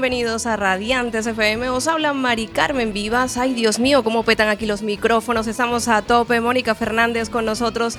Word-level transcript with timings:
bienvenidos 0.00 0.46
a 0.46 0.56
Radiantes 0.56 1.26
FM. 1.26 1.68
Os 1.68 1.86
habla 1.86 2.14
Mari 2.14 2.46
Carmen 2.46 2.94
Vivas. 2.94 3.36
Ay, 3.36 3.52
Dios 3.52 3.78
mío, 3.78 4.02
cómo 4.02 4.22
petan 4.22 4.48
aquí 4.48 4.64
los 4.64 4.80
micrófonos. 4.80 5.46
Estamos 5.46 5.88
a 5.88 6.00
tope. 6.00 6.40
Mónica 6.40 6.74
Fernández 6.74 7.28
con 7.28 7.44
nosotros. 7.44 7.98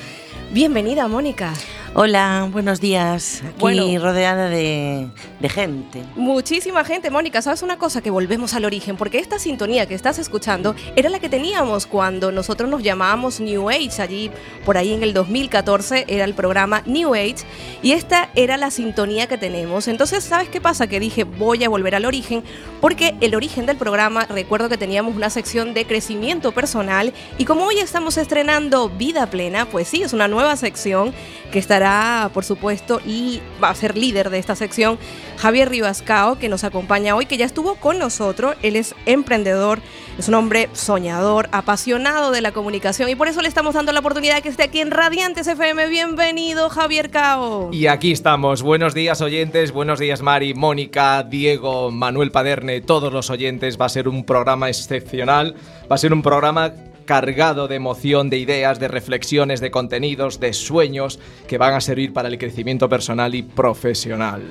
Bienvenida, 0.51 1.07
Mónica. 1.07 1.53
Hola, 1.93 2.49
buenos 2.51 2.81
días. 2.81 3.43
Aquí 3.47 3.59
Bueno. 3.59 3.83
rodeada 3.99 4.49
de, 4.49 5.09
de 5.41 5.49
gente. 5.49 6.03
Muchísima 6.15 6.83
gente, 6.83 7.09
Mónica, 7.09 7.41
¿sabes 7.41 7.63
una 7.63 7.77
cosa? 7.77 8.01
Que 8.01 8.11
volvemos 8.11 8.53
al 8.53 8.65
origen, 8.65 8.95
porque 8.95 9.19
esta 9.19 9.39
sintonía 9.39 9.87
que 9.87 9.95
estás 9.95 10.19
escuchando 10.19 10.75
era 10.95 11.09
la 11.09 11.19
que 11.19 11.29
teníamos 11.29 11.87
cuando 11.87 12.31
nosotros 12.31 12.69
nos 12.69 12.83
llamábamos 12.83 13.39
New 13.39 13.69
Age, 13.69 14.01
allí 14.01 14.31
por 14.65 14.77
ahí 14.77 14.93
en 14.93 15.03
el 15.03 15.13
2014 15.13 16.05
era 16.07 16.25
el 16.25 16.33
programa 16.33 16.83
New 16.85 17.15
Age, 17.15 17.37
y 17.81 17.93
esta 17.93 18.29
era 18.35 18.57
la 18.57 18.69
sintonía 18.71 19.27
que 19.27 19.37
tenemos. 19.37 19.87
Entonces, 19.87 20.23
¿sabes 20.23 20.49
qué 20.49 20.61
pasa? 20.61 20.87
Que 20.87 20.99
dije, 20.99 21.23
voy 21.23 21.63
a 21.63 21.69
volver 21.69 21.95
al 21.95 22.05
origen, 22.05 22.43
porque 22.79 23.15
el 23.21 23.33
origen 23.33 23.65
del 23.65 23.77
programa, 23.77 24.25
recuerdo 24.25 24.69
que 24.69 24.77
teníamos 24.77 25.15
una 25.15 25.29
sección 25.29 25.73
de 25.73 25.85
crecimiento 25.85 26.51
personal, 26.51 27.13
y 27.37 27.45
como 27.45 27.65
hoy 27.65 27.79
estamos 27.79 28.17
estrenando 28.17 28.89
Vida 28.89 29.27
Plena, 29.27 29.65
pues 29.65 29.87
sí, 29.87 30.03
es 30.03 30.13
una 30.13 30.27
nueva 30.27 30.55
sección 30.55 31.13
que 31.51 31.59
estará, 31.59 32.29
por 32.33 32.45
supuesto, 32.45 33.01
y 33.05 33.41
va 33.61 33.69
a 33.69 33.75
ser 33.75 33.97
líder 33.97 34.29
de 34.29 34.37
esta 34.37 34.55
sección, 34.55 34.97
Javier 35.37 35.69
Ribascao, 35.69 36.37
que 36.37 36.49
nos 36.49 36.63
acompaña 36.63 37.15
hoy, 37.15 37.25
que 37.25 37.37
ya 37.37 37.45
estuvo 37.45 37.75
con 37.75 37.99
nosotros. 37.99 38.55
Él 38.61 38.75
es 38.75 38.95
emprendedor, 39.05 39.79
es 40.17 40.27
un 40.27 40.35
hombre 40.35 40.69
soñador, 40.73 41.49
apasionado 41.51 42.31
de 42.31 42.41
la 42.41 42.51
comunicación, 42.51 43.09
y 43.09 43.15
por 43.15 43.27
eso 43.27 43.41
le 43.41 43.47
estamos 43.47 43.75
dando 43.75 43.91
la 43.91 43.99
oportunidad 43.99 44.35
de 44.35 44.41
que 44.41 44.49
esté 44.49 44.63
aquí 44.63 44.79
en 44.79 44.91
Radiantes 44.91 45.47
FM. 45.47 45.87
Bienvenido, 45.87 46.69
Javier 46.69 47.09
Cao. 47.09 47.69
Y 47.71 47.87
aquí 47.87 48.11
estamos. 48.11 48.61
Buenos 48.61 48.93
días 48.93 49.21
oyentes, 49.21 49.71
buenos 49.71 49.99
días 49.99 50.21
Mari, 50.21 50.53
Mónica, 50.53 51.23
Diego, 51.23 51.91
Manuel 51.91 52.31
Paderne, 52.31 52.81
todos 52.81 53.11
los 53.11 53.29
oyentes. 53.29 53.79
Va 53.79 53.85
a 53.85 53.89
ser 53.89 54.07
un 54.07 54.25
programa 54.25 54.69
excepcional, 54.69 55.55
va 55.89 55.95
a 55.95 55.99
ser 55.99 56.13
un 56.13 56.21
programa 56.21 56.73
cargado 57.05 57.67
de 57.67 57.75
emoción, 57.75 58.29
de 58.29 58.37
ideas, 58.37 58.79
de 58.79 58.87
reflexiones, 58.87 59.59
de 59.59 59.71
contenidos, 59.71 60.39
de 60.39 60.53
sueños 60.53 61.19
que 61.47 61.57
van 61.57 61.73
a 61.73 61.81
servir 61.81 62.13
para 62.13 62.29
el 62.29 62.37
crecimiento 62.37 62.87
personal 62.87 63.35
y 63.35 63.43
profesional. 63.43 64.43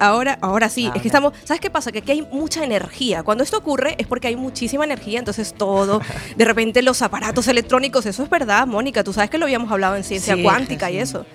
Ahora, 0.00 0.38
ahora 0.40 0.68
sí, 0.68 0.90
es 0.94 1.02
que 1.02 1.08
estamos, 1.08 1.32
¿sabes 1.44 1.60
qué 1.60 1.70
pasa? 1.70 1.92
Que 1.92 1.98
aquí 1.98 2.12
hay 2.12 2.22
mucha 2.32 2.64
energía. 2.64 3.22
Cuando 3.22 3.44
esto 3.44 3.58
ocurre 3.58 3.94
es 3.98 4.06
porque 4.06 4.28
hay 4.28 4.36
muchísima 4.36 4.84
energía, 4.84 5.18
entonces 5.18 5.54
todo, 5.54 6.00
de 6.36 6.44
repente 6.44 6.82
los 6.82 7.02
aparatos 7.02 7.48
electrónicos, 7.48 8.06
eso 8.06 8.22
es 8.22 8.30
verdad, 8.30 8.66
Mónica, 8.66 9.04
tú 9.04 9.12
sabes 9.12 9.30
que 9.30 9.38
lo 9.38 9.44
habíamos 9.44 9.70
hablado 9.70 9.96
en 9.96 10.04
ciencia 10.04 10.34
Sí, 10.36 10.42
cuántica 10.42 10.88
sí. 10.88 10.94
y 10.94 10.98
eso. 10.98 11.26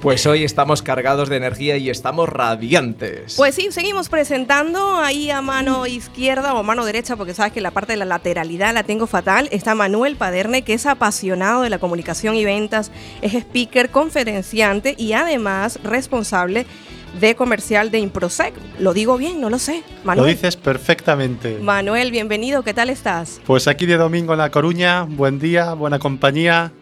Pues 0.00 0.26
hoy 0.26 0.44
estamos 0.44 0.82
cargados 0.82 1.28
de 1.28 1.36
energía 1.36 1.76
y 1.76 1.90
estamos 1.90 2.28
radiantes. 2.28 3.34
Pues 3.36 3.54
sí, 3.54 3.68
seguimos 3.70 4.08
presentando 4.08 4.96
ahí 4.96 5.30
a 5.30 5.40
mano 5.40 5.86
izquierda 5.86 6.54
o 6.54 6.62
mano 6.62 6.84
derecha, 6.84 7.16
porque 7.16 7.34
sabes 7.34 7.52
que 7.52 7.60
la 7.60 7.70
parte 7.70 7.92
de 7.92 7.96
la 7.98 8.04
lateralidad 8.04 8.72
la 8.74 8.82
tengo 8.84 9.06
fatal. 9.06 9.48
Está 9.52 9.74
Manuel 9.74 10.16
Paderne, 10.16 10.62
que 10.62 10.74
es 10.74 10.86
apasionado 10.86 11.62
de 11.62 11.70
la 11.70 11.78
comunicación 11.78 12.36
y 12.36 12.44
ventas, 12.44 12.90
es 13.22 13.34
speaker, 13.34 13.90
conferenciante 13.90 14.94
y 14.96 15.12
además 15.12 15.78
responsable 15.82 16.66
de 17.20 17.34
comercial 17.34 17.90
de 17.90 17.98
Improsec. 17.98 18.54
Lo 18.78 18.92
digo 18.92 19.16
bien, 19.16 19.40
no 19.40 19.50
lo 19.50 19.58
sé. 19.58 19.82
Lo 20.04 20.24
dices 20.24 20.56
perfectamente. 20.56 21.58
Manuel, 21.60 22.10
bienvenido, 22.10 22.62
¿qué 22.62 22.74
tal 22.74 22.90
estás? 22.90 23.40
Pues 23.46 23.68
aquí 23.68 23.86
de 23.86 23.96
domingo 23.96 24.32
en 24.32 24.38
La 24.38 24.50
Coruña, 24.50 25.02
buen 25.02 25.38
día, 25.38 25.74
buena 25.74 25.98
compañía, 25.98 26.72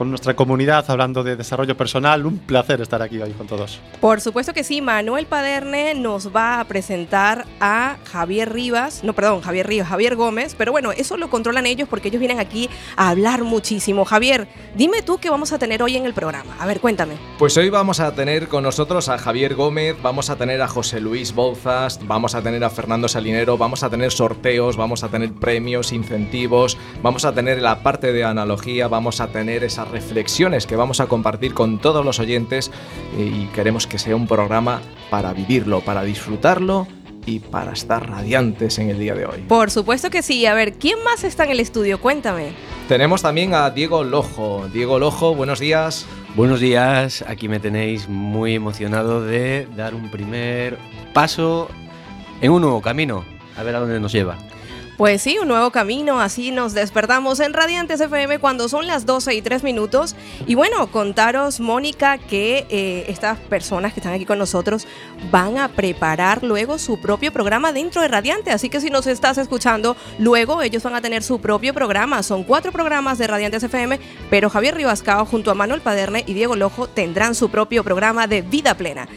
con 0.00 0.08
nuestra 0.08 0.34
comunidad 0.34 0.90
hablando 0.90 1.22
de 1.22 1.36
desarrollo 1.36 1.76
personal. 1.76 2.24
Un 2.24 2.38
placer 2.38 2.80
estar 2.80 3.02
aquí 3.02 3.20
hoy 3.20 3.32
con 3.32 3.46
todos. 3.46 3.80
Por 4.00 4.22
supuesto 4.22 4.54
que 4.54 4.64
sí, 4.64 4.80
Manuel 4.80 5.26
Paderne 5.26 5.92
nos 5.92 6.34
va 6.34 6.58
a 6.58 6.64
presentar 6.64 7.44
a 7.60 7.98
Javier 8.10 8.50
Rivas, 8.50 9.04
no, 9.04 9.12
perdón, 9.12 9.42
Javier 9.42 9.66
Rivas, 9.68 9.88
Javier 9.88 10.16
Gómez, 10.16 10.54
pero 10.56 10.72
bueno, 10.72 10.90
eso 10.92 11.18
lo 11.18 11.28
controlan 11.28 11.66
ellos 11.66 11.86
porque 11.86 12.08
ellos 12.08 12.18
vienen 12.18 12.40
aquí 12.40 12.70
a 12.96 13.10
hablar 13.10 13.44
muchísimo. 13.44 14.06
Javier, 14.06 14.48
dime 14.74 15.02
tú 15.02 15.18
qué 15.18 15.28
vamos 15.28 15.52
a 15.52 15.58
tener 15.58 15.82
hoy 15.82 15.98
en 15.98 16.06
el 16.06 16.14
programa. 16.14 16.56
A 16.58 16.64
ver, 16.64 16.80
cuéntame. 16.80 17.16
Pues 17.38 17.54
hoy 17.58 17.68
vamos 17.68 18.00
a 18.00 18.14
tener 18.14 18.48
con 18.48 18.62
nosotros 18.62 19.10
a 19.10 19.18
Javier 19.18 19.54
Gómez, 19.54 19.96
vamos 20.00 20.30
a 20.30 20.36
tener 20.36 20.62
a 20.62 20.68
José 20.68 21.02
Luis 21.02 21.34
Bouzas, 21.34 22.00
vamos 22.06 22.34
a 22.34 22.40
tener 22.40 22.64
a 22.64 22.70
Fernando 22.70 23.06
Salinero, 23.06 23.58
vamos 23.58 23.82
a 23.82 23.90
tener 23.90 24.12
sorteos, 24.12 24.78
vamos 24.78 25.04
a 25.04 25.10
tener 25.10 25.34
premios, 25.34 25.92
incentivos, 25.92 26.78
vamos 27.02 27.26
a 27.26 27.34
tener 27.34 27.60
la 27.60 27.82
parte 27.82 28.14
de 28.14 28.24
analogía, 28.24 28.88
vamos 28.88 29.20
a 29.20 29.26
tener 29.26 29.62
reflexiones 29.90 30.66
que 30.66 30.76
vamos 30.76 31.00
a 31.00 31.06
compartir 31.06 31.54
con 31.54 31.78
todos 31.78 32.04
los 32.04 32.18
oyentes 32.18 32.70
eh, 33.16 33.22
y 33.22 33.46
queremos 33.54 33.86
que 33.86 33.98
sea 33.98 34.16
un 34.16 34.26
programa 34.26 34.80
para 35.10 35.32
vivirlo, 35.32 35.80
para 35.80 36.02
disfrutarlo 36.02 36.86
y 37.26 37.40
para 37.40 37.72
estar 37.72 38.08
radiantes 38.08 38.78
en 38.78 38.90
el 38.90 38.98
día 38.98 39.14
de 39.14 39.26
hoy. 39.26 39.40
Por 39.46 39.70
supuesto 39.70 40.10
que 40.10 40.22
sí. 40.22 40.46
A 40.46 40.54
ver, 40.54 40.74
¿quién 40.74 41.02
más 41.04 41.24
está 41.24 41.44
en 41.44 41.50
el 41.50 41.60
estudio? 41.60 42.00
Cuéntame. 42.00 42.52
Tenemos 42.88 43.22
también 43.22 43.54
a 43.54 43.70
Diego 43.70 44.04
Lojo. 44.04 44.68
Diego 44.72 44.98
Lojo, 44.98 45.34
buenos 45.34 45.60
días. 45.60 46.06
Buenos 46.36 46.60
días, 46.60 47.24
aquí 47.26 47.48
me 47.48 47.58
tenéis 47.58 48.08
muy 48.08 48.54
emocionado 48.54 49.20
de 49.20 49.66
dar 49.76 49.96
un 49.96 50.12
primer 50.12 50.78
paso 51.12 51.68
en 52.40 52.52
un 52.52 52.62
nuevo 52.62 52.80
camino, 52.80 53.24
a 53.56 53.64
ver 53.64 53.74
a 53.74 53.80
dónde 53.80 53.98
nos 53.98 54.12
lleva. 54.12 54.38
Pues 55.00 55.22
sí, 55.22 55.38
un 55.38 55.48
nuevo 55.48 55.70
camino, 55.70 56.20
así 56.20 56.50
nos 56.50 56.74
despertamos 56.74 57.40
en 57.40 57.54
Radiantes 57.54 58.02
FM 58.02 58.38
cuando 58.38 58.68
son 58.68 58.86
las 58.86 59.06
12 59.06 59.32
y 59.32 59.40
3 59.40 59.62
minutos. 59.62 60.14
Y 60.46 60.56
bueno, 60.56 60.90
contaros, 60.92 61.58
Mónica, 61.58 62.18
que 62.18 62.66
eh, 62.68 63.06
estas 63.08 63.38
personas 63.38 63.94
que 63.94 64.00
están 64.00 64.12
aquí 64.12 64.26
con 64.26 64.38
nosotros 64.38 64.86
van 65.30 65.56
a 65.56 65.68
preparar 65.68 66.44
luego 66.44 66.76
su 66.76 67.00
propio 67.00 67.32
programa 67.32 67.72
dentro 67.72 68.02
de 68.02 68.08
Radiante. 68.08 68.50
Así 68.50 68.68
que 68.68 68.78
si 68.82 68.90
nos 68.90 69.06
estás 69.06 69.38
escuchando, 69.38 69.96
luego 70.18 70.60
ellos 70.60 70.82
van 70.82 70.94
a 70.94 71.00
tener 71.00 71.22
su 71.22 71.40
propio 71.40 71.72
programa. 71.72 72.22
Son 72.22 72.44
cuatro 72.44 72.70
programas 72.70 73.16
de 73.16 73.26
Radiantes 73.26 73.62
FM, 73.62 73.98
pero 74.28 74.50
Javier 74.50 74.74
Ribascao 74.74 75.24
junto 75.24 75.50
a 75.50 75.54
Manuel 75.54 75.80
Paderne 75.80 76.24
y 76.26 76.34
Diego 76.34 76.56
Lojo 76.56 76.88
tendrán 76.88 77.34
su 77.34 77.48
propio 77.48 77.82
programa 77.84 78.26
de 78.26 78.42
vida 78.42 78.74
plena. 78.74 79.08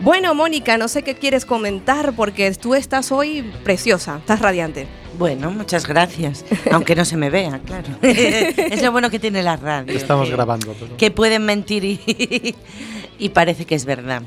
Bueno, 0.00 0.34
Mónica, 0.34 0.78
no 0.78 0.88
sé 0.88 1.02
qué 1.02 1.14
quieres 1.14 1.44
comentar 1.44 2.14
porque 2.14 2.50
tú 2.52 2.74
estás 2.74 3.12
hoy 3.12 3.42
preciosa, 3.64 4.16
estás 4.16 4.40
radiante. 4.40 4.88
Bueno, 5.18 5.50
muchas 5.50 5.86
gracias. 5.86 6.44
Aunque 6.72 6.94
no 6.94 7.04
se 7.04 7.16
me 7.16 7.30
vea, 7.30 7.60
claro. 7.64 7.88
es 8.02 8.82
lo 8.82 8.92
bueno 8.92 9.10
que 9.10 9.18
tiene 9.18 9.42
la 9.42 9.56
radio. 9.56 9.96
Estamos 9.96 10.28
que- 10.28 10.34
grabando. 10.34 10.74
pero- 10.78 10.96
Que 10.96 11.10
pueden 11.10 11.44
mentir 11.44 11.84
y, 11.84 12.54
y 13.18 13.28
parece 13.30 13.64
que 13.64 13.74
es 13.74 13.84
verdad. 13.84 14.22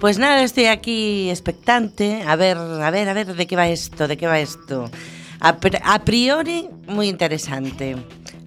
Pues 0.00 0.18
nada, 0.18 0.42
estoy 0.42 0.66
aquí 0.66 1.30
expectante. 1.30 2.22
A 2.26 2.36
ver, 2.36 2.56
a 2.58 2.90
ver, 2.90 3.08
a 3.08 3.12
ver, 3.14 3.34
¿de 3.34 3.46
qué 3.46 3.56
va 3.56 3.68
esto? 3.68 4.08
¿De 4.08 4.16
qué 4.16 4.26
va 4.26 4.38
esto? 4.40 4.90
A 5.40 5.98
priori, 6.04 6.68
muy 6.86 7.08
interesante. 7.08 7.96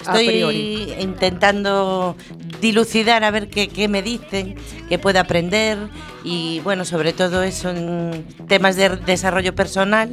Estoy 0.08 0.28
priori. 0.28 0.94
intentando 1.00 2.16
dilucidar 2.62 3.24
a 3.24 3.32
ver 3.32 3.50
qué, 3.50 3.68
qué 3.68 3.88
me 3.88 4.02
dicen, 4.02 4.56
qué 4.90 4.98
puedo 4.98 5.20
aprender 5.20 5.78
y 6.24 6.60
bueno, 6.62 6.86
sobre 6.86 7.14
todo 7.14 7.44
eso 7.44 7.70
en 7.70 8.26
temas 8.48 8.76
de 8.76 8.90
desarrollo 8.90 9.54
personal, 9.56 10.10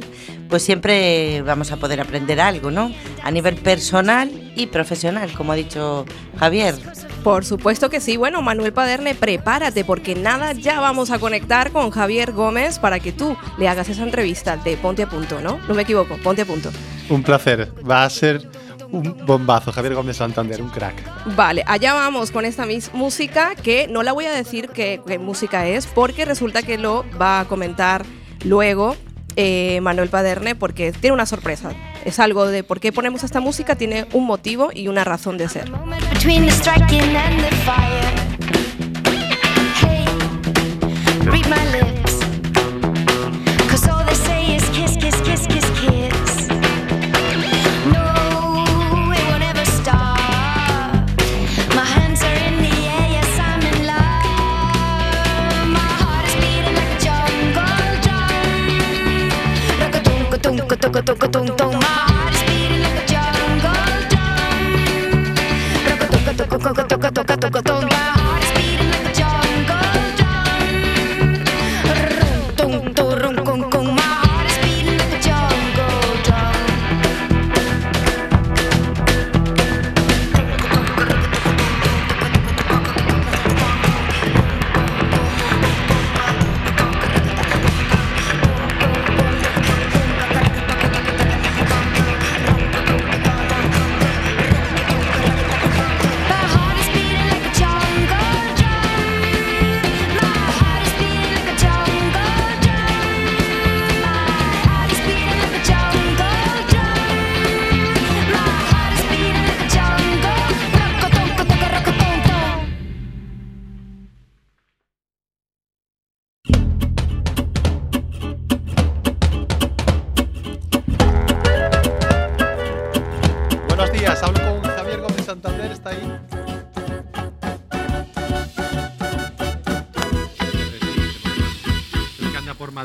pues 0.49 0.63
siempre 0.63 1.41
vamos 1.41 1.71
a 1.71 1.77
poder 1.77 1.99
aprender 1.99 2.39
algo, 2.39 2.71
¿no? 2.71 2.91
A 3.23 3.31
nivel 3.31 3.55
personal 3.55 4.31
y 4.55 4.67
profesional, 4.67 5.31
como 5.33 5.51
ha 5.51 5.55
dicho 5.55 6.05
Javier. 6.37 6.75
Por 7.23 7.43
supuesto 7.43 7.89
que 7.89 7.99
sí. 7.99 8.17
Bueno, 8.17 8.43
Manuel 8.43 8.71
Paderne, 8.71 9.15
prepárate 9.15 9.83
porque 9.83 10.13
nada, 10.13 10.53
ya 10.53 10.79
vamos 10.79 11.09
a 11.09 11.17
conectar 11.17 11.71
con 11.71 11.89
Javier 11.89 12.31
Gómez 12.33 12.77
para 12.77 12.99
que 12.99 13.11
tú 13.11 13.35
le 13.57 13.67
hagas 13.67 13.89
esa 13.89 14.03
entrevista 14.03 14.57
de 14.57 14.77
Ponte 14.77 15.01
a 15.01 15.09
Punto, 15.09 15.41
¿no? 15.41 15.57
No 15.67 15.73
me 15.73 15.81
equivoco, 15.81 16.17
Ponte 16.17 16.43
a 16.43 16.45
Punto. 16.45 16.69
Un 17.09 17.23
placer. 17.23 17.73
Va 17.89 18.05
a 18.05 18.09
ser 18.11 18.47
un 18.91 19.25
bombazo. 19.25 19.71
Javier 19.71 19.95
Gómez 19.95 20.17
Santander, 20.17 20.61
un 20.61 20.69
crack. 20.69 21.35
Vale, 21.35 21.63
allá 21.67 21.93
vamos 21.93 22.31
con 22.31 22.45
esta 22.45 22.65
mis 22.65 22.93
música 22.93 23.55
que 23.55 23.87
no 23.87 24.03
la 24.03 24.13
voy 24.13 24.25
a 24.25 24.31
decir 24.31 24.69
qué, 24.69 25.01
qué 25.05 25.19
música 25.19 25.67
es 25.67 25.87
porque 25.87 26.25
resulta 26.25 26.63
que 26.63 26.77
lo 26.77 27.05
va 27.19 27.41
a 27.41 27.45
comentar 27.45 28.05
luego 28.43 28.95
eh, 29.35 29.81
Manuel 29.81 30.09
Paderne 30.09 30.55
porque 30.55 30.91
tiene 30.91 31.13
una 31.13 31.25
sorpresa. 31.25 31.71
Es 32.05 32.19
algo 32.19 32.45
de 32.45 32.63
por 32.63 32.79
qué 32.79 32.91
ponemos 32.91 33.23
esta 33.23 33.39
música, 33.39 33.75
tiene 33.75 34.07
un 34.13 34.25
motivo 34.25 34.69
y 34.73 34.87
una 34.87 35.03
razón 35.03 35.37
de 35.37 35.49
ser. 35.49 35.71
Go, 60.95 61.01
a 61.01 61.03
go, 61.03 61.11
a 61.11 61.27
tung 61.27 61.57
tung. 61.57 61.73
My 61.73 61.83
heart 61.83 62.33
is 62.35 62.41
beating 62.43 62.81
like 62.81 62.95
a 62.95 63.05
jungle 63.05 63.75
drum. 64.11 65.35
Rock 65.91 66.01
a 66.01 66.07
tung 66.07 66.27
a 66.27 66.33
tung 66.37 66.55
a 66.55 66.83
tung 66.87 67.03
a 67.03 67.11
tung 67.11 67.31
a 67.31 67.37
tung 67.37 67.55
a 67.57 67.61
tung. 67.61 67.74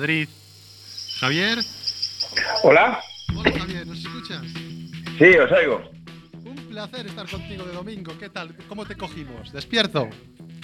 Madrid. 0.01 0.29
Javier. 1.21 1.59
Hola, 2.63 3.01
Hola 3.37 3.53
Javier, 3.59 3.87
¿nos 3.87 3.99
escuchas? 3.99 4.41
sí, 5.19 5.37
os 5.37 5.53
oigo. 5.53 5.83
Un 6.43 6.57
placer 6.71 7.07
estar 7.07 7.29
contigo 7.29 7.65
de 7.67 7.75
domingo. 7.75 8.13
¿Qué 8.19 8.31
tal? 8.31 8.57
¿Cómo 8.67 8.87
te 8.87 8.97
cogimos? 8.97 9.53
¿Despierto? 9.53 10.09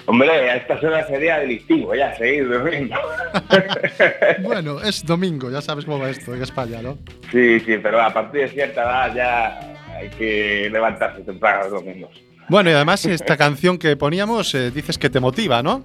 Hombre, 0.07 0.31
a 0.51 0.57
esta 0.57 0.75
hora 0.77 1.07
sería 1.07 1.39
delictivo 1.41 1.95
ya 1.95 2.17
seguir 2.17 2.49
durmiendo. 2.49 2.97
Bueno, 4.43 4.81
es 4.81 5.05
domingo, 5.05 5.51
ya 5.51 5.61
sabes 5.61 5.85
cómo 5.85 5.99
va 5.99 6.09
esto 6.09 6.35
en 6.35 6.43
España, 6.43 6.81
¿no? 6.81 6.97
sí, 7.31 7.61
sí, 7.61 7.77
pero 7.83 8.01
a 8.01 8.13
partir 8.15 8.43
de 8.43 8.49
cierta 8.49 8.83
edad 8.85 9.15
ya 9.15 9.97
hay 9.99 10.09
que 10.11 10.71
levantarse 10.73 11.21
temprano 11.23 11.65
los 11.65 11.73
domingos. 11.73 12.11
Bueno, 12.49 12.71
y 12.71 12.73
además 12.73 13.05
esta 13.05 13.37
canción 13.37 13.77
que 13.77 13.97
poníamos 13.97 14.55
eh, 14.55 14.71
dices 14.71 14.97
que 14.97 15.11
te 15.11 15.21
motiva, 15.21 15.63
¿no? 15.63 15.85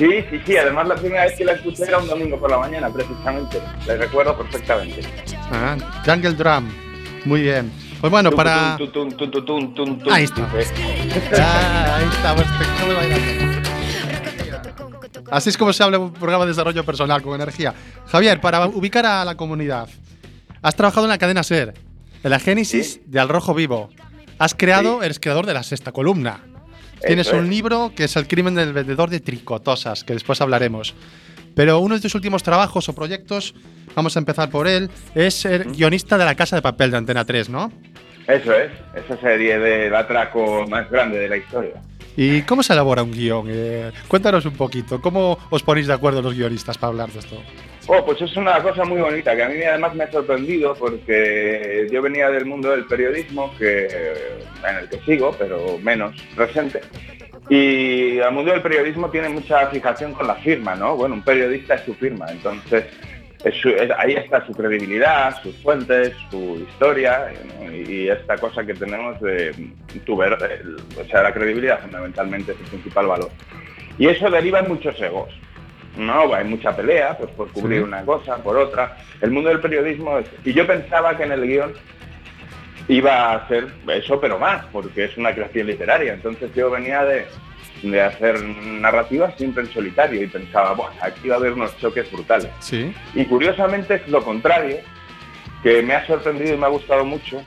Sí, 0.00 0.24
sí, 0.30 0.40
sí, 0.46 0.56
además 0.56 0.88
la 0.88 0.94
primera 0.94 1.24
vez 1.26 1.34
que 1.36 1.44
la 1.44 1.52
escuché 1.52 1.82
era 1.84 1.98
un 1.98 2.08
domingo 2.08 2.38
por 2.40 2.50
la 2.50 2.56
mañana, 2.56 2.88
precisamente. 2.90 3.60
Le 3.86 3.98
recuerdo 3.98 4.34
perfectamente. 4.34 5.02
Ah, 5.52 5.76
Jungle 6.06 6.32
Drum. 6.32 6.70
Muy 7.26 7.42
bien. 7.42 7.70
Pues 8.00 8.10
bueno, 8.10 8.30
para... 8.30 8.76
Ahí 8.76 10.24
está. 10.24 10.48
Ah, 11.38 11.96
ahí 11.98 12.04
acabo 12.18 12.40
de 12.88 12.94
bailar. 12.94 13.20
Así 15.30 15.50
es 15.50 15.58
como 15.58 15.72
se 15.74 15.82
habla 15.82 15.98
en 15.98 16.04
un 16.04 16.12
programa 16.14 16.44
de 16.46 16.52
desarrollo 16.52 16.82
personal 16.82 17.20
con 17.20 17.34
energía. 17.34 17.74
Javier, 18.06 18.40
para 18.40 18.66
ubicar 18.68 19.04
a 19.04 19.22
la 19.26 19.36
comunidad, 19.36 19.86
has 20.62 20.74
trabajado 20.76 21.04
en 21.04 21.10
la 21.10 21.18
cadena 21.18 21.42
SER, 21.42 21.74
en 22.24 22.30
la 22.30 22.38
génesis 22.40 22.94
Sí. 22.94 23.02
de 23.04 23.20
Al 23.20 23.28
Rojo 23.28 23.52
Vivo. 23.52 23.90
Has 24.38 24.54
creado, 24.54 25.00
Sí. 25.00 25.04
eres 25.04 25.20
creador 25.20 25.44
de 25.44 25.52
la 25.52 25.62
sexta 25.62 25.92
columna. 25.92 26.40
Tienes 27.06 27.28
Eso 27.28 27.36
un 27.36 27.44
es. 27.44 27.50
libro 27.50 27.92
que 27.94 28.04
es 28.04 28.16
El 28.16 28.26
crimen 28.26 28.54
del 28.54 28.72
vendedor 28.72 29.10
de 29.10 29.20
tricotosas, 29.20 30.04
que 30.04 30.12
después 30.12 30.40
hablaremos. 30.40 30.94
Pero 31.54 31.80
uno 31.80 31.94
de 31.94 32.00
tus 32.00 32.14
últimos 32.14 32.42
trabajos 32.42 32.88
o 32.88 32.94
proyectos, 32.94 33.54
vamos 33.94 34.16
a 34.16 34.20
empezar 34.20 34.50
por 34.50 34.68
él, 34.68 34.90
es 35.14 35.34
ser 35.34 35.70
guionista 35.70 36.16
de 36.16 36.24
La 36.24 36.34
Casa 36.34 36.56
de 36.56 36.62
Papel 36.62 36.90
de 36.90 36.96
Antena 36.98 37.24
3, 37.24 37.48
¿no? 37.48 37.72
Eso 38.28 38.52
es, 38.54 38.70
esa 38.94 39.20
serie 39.20 39.58
del 39.58 39.94
atraco 39.94 40.64
más 40.68 40.88
grande 40.90 41.18
de 41.18 41.28
la 41.28 41.36
historia. 41.36 41.82
¿Y 42.16 42.42
cómo 42.42 42.62
se 42.62 42.72
elabora 42.72 43.02
un 43.02 43.12
guion? 43.12 43.46
Eh, 43.48 43.90
cuéntanos 44.06 44.44
un 44.44 44.52
poquito, 44.52 45.00
¿cómo 45.00 45.38
os 45.50 45.62
ponéis 45.62 45.86
de 45.86 45.94
acuerdo 45.94 46.22
los 46.22 46.34
guionistas 46.34 46.76
para 46.78 46.90
hablar 46.90 47.10
de 47.10 47.18
esto? 47.20 47.36
Oh, 47.92 48.04
pues 48.04 48.22
es 48.22 48.36
una 48.36 48.62
cosa 48.62 48.84
muy 48.84 49.00
bonita 49.00 49.34
que 49.34 49.42
a 49.42 49.48
mí 49.48 49.60
además 49.64 49.96
me 49.96 50.04
ha 50.04 50.12
sorprendido 50.12 50.74
porque 50.76 51.88
yo 51.90 52.00
venía 52.00 52.30
del 52.30 52.46
mundo 52.46 52.70
del 52.70 52.84
periodismo 52.86 53.52
que 53.58 53.86
en 53.86 54.76
el 54.78 54.88
que 54.88 55.00
sigo, 55.00 55.34
pero 55.36 55.76
menos 55.78 56.14
presente. 56.36 56.82
Y 57.48 58.18
el 58.18 58.30
mundo 58.30 58.52
del 58.52 58.62
periodismo 58.62 59.10
tiene 59.10 59.28
mucha 59.28 59.66
fijación 59.70 60.12
con 60.12 60.28
la 60.28 60.36
firma, 60.36 60.76
¿no? 60.76 60.94
Bueno, 60.94 61.16
un 61.16 61.24
periodista 61.24 61.74
es 61.74 61.80
su 61.80 61.92
firma, 61.94 62.26
entonces 62.30 62.84
ahí 63.98 64.14
está 64.14 64.46
su 64.46 64.52
credibilidad, 64.52 65.42
sus 65.42 65.56
fuentes, 65.56 66.12
su 66.30 66.64
historia 66.70 67.32
y 67.72 68.06
esta 68.06 68.36
cosa 68.36 68.64
que 68.64 68.74
tenemos 68.74 69.20
de 69.20 69.52
tu 70.06 70.16
ver- 70.16 70.38
o 70.96 71.04
sea, 71.06 71.24
la 71.24 71.32
credibilidad 71.34 71.80
fundamentalmente 71.80 72.52
es 72.52 72.58
el 72.60 72.66
principal 72.66 73.08
valor. 73.08 73.30
Y 73.98 74.06
eso 74.06 74.30
deriva 74.30 74.60
en 74.60 74.68
muchos 74.68 74.94
egos. 75.02 75.34
No, 75.96 76.32
hay 76.34 76.44
mucha 76.44 76.74
pelea, 76.76 77.16
pues 77.18 77.30
por 77.32 77.48
cubrir 77.52 77.78
Sí. 77.80 77.84
una 77.84 78.02
cosa, 78.04 78.36
por 78.42 78.56
otra. 78.56 78.96
El 79.20 79.30
mundo 79.32 79.48
del 79.50 79.60
periodismo 79.60 80.18
es... 80.18 80.26
Y 80.44 80.52
yo 80.52 80.66
pensaba 80.66 81.16
que 81.16 81.24
en 81.24 81.32
el 81.32 81.46
guion 81.46 81.72
iba 82.88 83.32
a 83.34 83.48
ser 83.48 83.66
eso, 83.88 84.20
pero 84.20 84.38
más, 84.38 84.64
porque 84.72 85.04
es 85.04 85.16
una 85.16 85.34
creación 85.34 85.66
literaria. 85.66 86.14
Entonces 86.14 86.50
yo 86.54 86.70
venía 86.70 87.04
de, 87.04 87.26
de 87.82 88.00
hacer 88.00 88.42
narrativas 88.42 89.34
siempre 89.36 89.64
en 89.64 89.72
solitario 89.72 90.22
y 90.22 90.26
pensaba, 90.28 90.72
bueno, 90.74 90.92
aquí 91.02 91.28
va 91.28 91.34
a 91.36 91.38
haber 91.38 91.52
unos 91.52 91.76
choques 91.78 92.10
brutales. 92.10 92.48
Sí. 92.60 92.94
Y 93.14 93.24
curiosamente 93.26 93.94
es 93.96 94.08
lo 94.08 94.22
contrario, 94.22 94.78
que 95.62 95.82
me 95.82 95.94
ha 95.94 96.06
sorprendido 96.06 96.54
y 96.54 96.56
me 96.56 96.66
ha 96.66 96.70
gustado 96.70 97.04
mucho, 97.04 97.44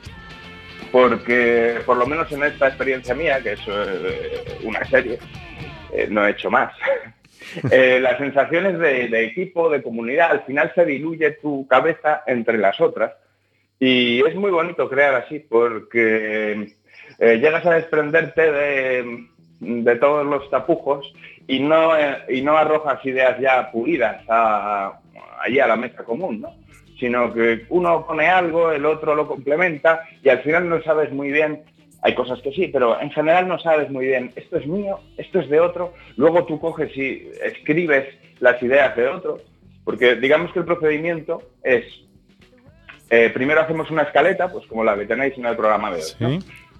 porque 0.91 1.79
por 1.85 1.97
lo 1.97 2.05
menos 2.05 2.31
en 2.31 2.43
esta 2.43 2.67
experiencia 2.67 3.15
mía, 3.15 3.41
que 3.41 3.53
es 3.53 3.59
eh, 3.67 4.59
una 4.63 4.83
serie, 4.85 5.17
eh, 5.93 6.07
no 6.09 6.25
he 6.25 6.31
hecho 6.31 6.51
más. 6.51 6.71
Eh, 7.71 7.99
las 7.99 8.17
sensaciones 8.17 8.77
de, 8.79 9.25
equipo, 9.25 9.69
de 9.69 9.81
comunidad, 9.81 10.31
al 10.31 10.43
final 10.43 10.71
se 10.75 10.85
diluye 10.85 11.31
tu 11.31 11.67
cabeza 11.67 12.23
entre 12.27 12.57
las 12.57 12.79
otras. 12.79 13.13
Y 13.79 14.25
es 14.25 14.35
muy 14.35 14.51
bonito 14.51 14.89
crear 14.89 15.15
así, 15.15 15.39
porque 15.39 16.73
eh, 17.19 17.37
llegas 17.37 17.65
a 17.65 17.73
desprenderte 17.73 18.51
de, 18.51 19.27
de 19.59 19.95
todos 19.95 20.25
los 20.25 20.49
tapujos 20.49 21.13
y 21.47 21.59
no, 21.59 21.97
eh, 21.97 22.17
y 22.29 22.41
no 22.41 22.57
arrojas 22.57 23.03
ideas 23.05 23.39
ya 23.39 23.71
pulidas 23.71 24.23
a, 24.29 24.99
allí 25.41 25.59
a 25.59 25.67
la 25.67 25.75
mesa 25.75 26.03
común, 26.03 26.41
¿no? 26.41 26.55
sino 26.99 27.33
que 27.33 27.65
uno 27.69 28.05
pone 28.05 28.27
algo, 28.27 28.71
el 28.71 28.85
otro 28.85 29.15
lo 29.15 29.27
complementa 29.27 30.03
y 30.23 30.29
al 30.29 30.39
final 30.39 30.69
no 30.69 30.81
sabes 30.83 31.11
muy 31.11 31.31
bien, 31.31 31.63
hay 32.03 32.15
cosas 32.15 32.41
que 32.41 32.51
sí, 32.51 32.67
pero 32.67 32.99
en 32.99 33.09
general 33.11 33.47
no 33.47 33.57
sabes 33.57 33.89
muy 33.89 34.07
bien, 34.07 34.31
esto 34.35 34.57
es 34.57 34.67
mío, 34.67 34.99
esto 35.17 35.39
es 35.39 35.49
de 35.49 35.61
otro, 35.61 35.93
luego 36.17 36.45
tú 36.45 36.59
coges 36.59 36.95
y 36.97 37.29
escribes 37.41 38.05
las 38.41 38.61
ideas 38.61 38.93
de 38.97 39.07
otro, 39.07 39.39
porque 39.85 40.15
digamos 40.15 40.51
que 40.51 40.59
el 40.59 40.65
procedimiento 40.65 41.41
es, 41.63 41.85
eh, 43.09 43.31
primero 43.33 43.61
hacemos 43.61 43.89
una 43.89 44.01
escaleta, 44.01 44.51
pues 44.51 44.67
como 44.67 44.83
la 44.83 44.97
que 44.97 45.05
tenéis 45.05 45.37
en 45.37 45.45
el 45.45 45.55
programa 45.55 45.93
de 45.93 46.01
hoy, 46.19 46.39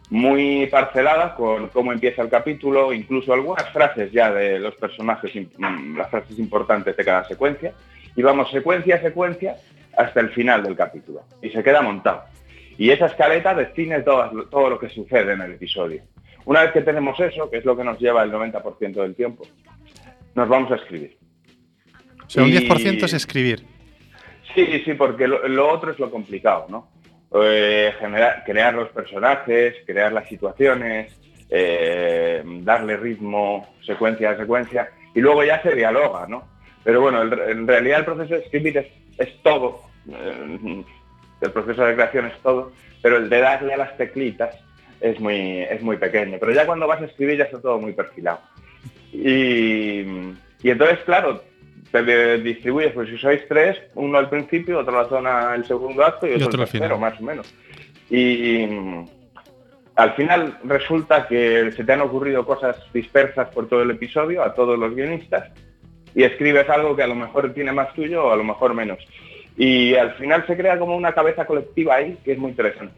muy 0.10 0.68
parcelada 0.68 1.36
con 1.36 1.70
cómo 1.70 1.94
empieza 1.94 2.22
el 2.22 2.30
capítulo, 2.30 2.92
incluso 2.92 3.32
algunas 3.32 3.70
frases 3.70 4.12
ya 4.12 4.30
de 4.30 4.60
los 4.60 4.75
personajes, 4.75 5.32
mm, 5.36 5.98
las 5.98 6.10
frases 6.10 6.38
importantes 6.38 6.98
de 6.98 7.06
cada 7.06 7.24
secuencia, 7.30 7.74
y 8.13 8.22
vamos 8.22 8.51
secuencia 8.51 8.96
a 8.96 9.01
secuencia 9.01 9.56
hasta 9.98 10.20
el 10.20 10.32
final 10.32 10.63
del 10.63 10.75
capítulo, 10.75 11.24
y 11.42 11.50
se 11.50 11.63
queda 11.63 11.82
montado. 11.82 12.24
Y 12.77 12.89
esa 12.89 13.06
escaleta 13.08 13.53
define 13.53 14.01
todo, 14.01 14.46
todo 14.46 14.70
lo 14.72 14.80
que 14.80 14.89
sucede 14.89 15.34
en 15.34 15.42
el 15.42 15.53
episodio. 15.53 16.01
Una 16.46 16.62
vez 16.63 16.72
que 16.72 16.82
tenemos 16.82 17.20
eso, 17.20 17.50
que 17.50 17.58
es 17.58 17.65
lo 17.65 17.77
que 17.77 17.84
nos 17.84 18.00
lleva 18.00 18.24
el 18.24 18.32
90% 18.32 18.94
del 18.94 19.15
tiempo, 19.15 19.46
nos 20.36 20.50
vamos 20.50 20.72
a 20.72 20.75
escribir. 20.75 21.18
O 22.25 22.30
sea, 22.30 22.44
un 22.44 22.50
Y- 22.50 22.58
10% 22.58 23.06
es 23.06 23.13
escribir. 23.13 23.63
Sí, 24.56 24.82
sí, 24.86 24.94
porque 24.94 25.27
lo, 25.27 25.48
lo 25.48 25.70
otro 25.72 25.92
es 25.92 26.00
lo 26.00 26.12
complicado, 26.12 26.68
¿no? 26.70 26.89
Eh, 27.42 27.92
generar, 28.00 28.44
crear 28.46 28.74
los 28.74 28.89
personajes, 28.89 29.75
crear 29.86 30.12
las 30.13 30.27
situaciones, 30.27 31.18
eh, 31.50 32.44
darle 32.62 32.98
ritmo 32.98 33.74
secuencia 33.86 34.32
a 34.32 34.38
secuencia 34.38 34.89
y 35.15 35.20
luego 35.22 35.44
ya 35.44 35.62
se 35.62 35.74
dialoga, 35.75 36.27
¿no? 36.27 36.48
Pero 36.84 37.01
bueno, 37.01 37.22
el- 37.22 37.39
en 37.51 37.68
realidad 37.68 38.00
el 38.00 38.06
proceso 38.06 38.34
de 38.36 38.42
escribir 38.42 38.77
es, 38.77 38.88
es 39.18 39.42
todo, 39.42 39.82
eh, 40.12 40.84
el 41.45 41.51
proceso 41.51 41.83
de 41.85 41.93
creación 41.93 42.25
es 42.27 42.38
todo, 42.39 42.71
pero 43.01 43.17
el 43.17 43.29
de 43.29 43.39
darle 43.39 43.73
a 43.73 43.77
las 43.77 43.97
teclitas 43.97 44.55
es 45.01 45.19
muy, 45.19 45.62
es 45.62 45.81
muy 45.81 45.97
pequeño. 45.97 46.38
Pero 46.39 46.53
ya 46.53 46.65
cuando 46.65 46.88
vas 46.88 47.01
a 47.01 47.05
escribir 47.05 47.38
ya 47.38 47.45
está 47.45 47.62
todo 47.62 47.79
muy 47.79 47.93
perfilado. 47.93 48.39
Y, 49.12 50.00
y 50.63 50.69
entonces, 50.69 51.00
claro, 51.05 51.43
te 51.91 52.38
distribuyes, 52.39 52.93
pues 52.93 53.09
si 53.09 53.17
sois 53.17 53.41
tres, 53.47 53.79
uno 53.95 54.17
al 54.17 54.29
principio, 54.29 54.79
otro 54.79 54.97
a 54.97 55.03
la 55.03 55.09
zona 55.09 55.55
el 55.55 55.65
segundo 55.65 56.03
acto 56.03 56.25
y 56.25 56.33
otro, 56.33 56.47
otro 56.47 56.63
al 56.63 56.69
tercero, 56.69 56.95
final. 56.95 57.12
más 57.12 57.19
o 57.19 57.23
menos. 57.23 57.53
Y 58.09 58.67
al 59.95 60.13
final 60.13 60.57
resulta 60.63 61.27
que 61.27 61.71
se 61.71 61.83
te 61.83 61.93
han 61.93 62.01
ocurrido 62.01 62.45
cosas 62.45 62.77
dispersas 62.93 63.50
por 63.50 63.67
todo 63.67 63.83
el 63.83 63.91
episodio, 63.91 64.43
a 64.43 64.55
todos 64.55 64.79
los 64.79 64.95
guionistas, 64.95 65.51
y 66.15 66.23
escribes 66.23 66.67
algo 66.69 66.95
que 66.95 67.03
a 67.03 67.07
lo 67.07 67.15
mejor 67.15 67.53
tiene 67.53 67.71
más 67.71 67.93
tuyo 67.93 68.25
o 68.25 68.31
a 68.31 68.35
lo 68.35 68.43
mejor 68.43 68.73
menos. 68.73 69.00
Y 69.57 69.95
al 69.95 70.13
final 70.15 70.45
se 70.48 70.57
crea 70.57 70.79
como 70.79 70.95
una 70.95 71.13
cabeza 71.13 71.45
colectiva 71.45 71.95
ahí 71.95 72.17
que 72.25 72.31
es 72.33 72.38
muy 72.38 72.51
interesante. 72.51 72.93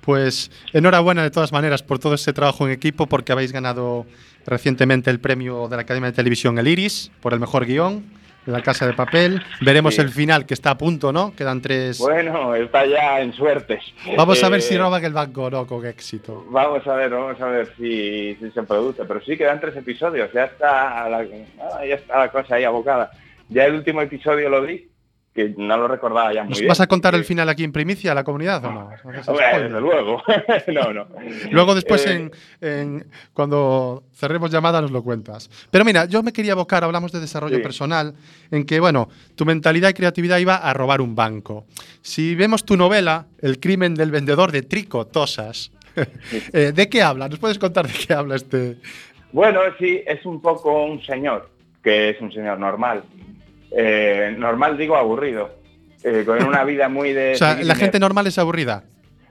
Pues 0.00 0.50
enhorabuena 0.72 1.22
de 1.22 1.30
todas 1.30 1.52
maneras 1.52 1.82
por 1.82 1.98
todo 1.98 2.14
ese 2.14 2.32
trabajo 2.32 2.66
en 2.66 2.72
equipo, 2.72 3.06
porque 3.06 3.32
habéis 3.32 3.52
ganado 3.52 4.04
recientemente 4.46 5.10
el 5.10 5.18
premio 5.20 5.66
de 5.68 5.76
la 5.76 5.82
Academia 5.82 6.10
de 6.10 6.16
Televisión 6.16 6.58
El 6.58 6.68
Iris 6.68 7.10
por 7.22 7.32
el 7.32 7.40
mejor 7.40 7.64
guion 7.64 8.04
de 8.44 8.52
La 8.52 8.60
Casa 8.60 8.86
de 8.86 8.92
Papel. 8.92 9.42
Veremos 9.62 9.94
Sí. 9.94 10.02
el 10.02 10.10
final 10.10 10.44
que 10.44 10.52
está 10.52 10.70
a 10.72 10.76
punto, 10.78 11.10
¿no? 11.10 11.34
Quedan 11.34 11.62
tres. 11.62 11.98
Bueno, 11.98 12.54
está 12.54 12.84
ya 12.84 13.20
en 13.22 13.32
suertes. 13.32 13.82
Vamos 14.18 14.44
a 14.44 14.50
ver 14.50 14.58
Eh, 14.58 14.62
si 14.62 14.76
roban 14.76 15.02
el 15.02 15.14
banco 15.14 15.44
o 15.44 15.50
no 15.50 15.66
con 15.66 15.86
éxito. 15.86 16.44
Vamos 16.50 16.86
a 16.86 16.94
ver, 16.96 17.08
vamos 17.08 17.40
a 17.40 17.46
ver 17.46 17.72
si, 17.78 18.34
si 18.38 18.50
se 18.50 18.62
produce. 18.64 19.02
Pero 19.06 19.22
sí 19.24 19.38
quedan 19.38 19.58
tres 19.60 19.74
episodios, 19.76 20.30
ya 20.34 20.44
está, 20.44 21.08
la, 21.08 21.24
ah, 21.62 21.86
ya 21.86 21.94
está 21.94 22.18
la 22.18 22.28
cosa 22.30 22.56
ahí 22.56 22.64
abocada. 22.64 23.10
Ya 23.48 23.64
el 23.64 23.76
último 23.76 24.02
episodio 24.02 24.50
lo 24.50 24.60
vi, 24.60 24.86
que 25.34 25.52
no 25.58 25.76
lo 25.76 25.88
recordaba 25.88 26.32
ya 26.32 26.42
muy 26.44 26.50
¿Nos 26.50 26.60
bien. 26.60 26.68
vas 26.68 26.80
a 26.80 26.86
contar 26.86 27.14
el 27.16 27.24
final 27.24 27.48
aquí 27.48 27.64
en 27.64 27.72
primicia 27.72 28.12
a 28.12 28.14
la 28.14 28.22
comunidad 28.22 28.64
o 28.64 28.88
desde 29.36 29.80
luego. 29.80 30.22
no, 30.72 30.92
no. 30.92 31.06
Luego 31.50 31.74
después, 31.74 32.06
Eh, 32.06 32.12
en, 32.14 32.30
en- 32.60 33.06
cuando 33.32 34.04
cerremos 34.14 34.52
llamada, 34.52 34.80
nos 34.80 34.92
lo 34.92 35.02
cuentas. 35.02 35.50
Pero 35.72 35.84
mira, 35.84 36.04
yo 36.04 36.22
me 36.22 36.32
quería 36.32 36.52
abocar, 36.52 36.84
hablamos 36.84 37.10
de 37.10 37.18
desarrollo 37.18 37.56
Sí. 37.56 37.62
personal, 37.62 38.14
en 38.52 38.64
que, 38.64 38.78
bueno, 38.78 39.08
tu 39.34 39.44
mentalidad 39.44 39.88
y 39.88 39.94
creatividad 39.94 40.38
iba 40.38 40.54
a 40.56 40.72
robar 40.72 41.00
un 41.00 41.16
banco. 41.16 41.66
Si 42.00 42.36
vemos 42.36 42.64
tu 42.64 42.76
novela, 42.76 43.26
El 43.42 43.58
crimen 43.58 43.94
del 43.94 44.10
vendedor 44.12 44.52
de 44.52 44.62
tricotosas, 44.62 45.70
eh, 46.52 46.72
¿de 46.74 46.88
qué 46.88 47.02
habla? 47.02 47.28
¿Nos 47.28 47.38
puedes 47.40 47.58
contar 47.58 47.86
de 47.88 47.92
qué 47.92 48.14
habla 48.14 48.36
este...? 48.36 48.76
Bueno, 49.32 49.60
sí, 49.80 50.00
es 50.06 50.24
un 50.24 50.40
poco 50.40 50.84
un 50.84 51.02
señor, 51.02 51.50
que 51.82 52.10
es 52.10 52.20
un 52.20 52.30
señor 52.32 52.58
normal, 52.60 53.02
Eh, 53.76 54.34
normal 54.38 54.76
digo 54.76 54.96
aburrido. 54.96 55.50
Eh, 56.02 56.22
con 56.26 56.42
una 56.44 56.64
vida 56.64 56.88
muy 56.88 57.12
de... 57.12 57.32
O 57.34 57.36
sea, 57.36 57.56
la 57.62 57.74
gente 57.74 57.98
normal 57.98 58.26
es 58.26 58.38
aburrida. 58.38 58.84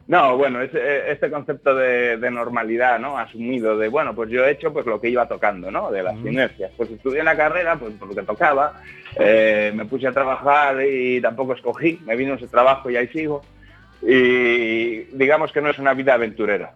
No, 0.06 0.36
bueno, 0.36 0.62
es, 0.62 0.72
eh, 0.74 1.12
este 1.12 1.30
concepto 1.30 1.74
de, 1.76 2.18
de 2.18 2.32
normalidad, 2.32 3.00
¿no? 3.00 3.18
Asumido 3.18 3.78
de, 3.78 3.88
bueno, 3.88 4.14
pues 4.14 4.30
yo 4.30 4.44
he 4.44 4.52
hecho 4.52 4.74
pues 4.74 4.86
lo 4.86 5.00
que 5.00 5.10
iba 5.10 5.28
tocando, 5.28 5.72
¿no? 5.72 5.92
De 5.92 6.04
las 6.04 6.16
inercias. 6.18 6.72
Pues 6.76 6.92
estudié 6.92 7.24
la 7.24 7.38
carrera, 7.38 7.78
pues 7.78 7.94
por 7.94 8.10
lo 8.10 8.16
que 8.16 8.24
tocaba, 8.24 8.82
eh, 9.18 9.72
me 9.74 9.86
puse 9.86 10.08
a 10.08 10.12
trabajar 10.12 10.86
y 10.86 11.22
tampoco 11.22 11.54
escogí, 11.54 12.02
me 12.06 12.18
vino 12.18 12.34
ese 12.34 12.48
trabajo 12.48 12.90
y 12.90 12.98
ahí 12.98 13.08
sigo. 13.08 13.44
Y 14.02 15.04
digamos 15.16 15.54
que 15.54 15.62
no 15.62 15.70
es 15.70 15.80
una 15.80 15.94
vida 15.94 16.16
aventurera. 16.16 16.74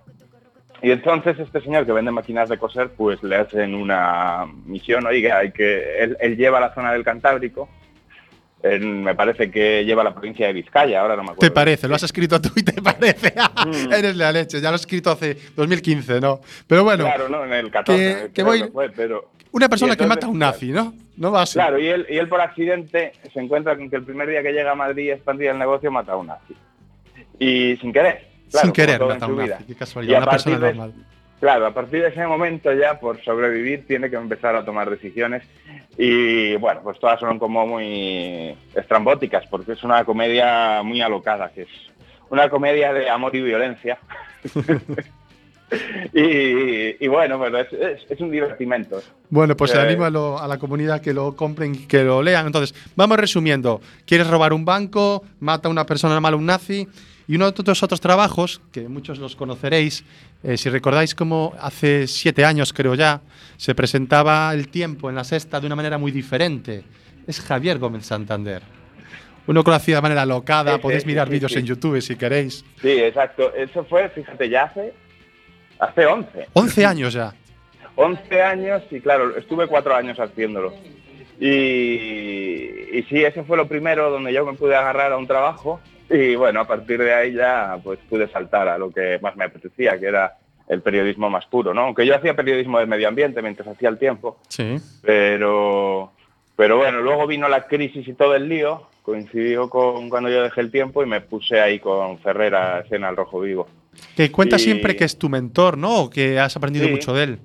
Y 0.81 0.91
entonces 0.91 1.39
este 1.39 1.59
señor 1.61 1.85
que 1.85 1.91
vende 1.91 2.11
máquinas 2.11 2.49
de 2.49 2.57
coser, 2.57 2.89
pues 2.95 3.21
le 3.23 3.35
hacen 3.35 3.73
una 3.73 4.45
misión, 4.65 5.05
oiga, 5.07 5.39
hay 5.39 5.51
que, 5.51 6.03
él, 6.03 6.17
él 6.19 6.37
lleva 6.37 6.59
la 6.59 6.73
zona 6.73 6.93
del 6.93 7.03
Cantábrico, 7.03 7.67
él 8.61 8.81
me 8.85 9.15
parece 9.15 9.49
que 9.49 9.85
lleva 9.85 10.03
la 10.03 10.13
provincia 10.13 10.45
de 10.47 10.53
Vizcaya, 10.53 11.01
ahora 11.01 11.15
no 11.15 11.23
me 11.23 11.29
acuerdo. 11.31 11.41
Te 11.47 11.51
parece, 11.51 11.87
lo 11.87 11.95
has 11.95 12.03
escrito 12.03 12.39
tú 12.39 12.49
y 12.55 12.63
te 12.63 12.79
parece. 12.81 13.33
Mm. 13.65 13.91
Eres 13.93 14.15
la 14.17 14.31
leche, 14.31 14.61
ya 14.61 14.69
lo 14.69 14.75
has 14.75 14.81
escrito 14.81 15.11
hace 15.11 15.35
2015, 15.55 16.19
¿no? 16.21 16.41
Pero 16.67 16.83
bueno, 16.83 17.05
Claro, 17.05 17.27
no, 17.29 17.43
en 17.45 17.53
el 17.53 17.71
14, 17.71 17.97
que- 18.27 18.31
que 18.33 18.43
voy- 18.43 18.69
fue, 18.71 18.89
pero... 18.91 19.31
una 19.51 19.69
persona 19.69 19.95
que 19.95 20.05
mata 20.05 20.27
a 20.27 20.29
un 20.29 20.39
nazi, 20.39 20.67
¿no? 20.71 20.93
No 21.17 21.31
va 21.31 21.41
así. 21.43 21.53
Claro, 21.53 21.79
y 21.79 21.87
él, 21.87 22.05
y 22.07 22.17
él 22.17 22.27
por 22.29 22.41
accidente 22.41 23.13
se 23.33 23.39
encuentra 23.39 23.75
con 23.75 23.89
que 23.89 23.95
el 23.95 24.03
primer 24.03 24.29
día 24.29 24.43
que 24.43 24.51
llega 24.53 24.71
a 24.73 24.75
Madrid 24.75 25.05
y 25.05 25.09
expandía 25.11 25.49
el 25.51 25.57
negocio 25.57 25.89
mata 25.91 26.11
a 26.11 26.17
un 26.17 26.27
nazi. 26.27 26.55
Y 27.39 27.77
sin 27.77 27.91
querer. 27.91 28.26
Claro, 28.51 28.65
Sin 28.65 28.71
querer 28.73 29.01
mata 29.03 29.27
vida. 29.27 29.59
qué 29.67 29.75
casualidad, 29.75 30.17
una 30.23 30.31
persona 30.31 30.59
de- 30.59 30.67
normal. 30.73 30.93
Claro, 31.39 31.67
a 31.67 31.73
partir 31.73 32.01
de 32.01 32.07
ese 32.07 32.25
momento 32.25 32.73
ya 32.73 32.99
por 32.99 33.23
sobrevivir 33.23 33.85
tiene 33.85 34.09
que 34.09 34.15
empezar 34.15 34.55
a 34.55 34.65
tomar 34.65 34.89
decisiones 34.89 35.43
y 35.95 36.55
bueno, 36.55 36.81
pues 36.83 36.99
todas 36.99 37.19
son 37.19 37.37
como 37.37 37.67
muy 37.67 38.55
estrambóticas 38.73 39.45
porque 39.47 39.73
es 39.73 39.83
una 39.83 40.03
comedia 40.03 40.81
muy 40.83 40.99
alocada, 40.99 41.51
que 41.53 41.61
es 41.63 41.67
una 42.31 42.49
comedia 42.49 42.91
de 42.91 43.07
amor 43.07 43.35
y 43.35 43.41
violencia. 43.43 43.99
y, 46.13 47.03
y 47.03 47.07
bueno, 47.07 47.39
pero 47.39 47.59
es, 47.59 47.73
es- 47.73 48.05
es 48.11 48.21
un 48.21 48.31
divertimento. 48.31 49.01
Bueno, 49.29 49.55
pues 49.55 49.73
Eh, 49.75 49.79
animo 49.79 50.05
a, 50.05 50.09
lo- 50.09 50.39
a 50.39 50.47
la 50.47 50.57
comunidad 50.57 51.01
que 51.01 51.13
lo 51.13 51.35
compren 51.35 51.75
y 51.75 51.79
que 51.79 52.03
lo 52.03 52.21
lean. 52.23 52.45
Entonces, 52.47 52.73
vamos 52.95 53.17
resumiendo. 53.17 53.81
Quieres 54.05 54.27
robar 54.27 54.53
un 54.53 54.63
banco, 54.65 55.23
mata 55.39 55.67
a 55.67 55.71
una 55.71 55.85
persona 55.85 56.13
normal, 56.13 56.35
un 56.35 56.45
nazi. 56.45 56.87
Y 57.27 57.35
uno 57.35 57.51
de 57.51 57.51
tus 57.51 57.83
otros 57.83 57.99
trabajos, 57.99 58.61
que 58.71 58.87
muchos 58.87 59.19
los 59.19 59.35
conoceréis, 59.35 60.05
eh, 60.43 60.55
si 60.55 60.69
recordáis 60.69 61.13
cómo 61.13 61.53
hace 61.59 62.07
siete 62.07 62.45
años, 62.45 62.71
creo 62.71 62.95
ya, 62.95 63.19
se 63.57 63.75
presentaba 63.75 64.53
el 64.53 64.69
tiempo 64.69 65.09
en 65.09 65.15
la 65.15 65.25
sexta 65.25 65.59
de 65.59 65.67
una 65.67 65.75
manera 65.75 65.97
muy 65.97 66.11
diferente. 66.11 66.85
Es 67.27 67.41
Javier 67.41 67.79
Gómez 67.79 68.05
Santander. 68.05 68.61
Uno 69.45 69.63
conocido 69.63 69.97
de 69.97 70.01
manera 70.03 70.25
locada, 70.25 70.75
Sí, 70.75 70.81
podéis 70.81 71.03
sí, 71.03 71.07
mirar 71.07 71.27
sí, 71.27 71.33
vídeos 71.33 71.55
en 71.57 71.65
YouTube 71.65 72.01
si 72.01 72.15
queréis. 72.15 72.63
Sí, 72.81 72.91
exacto. 72.91 73.53
Eso 73.53 73.83
fue, 73.83 74.07
fíjate, 74.09 74.49
ya 74.49 74.63
hace, 74.63 74.93
hace 75.79 76.05
11. 76.05 76.47
11 76.53 76.85
años 76.85 77.13
ya. 77.13 77.33
11 77.95 78.41
años 78.41 78.83
y 78.89 79.01
claro, 79.01 79.35
estuve 79.35 79.67
cuatro 79.67 79.93
años 79.93 80.17
haciéndolo. 80.17 80.73
Y, 81.39 82.97
y 82.97 83.05
sí, 83.09 83.23
ese 83.23 83.43
fue 83.43 83.57
lo 83.57 83.67
primero 83.67 84.09
donde 84.11 84.31
yo 84.31 84.45
me 84.45 84.53
pude 84.53 84.75
agarrar 84.75 85.11
a 85.11 85.17
un 85.17 85.27
trabajo 85.27 85.81
y 86.09 86.35
bueno, 86.35 86.61
a 86.61 86.67
partir 86.67 86.99
de 86.99 87.13
ahí 87.13 87.33
ya 87.33 87.77
pues 87.83 87.99
pude 88.09 88.27
saltar 88.29 88.67
a 88.67 88.77
lo 88.77 88.89
que 88.91 89.19
más 89.21 89.35
me 89.35 89.45
apetecía, 89.45 89.99
que 89.99 90.05
era 90.07 90.37
el 90.67 90.81
periodismo 90.81 91.29
más 91.29 91.45
puro, 91.45 91.73
¿no? 91.73 91.81
Aunque 91.81 92.05
yo 92.05 92.15
hacía 92.15 92.35
periodismo 92.35 92.79
de 92.79 92.85
medio 92.85 93.07
ambiente 93.07 93.41
mientras 93.41 93.67
hacía 93.69 93.89
el 93.89 93.97
tiempo, 93.97 94.39
Sí. 94.49 94.75
pero, 95.01 96.11
pero 96.55 96.77
bueno, 96.77 97.01
luego 97.01 97.25
vino 97.27 97.47
la 97.47 97.67
crisis 97.67 98.07
y 98.07 98.13
todo 98.13 98.35
el 98.35 98.49
lío, 98.49 98.87
coincidió 99.01 99.69
con 99.69 100.09
cuando 100.09 100.29
yo 100.29 100.43
dejé 100.43 100.61
el 100.61 100.71
tiempo 100.71 101.01
y 101.03 101.05
me 101.05 101.21
puse 101.21 101.61
ahí 101.61 101.79
con 101.79 102.19
Ferreras 102.19 102.91
en 102.91 103.03
Al 103.05 103.15
Rojo 103.15 103.39
Vivo. 103.39 103.67
Que 104.15 104.31
cuenta 104.31 104.57
Y- 104.57 104.59
siempre 104.59 104.95
que 104.95 105.05
es 105.05 105.17
tu 105.17 105.29
mentor, 105.29 105.77
¿no? 105.77 106.03
O 106.03 106.09
que 106.09 106.37
has 106.39 106.55
aprendido 106.57 106.85
Sí. 106.85 106.91
mucho 106.91 107.13
de 107.13 107.23
él. 107.23 107.39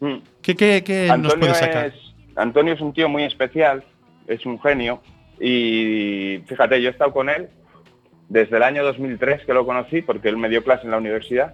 Mm. 0.00 0.16
¿Qué, 0.40 0.54
qué, 0.54 0.82
qué 0.84 1.02
nos 1.08 1.10
Antonio 1.10 1.38
puedes 1.40 1.58
sacar? 1.58 1.86
es, 1.86 1.94
Antonio 2.36 2.72
es 2.74 2.80
un 2.80 2.92
tío 2.92 3.08
muy 3.08 3.24
especial, 3.24 3.82
es 4.28 4.46
un 4.46 4.60
genio 4.60 5.02
y 5.40 6.40
fíjate, 6.46 6.80
yo 6.80 6.88
he 6.88 6.92
estado 6.92 7.12
con 7.12 7.28
él 7.28 7.48
desde 8.30 8.56
el 8.56 8.62
año 8.62 8.84
2003 8.84 9.44
que 9.44 9.52
lo 9.52 9.66
conocí 9.66 10.02
porque 10.02 10.28
él 10.28 10.36
me 10.36 10.48
dio 10.48 10.62
clase 10.62 10.84
en 10.84 10.92
la 10.92 10.98
universidad 10.98 11.52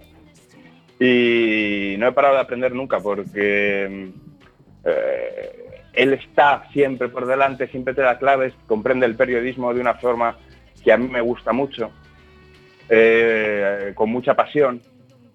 y 1.01 1.97
no 1.99 2.07
he 2.07 2.13
parado 2.13 2.35
de 2.35 2.41
aprender 2.43 2.73
nunca 2.73 3.01
porque 3.01 4.11
eh, 4.85 5.57
él 5.95 6.13
está 6.13 6.69
siempre 6.73 7.09
por 7.09 7.27
delante, 7.27 7.67
siempre 7.69 7.95
te 7.95 8.03
da 8.03 8.19
claves, 8.19 8.53
comprende 8.67 9.07
el 9.07 9.17
periodismo 9.17 9.73
de 9.73 9.81
una 9.81 9.95
forma 9.95 10.37
que 10.85 10.93
a 10.93 10.99
mí 10.99 11.09
me 11.09 11.23
gusta 11.23 11.53
mucho, 11.53 11.91
eh, 12.91 13.93
con 13.95 14.11
mucha 14.11 14.35
pasión, 14.35 14.83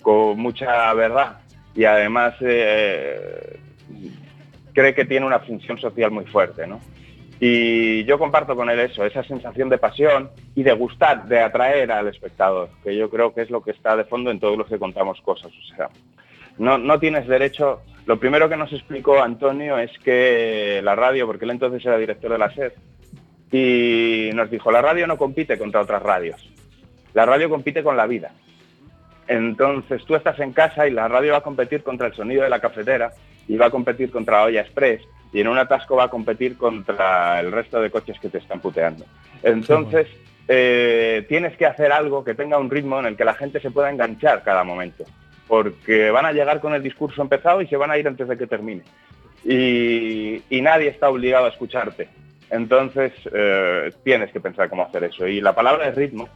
con 0.04 0.40
mucha 0.40 0.94
verdad 0.94 1.40
y 1.74 1.86
además 1.86 2.36
eh, 2.42 3.60
cree 4.74 4.94
que 4.94 5.06
tiene 5.06 5.26
una 5.26 5.40
función 5.40 5.80
social 5.80 6.12
muy 6.12 6.26
fuerte, 6.26 6.68
¿no? 6.68 6.80
Y 7.44 8.04
yo 8.04 8.20
comparto 8.20 8.56
con 8.56 8.70
él 8.70 8.80
eso, 8.80 9.04
esa 9.04 9.24
sensación 9.24 9.68
de 9.68 9.80
pasión 9.80 10.30
y 10.54 10.62
de 10.62 10.74
gustar, 10.74 11.26
de 11.26 11.40
atraer 11.40 11.92
al 11.92 12.08
espectador, 12.08 12.70
que 12.84 12.96
yo 12.96 13.10
creo 13.10 13.34
que 13.34 13.42
es 13.42 13.50
lo 13.50 13.64
que 13.64 13.72
está 13.72 13.96
de 13.96 14.04
fondo 14.04 14.30
en 14.30 14.40
todos 14.40 14.56
los 14.56 14.68
que 14.68 14.78
contamos 14.78 15.20
cosas. 15.22 15.52
O 15.52 15.76
sea, 15.76 15.90
no, 16.60 16.78
no 16.78 17.00
tienes 17.00 17.28
derecho. 17.28 17.82
Lo 18.06 18.20
primero 18.20 18.48
que 18.48 18.58
nos 18.58 18.72
explicó 18.72 19.24
Antonio 19.24 19.80
es 19.80 19.90
que 20.04 20.82
la 20.84 20.94
radio, 20.94 21.26
porque 21.26 21.46
él 21.46 21.52
entonces 21.52 21.84
era 21.84 21.98
director 21.98 22.32
de 22.32 22.38
la 22.38 22.54
SED, 22.54 22.74
y 23.52 24.30
nos 24.36 24.52
dijo, 24.52 24.72
la 24.72 24.84
radio 24.84 25.08
no 25.08 25.18
compite 25.18 25.58
contra 25.58 25.82
otras 25.82 26.04
radios, 26.04 26.48
la 27.16 27.26
radio 27.26 27.50
compite 27.50 27.82
con 27.82 27.98
la 27.98 28.06
vida. 28.06 28.34
Entonces 29.28 30.06
tú 30.06 30.14
estás 30.14 30.40
en 30.42 30.54
casa 30.54 30.88
y 30.88 30.92
la 30.92 31.08
radio 31.08 31.32
va 31.32 31.40
a 31.40 31.44
competir 31.44 31.82
contra 31.82 32.06
el 32.06 32.14
sonido 32.14 32.44
de 32.44 32.50
la 32.52 32.60
cafetera 32.60 33.14
y 33.48 33.58
va 33.58 33.66
a 33.66 33.72
competir 33.72 34.12
contra 34.12 34.38
la 34.38 34.44
olla 34.44 34.62
express 34.62 35.02
y 35.34 35.42
en 35.42 35.48
un 35.48 35.58
atasco 35.58 35.96
va 35.96 36.06
a 36.06 36.10
competir 36.10 36.58
contra 36.58 37.40
el 37.40 37.52
resto 37.52 37.82
de 37.82 37.90
coches 37.90 38.20
que 38.20 38.30
te 38.30 38.40
están 38.40 38.60
puteando. 38.60 39.06
Entonces 39.44 40.08
eh, 40.48 41.26
tienes 41.30 41.56
que 41.58 41.66
hacer 41.66 41.92
algo 41.92 42.24
que 42.24 42.34
tenga 42.36 42.58
un 42.58 42.70
ritmo 42.70 43.00
en 43.00 43.06
el 43.06 43.16
que 43.16 43.26
la 43.26 43.34
gente 43.34 43.60
se 43.60 43.72
pueda 43.72 43.90
enganchar 43.90 44.44
cada 44.44 44.64
momento, 44.64 45.06
porque 45.48 46.12
van 46.12 46.26
a 46.26 46.34
llegar 46.34 46.60
con 46.60 46.74
el 46.74 46.84
discurso 46.84 47.22
empezado 47.22 47.62
y 47.62 47.68
se 47.68 47.78
van 47.78 47.92
a 47.92 47.98
ir 47.98 48.08
antes 48.08 48.28
de 48.28 48.38
que 48.38 48.48
termine. 48.48 48.84
Y, 49.44 50.42
y 50.50 50.62
nadie 50.62 50.90
está 50.90 51.10
obligado 51.10 51.46
a 51.46 51.50
escucharte. 51.50 52.10
Entonces 52.50 53.14
eh, 53.34 53.92
tienes 54.04 54.32
que 54.32 54.40
pensar 54.42 54.70
cómo 54.70 54.84
hacer 54.84 55.06
eso. 55.06 55.26
Y 55.28 55.40
la 55.42 55.56
palabra 55.56 55.88
es 55.88 55.96
ritmo, 55.96 56.28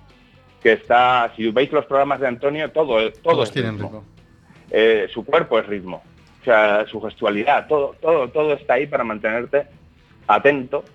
que 0.63 0.73
está, 0.73 1.31
si 1.35 1.51
veis 1.51 1.71
los 1.71 1.85
programas 1.85 2.19
de 2.21 2.27
Antonio, 2.27 2.71
todo, 2.71 3.11
todo 3.11 3.33
Todos 3.33 3.49
es 3.49 3.53
tienen 3.53 3.73
ritmo. 3.73 3.87
ritmo. 3.87 4.03
Eh, 4.71 5.07
su 5.13 5.23
cuerpo 5.23 5.59
es 5.59 5.67
ritmo, 5.67 6.01
o 6.45 6.51
sea, 6.51 6.85
su 6.85 7.01
gestualidad, 7.01 7.67
todo, 7.67 7.95
todo, 7.99 8.29
todo 8.29 8.53
está 8.53 8.75
ahí 8.75 8.85
para 8.85 9.03
mantenerte 9.03 9.65
atento 10.27 10.85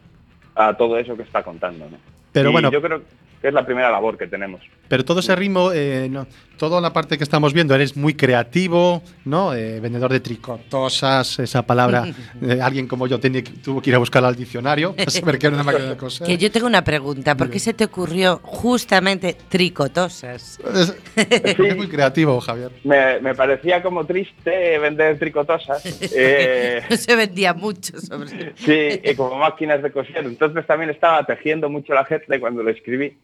a 0.54 0.74
todo 0.74 0.96
eso 0.96 1.16
que 1.16 1.24
está 1.24 1.42
contando. 1.42 1.90
¿no? 1.90 1.96
Pero 2.30 2.50
Y 2.50 2.52
bueno, 2.52 2.70
yo 2.70 2.80
creo 2.80 3.02
que 3.42 3.48
es 3.48 3.52
la 3.52 3.66
primera 3.66 3.90
labor 3.90 4.16
que 4.16 4.28
tenemos. 4.28 4.60
Pero 4.90 5.04
todo 5.04 5.20
ese 5.20 5.36
ritmo, 5.36 5.70
eh, 5.72 6.08
no, 6.10 6.26
toda 6.56 6.80
la 6.80 6.92
parte 6.92 7.16
que 7.16 7.22
estamos 7.22 7.54
viendo, 7.54 7.76
eres 7.76 7.96
muy 7.96 8.14
creativo, 8.14 9.04
¿no? 9.24 9.54
Eh, 9.54 9.78
vendedor 9.78 10.10
de 10.10 10.18
tricotosas, 10.18 11.38
esa 11.38 11.64
palabra, 11.64 12.08
eh, 12.42 12.58
alguien 12.60 12.88
como 12.88 13.06
yo 13.06 13.20
tenía 13.20 13.44
tuvo 13.62 13.80
que 13.80 13.90
ir 13.90 13.94
a 13.94 13.98
buscarla 13.98 14.26
al 14.26 14.34
diccionario 14.34 14.92
para 14.96 15.08
saber 15.08 15.38
qué 15.38 15.46
era 15.46 15.54
una 15.54 15.62
máquina 15.62 15.90
de 15.90 15.96
coser. 15.96 16.26
Que 16.26 16.36
yo 16.36 16.50
tengo 16.50 16.66
una 16.66 16.82
pregunta. 16.82 17.36
¿Por 17.36 17.48
qué 17.50 17.60
se 17.60 17.72
te 17.72 17.84
ocurrió 17.84 18.40
justamente 18.42 19.36
tricotosas? 19.48 20.58
Es, 20.74 20.96
es 21.14 21.76
muy 21.76 21.86
creativo, 21.86 22.40
Javier. 22.40 22.72
Me, 22.82 23.20
me 23.20 23.36
parecía 23.36 23.80
como 23.84 24.04
triste 24.04 24.76
vender 24.80 25.20
tricotosas. 25.20 25.84
eh, 26.16 26.82
No 26.90 26.96
se 26.96 27.14
vendía 27.14 27.54
mucho 27.54 27.96
sobre 28.00 28.54
Sí, 28.56 29.00
y 29.04 29.14
como 29.14 29.36
máquinas 29.36 29.84
de 29.84 29.92
coser. 29.92 30.26
Entonces 30.26 30.66
también 30.66 30.90
estaba 30.90 31.24
tejiendo 31.24 31.70
mucho 31.70 31.94
la 31.94 32.04
gente 32.04 32.40
cuando 32.40 32.64
lo 32.64 32.70
escribí. 32.70 33.16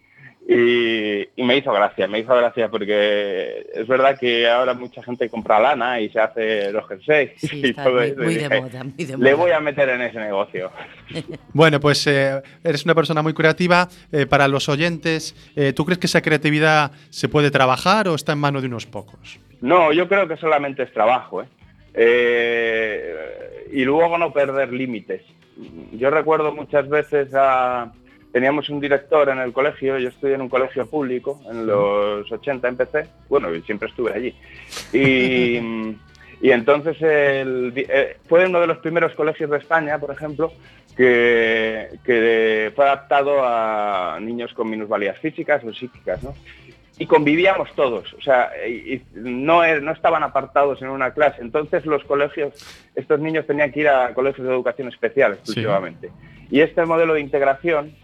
Y, 0.48 1.22
y 1.34 1.42
me 1.42 1.56
hizo 1.56 1.72
gracia, 1.72 2.06
me 2.06 2.20
hizo 2.20 2.32
gracia 2.36 2.68
porque 2.68 3.66
es 3.74 3.84
verdad 3.88 4.16
que 4.16 4.48
ahora 4.48 4.74
mucha 4.74 5.02
gente 5.02 5.28
compra 5.28 5.58
lana 5.58 6.00
y 6.00 6.08
se 6.10 6.20
hace 6.20 6.70
los 6.70 6.86
jerseys 6.86 7.32
Sí, 7.38 7.62
y 7.64 7.66
está 7.70 7.82
todo 7.82 7.94
muy, 7.94 8.04
eso. 8.06 8.22
muy 8.22 8.34
de 8.36 8.60
moda, 8.60 8.84
muy 8.84 9.04
de 9.04 9.12
Le 9.18 9.32
moda. 9.32 9.34
voy 9.34 9.50
a 9.50 9.58
meter 9.60 9.88
en 9.88 10.02
ese 10.02 10.18
negocio. 10.20 10.70
Bueno, 11.52 11.80
pues 11.80 12.06
eh, 12.06 12.40
eres 12.62 12.84
una 12.84 12.94
persona 12.94 13.22
muy 13.22 13.32
creativa. 13.34 13.88
Eh, 14.12 14.26
para 14.26 14.46
los 14.46 14.68
oyentes, 14.68 15.34
eh, 15.56 15.72
¿tú 15.72 15.84
crees 15.84 15.98
que 15.98 16.06
esa 16.06 16.20
creatividad 16.22 16.92
se 17.10 17.28
puede 17.28 17.50
trabajar 17.50 18.06
o 18.08 18.14
está 18.14 18.32
en 18.32 18.38
manos 18.38 18.62
de 18.62 18.68
unos 18.68 18.86
pocos? 18.86 19.40
No, 19.62 19.92
yo 19.92 20.06
creo 20.06 20.28
que 20.28 20.36
solamente 20.36 20.82
es 20.84 20.92
trabajo. 20.92 21.42
¿eh? 21.42 21.46
Eh, 21.94 23.66
y 23.72 23.84
luego 23.84 24.16
no 24.18 24.32
perder 24.32 24.72
límites. 24.72 25.22
Yo 25.92 26.10
recuerdo 26.10 26.52
muchas 26.52 26.88
veces 26.88 27.28
a... 27.34 27.92
Teníamos 28.37 28.69
un 28.69 28.81
director 28.81 29.31
en 29.31 29.38
el 29.38 29.50
colegio, 29.55 29.97
yo 29.99 30.11
estudié 30.11 30.35
en 30.35 30.43
un 30.43 30.50
colegio 30.50 30.85
público, 30.87 31.40
en 31.50 31.66
los 31.66 32.31
80 32.31 32.69
empecé, 32.69 33.07
bueno, 33.31 33.49
siempre 33.64 33.88
estuve 33.88 34.12
allí. 34.12 34.35
Y, 34.93 35.97
Y 36.43 36.50
entonces 36.50 37.00
el 37.00 37.73
eh, 37.75 38.19
fue 38.28 38.45
uno 38.45 38.61
de 38.61 38.66
los 38.66 38.76
primeros 38.76 39.14
colegios 39.14 39.49
de 39.49 39.57
España, 39.57 39.99
por 39.99 40.11
ejemplo, 40.11 40.52
que, 40.95 41.88
que 42.05 42.71
fue 42.76 42.85
adaptado 42.85 43.38
a 43.43 44.19
niños 44.21 44.52
con 44.52 44.69
minusvalías 44.69 45.19
físicas 45.19 45.64
o 45.64 45.73
psíquicas, 45.73 46.23
¿no? 46.23 46.35
Y 46.99 47.07
convivíamos 47.07 47.75
todos, 47.75 48.12
o 48.12 48.21
sea, 48.21 48.50
y- 48.69 49.00
no, 49.14 49.64
er- 49.64 49.81
no 49.81 49.93
estaban 49.93 50.23
apartados 50.23 50.83
en 50.83 50.88
una 50.88 51.12
clase. 51.14 51.40
Entonces 51.40 51.87
los 51.87 52.05
colegios, 52.05 52.52
estos 52.95 53.19
niños 53.19 53.47
tenían 53.47 53.73
que 53.73 53.81
ir 53.81 53.88
a 53.88 54.12
colegios 54.12 54.47
de 54.47 54.52
educación 54.52 54.88
especial 54.88 55.33
exclusivamente. 55.33 56.11
Y 56.50 56.61
este 56.61 56.85
modelo 56.85 57.14
de 57.14 57.21
integración, 57.23 57.95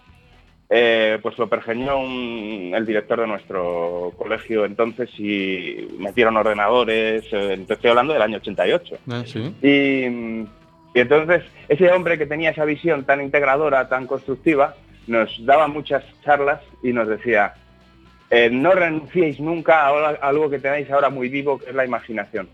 eh, 0.75 1.19
pues 1.21 1.37
lo 1.39 1.49
pergeñó 1.49 1.99
un- 1.99 2.73
el 2.75 2.87
director 2.87 3.21
de 3.21 3.27
nuestro 3.27 4.13
colegio 4.17 4.65
entonces 4.65 5.11
y 5.19 5.87
metieron 5.99 6.37
ordenadores, 6.39 7.25
eh, 7.31 7.63
estoy 7.69 7.91
hablando 7.91 8.15
del 8.15 8.23
año 8.23 8.39
88. 8.39 8.95
Eh, 9.11 9.23
sí. 9.27 9.55
Y, 9.61 10.99
y 10.99 11.01
entonces 11.01 11.43
ese 11.69 11.91
hombre 11.93 12.17
que 12.17 12.25
tenía 12.25 12.51
esa 12.51 12.65
visión 12.65 13.05
tan 13.05 13.21
integradora, 13.21 13.87
tan 13.91 14.07
constructiva, 14.07 14.75
nos 15.07 15.45
daba 15.45 15.69
muchas 15.69 16.05
charlas 16.25 16.61
y 16.83 16.93
nos 16.95 17.07
decía, 17.07 17.53
eh, 18.31 18.49
no 18.51 18.73
renunciéis 18.73 19.41
nunca 19.41 19.83
a 19.87 20.09
algo 20.23 20.49
que 20.49 20.59
tenéis 20.59 20.91
ahora 20.91 21.11
muy 21.11 21.29
vivo, 21.29 21.59
que 21.59 21.69
es 21.69 21.75
la 21.75 21.85
imaginación. 21.85 22.49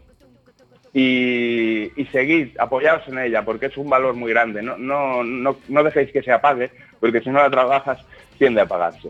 Y, 0.95 1.93
y 2.01 2.07
seguid, 2.07 2.59
apoyaos 2.59 3.07
en 3.09 3.19
ella, 3.19 3.45
porque 3.45 3.67
es 3.67 3.77
un 3.77 3.89
valor 3.91 4.15
muy 4.15 4.31
grande. 4.33 4.63
No, 4.63 4.77
no, 4.79 5.23
no, 5.23 5.57
no 5.69 5.83
dejéis 5.85 6.11
que 6.11 6.23
se 6.23 6.33
apague, 6.33 6.71
porque 6.99 7.21
si 7.21 7.29
no 7.31 7.39
la 7.41 7.51
trabajas, 7.51 7.99
tiende 8.39 8.61
a 8.61 8.65
apagarse. 8.65 9.09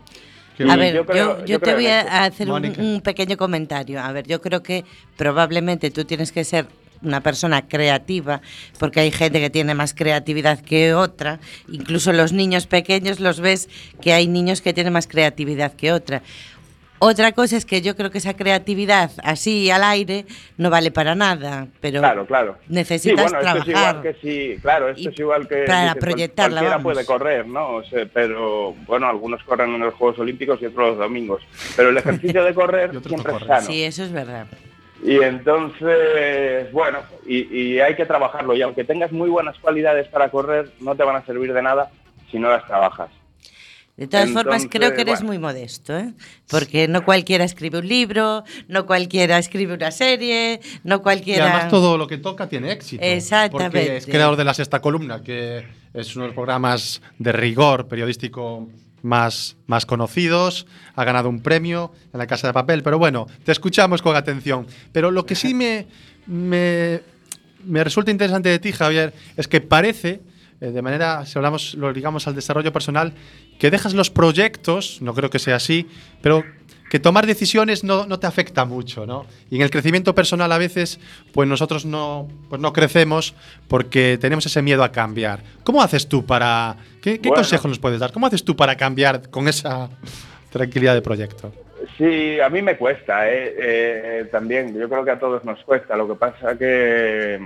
A 0.69 0.75
ver, 0.75 0.93
yo, 0.95 1.05
creo- 1.05 1.45
yo 1.45 1.59
te 1.59 1.63
creo 1.63 1.75
voy 1.75 1.85
a 1.87 2.23
hacer 2.25 2.47
un 2.51 3.01
pequeño 3.01 3.37
comentario. 3.37 4.01
A 4.01 4.11
ver, 4.11 4.27
yo 4.27 4.41
creo 4.41 4.61
que 4.61 4.83
probablemente 5.15 5.89
tú 5.91 6.03
tienes 6.03 6.31
que 6.33 6.43
ser 6.43 6.67
una 7.01 7.21
persona 7.21 7.65
creativa, 7.65 8.41
porque 8.77 8.99
hay 8.99 9.11
gente 9.11 9.39
que 9.39 9.49
tiene 9.49 9.73
más 9.73 9.93
creatividad 9.93 10.59
que 10.59 10.93
otra. 10.93 11.39
Incluso 11.71 12.11
los 12.11 12.33
niños 12.33 12.67
pequeños 12.67 13.21
los 13.21 13.39
ves 13.39 13.69
que 14.01 14.11
hay 14.11 14.27
niños 14.27 14.61
que 14.61 14.73
tienen 14.73 14.91
más 14.91 15.07
creatividad 15.07 15.71
que 15.73 15.93
otra. 15.93 16.23
Otra 16.99 17.31
cosa 17.31 17.55
es 17.55 17.65
que 17.65 17.81
yo 17.81 17.95
creo 17.95 18.11
que 18.11 18.17
esa 18.17 18.35
creatividad 18.35 19.11
así 19.23 19.71
al 19.71 19.83
aire 19.85 20.25
no 20.57 20.69
vale 20.69 20.91
para 20.91 21.15
nada, 21.15 21.67
pero 21.79 21.99
Claro, 22.01 22.25
claro. 22.25 22.57
necesitas 22.67 23.01
sí, 23.29 23.31
bueno, 23.31 23.39
esto 23.39 23.59
es 23.59 23.65
trabajar. 23.65 23.95
igual 23.95 24.01
que 24.01 24.13
si, 24.55 24.61
claro, 24.61 24.89
esto 24.89 25.01
Y 25.01 25.07
es 25.07 25.19
igual 25.19 25.47
que 25.47 25.63
para 25.63 25.95
proyectarla, 25.95 26.59
cualquiera 26.61 26.77
vamos. 26.77 26.93
puede 26.93 27.05
correr, 27.05 27.47
¿no? 27.47 27.75
O 27.75 27.83
sea, 27.85 28.05
pero 28.13 28.73
bueno, 28.85 29.07
algunos 29.07 29.41
corren 29.43 29.73
en 29.75 29.79
los 29.81 29.93
Juegos 29.93 30.19
Olímpicos 30.19 30.61
y 30.61 30.65
otros 30.65 30.89
los 30.89 30.97
domingos. 30.97 31.41
Pero 31.77 31.89
el 31.89 31.97
ejercicio 31.99 32.43
de 32.43 32.53
correr 32.53 32.91
siempre 33.07 33.33
es 33.33 33.45
sano. 33.47 33.61
Sí, 33.67 33.83
eso 33.83 34.03
es 34.03 34.11
verdad. 34.11 34.47
Y 35.01 35.15
entonces, 35.23 36.71
bueno, 36.73 36.99
y, 37.25 37.37
y 37.57 37.79
hay 37.79 37.95
que 37.95 38.05
trabajarlo. 38.05 38.53
Y 38.55 38.61
aunque 38.61 38.83
tengas 38.83 39.11
muy 39.13 39.29
buenas 39.29 39.57
cualidades 39.59 40.07
para 40.09 40.29
correr, 40.29 40.69
no 40.81 40.95
te 40.95 41.03
van 41.03 41.15
a 41.15 41.25
servir 41.25 41.53
de 41.53 41.61
nada 41.61 41.89
si 42.29 42.37
no 42.39 42.49
las 42.49 42.65
trabajas. 42.65 43.09
De 43.99 44.07
todas 44.07 44.29
formas, 44.29 44.65
creo 44.69 44.93
que 44.93 45.01
eres 45.01 45.15
bueno. 45.19 45.27
muy 45.27 45.39
modesto, 45.39 45.97
¿eh? 45.97 46.13
Porque 46.47 46.87
no 46.87 47.03
cualquiera 47.03 47.43
escribe 47.43 47.79
un 47.79 47.87
libro, 47.89 48.45
no 48.69 48.85
cualquiera 48.85 49.37
escribe 49.37 49.73
una 49.73 49.91
serie, 49.91 50.61
no 50.85 50.95
Y 50.95 50.99
cualquiera... 50.99 51.51
además 51.51 51.69
todo 51.69 51.97
lo 51.97 52.07
que 52.07 52.17
toca 52.17 52.47
tiene 52.47 52.71
éxito. 52.71 53.03
Exactamente. 53.03 53.77
Porque 53.77 53.97
es 53.97 54.05
creador 54.05 54.37
de 54.37 54.45
la 54.45 54.53
Sexta 54.53 54.79
Columna, 54.79 55.21
que 55.21 55.65
es 55.93 56.15
uno 56.15 56.23
de 56.23 56.27
los 56.29 56.35
programas 56.35 57.01
de 57.17 57.33
rigor 57.33 57.89
periodístico 57.89 58.69
más, 59.01 59.57
más 59.67 59.85
conocidos. 59.85 60.65
Ha 60.95 61.03
ganado 61.03 61.27
un 61.27 61.41
premio 61.41 61.91
en 62.13 62.19
la 62.19 62.27
Casa 62.27 62.47
de 62.47 62.53
Papel. 62.53 62.83
Pero 62.83 62.99
bueno, 62.99 63.27
te 63.43 63.51
escuchamos 63.51 64.01
con 64.01 64.15
atención. 64.15 64.65
Pero 64.93 65.11
lo 65.11 65.25
que 65.25 65.35
sí 65.35 65.53
me, 65.53 65.87
me, 66.25 67.01
me 67.65 67.83
resulta 67.83 68.11
interesante 68.11 68.47
de 68.47 68.59
ti, 68.59 68.71
Javier, 68.71 69.13
es 69.35 69.49
que 69.49 69.59
parece, 69.59 70.21
eh, 70.61 70.71
de 70.71 70.81
manera, 70.81 71.25
si 71.25 71.37
hablamos, 71.37 71.73
lo 71.75 71.91
ligamos 71.91 72.27
al 72.27 72.35
desarrollo 72.35 72.71
personal, 72.73 73.13
que 73.59 73.71
dejas 73.71 73.93
los 73.93 74.09
proyectos, 74.09 75.01
no 75.01 75.13
creo 75.13 75.29
que 75.29 75.39
sea 75.39 75.55
así, 75.55 75.87
pero 76.21 76.43
que 76.89 76.99
tomar 76.99 77.27
decisiones 77.27 77.83
no, 77.83 78.07
no 78.07 78.19
te 78.19 78.25
afecta 78.25 78.65
mucho, 78.65 79.05
¿no? 79.05 79.25
Y 79.51 79.57
en 79.57 79.61
el 79.61 79.69
crecimiento 79.69 80.15
personal 80.15 80.51
a 80.51 80.57
veces, 80.57 80.99
pues 81.33 81.47
nosotros 81.47 81.85
no, 81.85 82.27
pues 82.49 82.59
no 82.59 82.73
crecemos 82.73 83.35
porque 83.67 84.17
tenemos 84.19 84.45
ese 84.47 84.61
miedo 84.63 84.83
a 84.83 84.91
cambiar. 84.91 85.43
¿Cómo 85.63 85.83
haces 85.83 86.07
tú 86.07 86.25
para... 86.25 86.75
¿Qué, 87.01 87.19
qué 87.19 87.29
Bueno. 87.29 87.43
consejo 87.43 87.67
nos 87.67 87.77
puedes 87.77 87.99
dar? 87.99 88.11
¿Cómo 88.11 88.25
haces 88.25 88.43
tú 88.43 88.55
para 88.55 88.75
cambiar 88.75 89.29
con 89.29 89.47
esa 89.47 89.89
tranquilidad 90.49 90.95
de 90.95 91.01
proyecto? 91.03 91.53
Sí, 91.97 92.39
a 92.39 92.49
mí 92.49 92.61
me 92.61 92.75
cuesta, 92.75 93.29
¿eh? 93.29 93.55
Eh, 93.57 94.29
también, 94.31 94.75
yo 94.77 94.89
creo 94.89 95.05
que 95.05 95.11
a 95.11 95.19
todos 95.19 95.43
nos 95.45 95.63
cuesta. 95.63 95.95
Lo 95.95 96.07
que 96.07 96.15
pasa 96.15 96.57
que, 96.57 97.39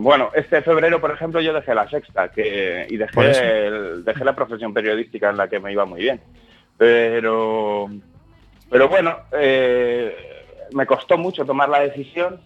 bueno, 0.00 0.30
este 0.34 0.62
febrero, 0.62 1.00
por 1.00 1.10
ejemplo, 1.10 1.40
yo 1.40 1.52
dejé 1.52 1.74
la 1.74 1.88
sexta 1.90 2.28
que, 2.30 2.86
y 2.88 2.96
dejé, 2.96 3.66
el- 3.66 4.04
dejé 4.04 4.24
la 4.24 4.34
profesión 4.36 4.72
periodística 4.72 5.28
en 5.30 5.36
la 5.36 5.48
que 5.48 5.58
me 5.58 5.72
iba 5.72 5.84
muy 5.84 6.00
bien. 6.02 6.20
Pero, 6.76 7.90
pero 8.70 8.88
bueno, 8.88 9.16
eh, 9.32 10.14
me 10.72 10.86
costó 10.86 11.18
mucho 11.18 11.44
tomar 11.44 11.68
la 11.68 11.80
decisión, 11.80 12.40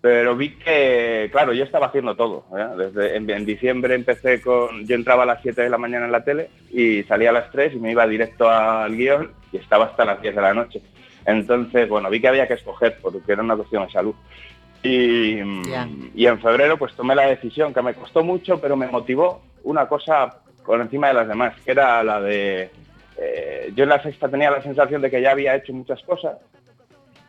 pero 0.00 0.34
vi 0.34 0.56
que, 0.56 1.28
claro, 1.30 1.52
yo 1.52 1.62
estaba 1.62 1.86
haciendo 1.86 2.16
todo. 2.16 2.44
¿eh? 2.58 2.66
Desde 2.76 3.16
en, 3.16 3.30
en 3.30 3.46
diciembre 3.46 3.94
empecé 3.94 4.42
con, 4.42 4.84
yo 4.86 4.96
entraba 4.96 5.22
a 5.22 5.26
las 5.26 5.42
7 5.42 5.62
de 5.62 5.70
la 5.70 5.78
mañana 5.78 6.06
en 6.06 6.12
la 6.12 6.24
tele 6.24 6.50
y 6.72 7.04
salía 7.04 7.30
a 7.30 7.34
las 7.34 7.50
3 7.52 7.74
y 7.74 7.78
me 7.78 7.92
iba 7.92 8.06
directo 8.08 8.50
al 8.50 8.96
guion 8.96 9.32
y 9.52 9.58
estaba 9.58 9.84
hasta 9.86 10.04
las 10.04 10.20
10 10.20 10.34
de 10.34 10.42
la 10.42 10.54
noche. 10.54 10.82
Entonces, 11.24 11.88
bueno, 11.88 12.10
vi 12.10 12.20
que 12.20 12.26
había 12.28 12.48
que 12.48 12.54
escoger 12.54 12.98
porque 13.00 13.30
era 13.32 13.42
una 13.42 13.54
cuestión 13.56 13.86
de 13.86 13.92
salud. 13.92 14.14
Y, 14.82 15.38
en 15.38 16.40
febrero 16.40 16.76
pues 16.76 16.94
tomé 16.94 17.14
la 17.14 17.26
decisión 17.26 17.72
que 17.72 17.82
me 17.82 17.94
costó 17.94 18.24
mucho, 18.24 18.60
pero 18.60 18.76
me 18.76 18.88
motivó 18.88 19.42
una 19.64 19.86
cosa 19.86 20.38
por 20.64 20.80
encima 20.80 21.08
de 21.08 21.14
las 21.14 21.28
demás, 21.28 21.54
que 21.64 21.70
era 21.70 22.02
la 22.02 22.20
de... 22.20 22.70
eh, 23.16 23.72
yo 23.74 23.84
en 23.84 23.90
la 23.90 24.02
sexta 24.02 24.28
tenía 24.28 24.50
la 24.50 24.62
sensación 24.62 25.02
de 25.02 25.10
que 25.10 25.20
ya 25.20 25.32
había 25.32 25.54
hecho 25.54 25.72
muchas 25.72 26.02
cosas 26.02 26.38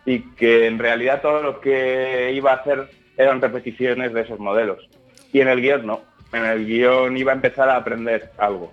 y 0.05 0.19
que 0.35 0.67
en 0.67 0.79
realidad 0.79 1.21
todo 1.21 1.41
lo 1.41 1.61
que 1.61 2.31
iba 2.33 2.51
a 2.51 2.55
hacer 2.55 2.89
eran 3.17 3.41
repeticiones 3.41 4.13
de 4.13 4.21
esos 4.21 4.39
modelos. 4.39 4.89
Y 5.31 5.41
en 5.41 5.47
el 5.47 5.61
guion 5.61 5.85
no. 5.85 6.01
En 6.31 6.45
el 6.45 6.65
guion 6.65 7.15
iba 7.15 7.31
a 7.31 7.35
empezar 7.35 7.69
a 7.69 7.77
aprender 7.77 8.31
algo. 8.37 8.71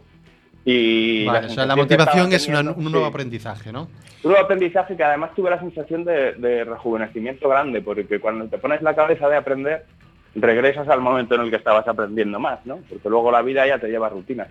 Y 0.64 1.24
Vale, 1.24 1.46
o 1.46 1.50
sea, 1.50 1.64
la 1.66 1.74
motivación 1.76 2.32
es 2.32 2.46
una- 2.48 2.60
un 2.60 2.84
nuevo 2.84 3.06
sí. 3.06 3.10
aprendizaje, 3.10 3.72
¿no? 3.72 3.88
Un 4.22 4.30
nuevo 4.32 4.44
aprendizaje 4.44 4.96
que 4.96 5.02
además 5.04 5.30
tuve 5.34 5.48
la 5.50 5.58
sensación 5.58 6.04
de, 6.04 6.32
de 6.34 6.64
rejuvenecimiento 6.64 7.48
grande, 7.48 7.80
porque 7.80 8.20
cuando 8.20 8.44
te 8.46 8.58
pones 8.58 8.82
la 8.82 8.94
cabeza 8.94 9.28
de 9.28 9.36
aprender, 9.36 9.86
regresas 10.34 10.86
al 10.88 11.00
momento 11.00 11.34
en 11.34 11.40
el 11.42 11.50
que 11.50 11.56
estabas 11.56 11.88
aprendiendo 11.88 12.38
más, 12.38 12.64
¿no? 12.66 12.80
Porque 12.88 13.08
luego 13.08 13.32
la 13.32 13.40
vida 13.42 13.66
ya 13.66 13.78
te 13.78 13.88
lleva 13.88 14.10
rutinas. 14.10 14.48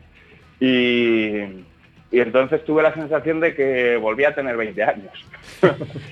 Y, 0.59 1.63
y 2.11 2.19
entonces 2.19 2.63
tuve 2.65 2.81
la 2.81 2.93
sensación 2.93 3.39
de 3.39 3.53
que 3.53 3.97
volví 3.97 4.23
a 4.23 4.33
tener 4.33 4.57
20 4.57 4.83
años. 4.83 5.13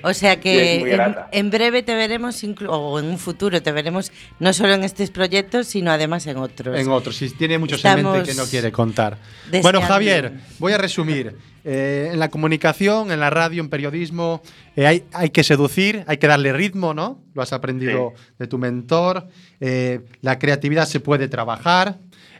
O 0.03 0.13
sea 0.13 0.39
que 0.39 0.93
en, 0.93 1.15
en 1.31 1.49
breve 1.49 1.81
te 1.81 1.95
veremos, 1.95 2.43
o 2.67 2.99
en 2.99 3.05
un 3.05 3.17
futuro 3.17 3.61
te 3.61 3.71
veremos, 3.71 4.11
no 4.39 4.53
solo 4.53 4.73
en 4.73 4.83
estos 4.83 5.09
proyectos, 5.09 5.67
sino 5.67 5.91
además 5.91 6.27
en 6.27 6.37
otros. 6.37 6.79
En 6.79 6.89
otros, 6.89 7.15
si 7.15 7.29
tiene 7.31 7.57
muchos 7.57 7.83
en 7.83 7.95
mente 7.95 8.19
Estamos 8.19 8.29
que 8.29 8.35
no 8.35 8.45
quiere 8.45 8.71
contar. 8.71 9.17
deseando. 9.45 9.63
Bueno, 9.63 9.81
Javier, 9.81 10.33
voy 10.59 10.73
a 10.73 10.77
resumir. 10.77 11.35
Eh, 11.69 12.11
en 12.13 12.19
la 12.19 12.29
comunicación, 12.29 13.11
en 13.11 13.19
la 13.19 13.29
radio, 13.29 13.61
en 13.61 13.69
periodismo, 13.69 14.41
eh, 14.77 14.87
hay, 14.87 15.03
hay 15.11 15.31
que 15.31 15.43
seducir, 15.43 16.05
hay 16.07 16.15
que 16.15 16.25
darle 16.27 16.53
ritmo, 16.53 16.93
¿no? 16.93 17.19
Lo 17.33 17.41
has 17.41 17.51
aprendido 17.51 18.13
de 18.39 18.47
tu 18.47 18.57
mentor. 18.57 19.27
Eh, 19.59 19.99
la 20.21 20.39
creatividad 20.39 20.85
se 20.85 21.01
puede 21.01 21.27
trabajar, 21.27 21.97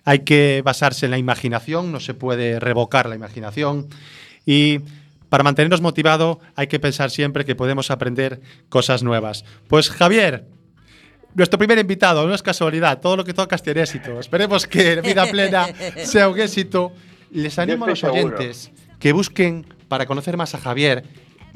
hay 0.08 0.20
que 0.20 0.62
basarse 0.64 1.06
en 1.06 1.12
la 1.12 1.18
imaginación, 1.18 1.92
no 1.92 2.00
se 2.00 2.14
puede 2.14 2.62
revocar 2.62 3.10
la 3.10 3.16
imaginación. 3.16 3.90
Y 4.46 4.80
para 5.28 5.44
mantenernos 5.44 5.82
motivados 5.82 6.38
hay 6.56 6.68
que 6.68 6.80
pensar 6.80 7.12
siempre 7.12 7.44
que 7.44 7.56
podemos 7.56 7.92
aprender 7.92 8.40
cosas 8.70 9.04
nuevas. 9.04 9.44
Pues 9.68 9.90
Javier, 9.90 10.46
nuestro 11.36 11.60
primer 11.60 11.78
invitado, 11.78 12.26
no 12.26 12.34
es 12.34 12.42
casualidad, 12.42 13.02
todo 13.02 13.18
lo 13.18 13.26
que 13.26 13.34
tocas 13.34 13.62
tiene 13.62 13.82
éxito. 13.82 14.18
Esperemos 14.18 14.66
que 14.66 15.02
Vida 15.02 15.26
Plena 15.26 15.68
sea 16.06 16.30
un 16.30 16.40
éxito. 16.40 16.94
Les 17.32 17.60
animo 17.60 17.84
a 17.84 17.90
los 17.90 18.00
seguro. 18.00 18.38
oyentes 18.38 18.72
que 19.00 19.12
busquen 19.12 19.66
para 19.90 20.06
conocer 20.06 20.38
más 20.38 20.56
a 20.56 20.58
Javier 20.58 21.04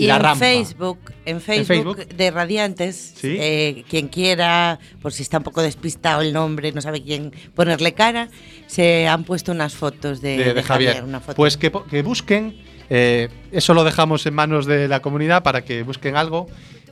Y 0.04 0.08
la 0.08 0.16
en 0.18 0.22
rampa. 0.22 0.40
Facebook, 0.46 1.00
en 1.26 1.42
Facebook, 1.42 1.96
Facebook? 1.98 2.16
de 2.16 2.32
Radiantes, 2.32 3.14
Sí. 3.18 3.36
eh, 3.40 3.84
quien 3.90 4.08
quiera, 4.08 4.80
por 5.02 5.14
si 5.14 5.24
está 5.24 5.38
un 5.38 5.44
poco 5.44 5.62
despistado 5.62 6.22
el 6.22 6.34
nombre, 6.34 6.72
no 6.72 6.82
sabe 6.82 7.02
quién 7.04 7.32
ponerle 7.56 7.94
cara, 7.94 8.30
se 8.68 9.08
han 9.08 9.24
puesto 9.24 9.52
unas 9.52 9.74
fotos 9.76 10.22
de, 10.22 10.38
de, 10.38 10.44
de 10.46 10.54
de 10.56 10.64
Javier. 10.64 11.04
una 11.04 11.20
foto. 11.20 11.36
Pues 11.36 11.58
que, 11.58 11.70
busquen, 12.02 12.58
eh, 12.90 13.30
eso 13.52 13.74
lo 13.74 13.84
dejamos 13.84 14.26
en 14.26 14.34
manos 14.34 14.66
de 14.66 14.88
la 14.88 15.02
comunidad 15.02 15.44
para 15.44 15.64
que 15.64 15.84
busquen 15.84 16.16
algo. 16.16 16.48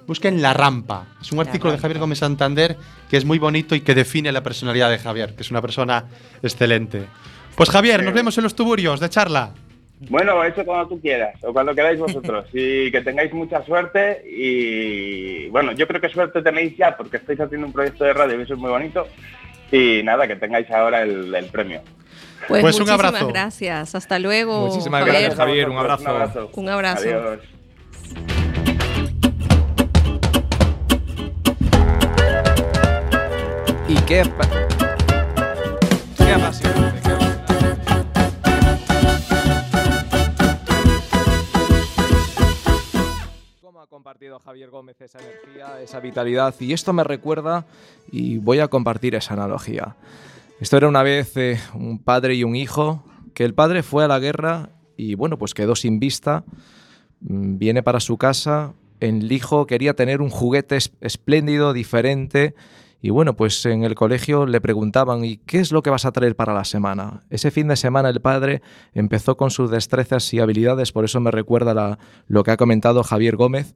Busquen 0.08 0.42
La 0.42 0.54
Rampa. 0.56 1.06
Es 1.22 1.32
un 1.32 1.38
La 1.38 1.44
artículo 1.44 1.74
de. 1.74 1.78
Javier 1.78 2.00
Gómez 2.00 2.18
Santander 2.18 2.78
que 3.12 3.18
es 3.18 3.26
muy 3.26 3.38
bonito 3.38 3.76
y 3.76 3.82
que 3.82 3.94
define 3.94 4.32
la 4.32 4.42
personalidad 4.42 4.90
de 4.90 4.98
Javier, 4.98 5.36
que 5.36 5.44
es 5.44 5.52
una 5.52 5.62
persona 5.62 6.06
excelente. 6.42 7.06
Pues 7.56 7.70
Javier, 7.70 8.04
nos 8.04 8.14
vemos 8.14 8.36
en 8.38 8.44
los 8.44 8.56
tuburios 8.56 9.00
de 9.00 9.10
charla. 9.10 9.54
Bueno, 10.08 10.44
eso 10.46 10.64
cuando 10.64 10.88
tú 10.88 11.02
quieras, 11.02 11.36
o 11.44 11.52
cuando 11.52 11.76
queráis 11.76 12.00
vosotros. 12.00 12.46
Y 12.54 12.90
que 12.92 13.02
tengáis 13.02 13.34
mucha 13.34 13.64
suerte 13.66 14.24
y 14.30 15.50
bueno, 15.50 15.72
yo 15.74 15.88
creo 15.88 16.00
que 16.00 16.10
suerte 16.10 16.42
tenéis 16.42 16.78
ya 16.78 16.96
porque 16.96 17.18
estáis 17.18 17.40
haciendo 17.42 17.68
un 17.68 17.74
proyecto 17.74 18.06
de 18.06 18.14
radio 18.14 18.40
y 18.40 18.44
eso 18.44 18.54
es 18.54 18.60
muy 18.60 18.70
bonito. 18.70 19.08
Y 19.72 20.02
nada, 20.04 20.28
que 20.28 20.36
tengáis 20.36 20.70
ahora 20.72 21.02
el, 21.04 21.34
el 21.36 21.46
premio. 21.48 21.82
Pues, 22.48 22.62
Pues 22.62 22.76
un 22.80 22.82
muchísimas 22.84 23.06
abrazo. 23.06 23.28
gracias. 23.28 23.94
Hasta 23.96 24.18
luego. 24.20 24.68
Muchísimas 24.68 25.02
Javier. 25.04 25.22
gracias, 25.22 25.40
Javier. 25.40 25.70
un 25.70 25.76
vosotros, 25.76 26.06
abrazo. 26.08 26.50
Un 26.56 26.70
abrazo. 26.70 27.02
Adiós. 27.10 27.40
Y 33.88 33.96
qué... 34.06 34.24
pa- 34.26 34.48
Qué 36.18 36.32
apasionante. 36.34 36.82
qué 36.82 36.89
compartido 43.90 44.40
Javier 44.40 44.70
Gómez 44.70 45.02
esa 45.02 45.18
energía, 45.20 45.82
esa 45.82 46.00
vitalidad. 46.00 46.54
Y 46.60 46.74
esto 46.74 46.94
me 46.94 47.04
recuerda, 47.04 47.66
y 48.12 48.38
voy 48.38 48.60
a 48.60 48.68
compartir 48.68 49.16
esa 49.16 49.34
analogía. 49.34 49.96
Esto 50.60 50.78
era 50.78 50.88
una 50.88 51.02
vez 51.02 51.36
eh, 51.38 51.60
un 51.74 51.98
padre 51.98 52.36
y 52.36 52.44
un 52.44 52.56
hijo, 52.56 53.04
que 53.34 53.44
el 53.46 53.56
padre 53.56 53.82
fue 53.82 54.04
a 54.04 54.08
la 54.08 54.20
guerra 54.20 54.70
y 54.96 55.16
bueno, 55.16 55.40
pues 55.40 55.56
quedó 55.56 55.76
sin 55.76 56.00
vista. 56.00 56.44
Mm, 57.22 57.58
Viene 57.58 57.82
para 57.82 58.00
su 58.00 58.18
casa, 58.18 58.74
el 59.00 59.32
hijo 59.32 59.66
quería 59.66 59.96
tener 59.96 60.22
un 60.22 60.30
juguete 60.30 60.76
es- 60.78 60.92
espléndido, 61.02 61.74
diferente, 61.74 62.54
y 63.02 63.12
bueno, 63.12 63.36
pues 63.36 63.66
en 63.66 63.84
el 63.84 63.96
colegio 63.96 64.46
le 64.46 64.60
preguntaban, 64.60 65.24
¿y 65.24 65.38
qué 65.38 65.60
es 65.60 65.72
lo 65.72 65.82
que 65.82 65.90
vas 65.90 66.06
a 66.06 66.12
traer 66.12 66.36
para 66.36 66.54
la 66.54 66.66
semana? 66.66 67.22
Ese 67.30 67.50
fin 67.50 67.70
de 67.70 67.78
semana 67.78 68.10
el 68.10 68.20
padre 68.20 68.62
empezó 68.94 69.38
con 69.38 69.52
sus 69.52 69.72
destrezas 69.72 70.34
y 70.34 70.40
habilidades, 70.40 70.92
por 70.92 71.06
eso 71.06 71.20
me 71.22 71.32
recuerda 71.32 71.98
lo 72.28 72.44
que 72.44 72.52
ha 72.52 72.58
comentado 72.58 73.04
Javier 73.04 73.38
Gómez. 73.38 73.74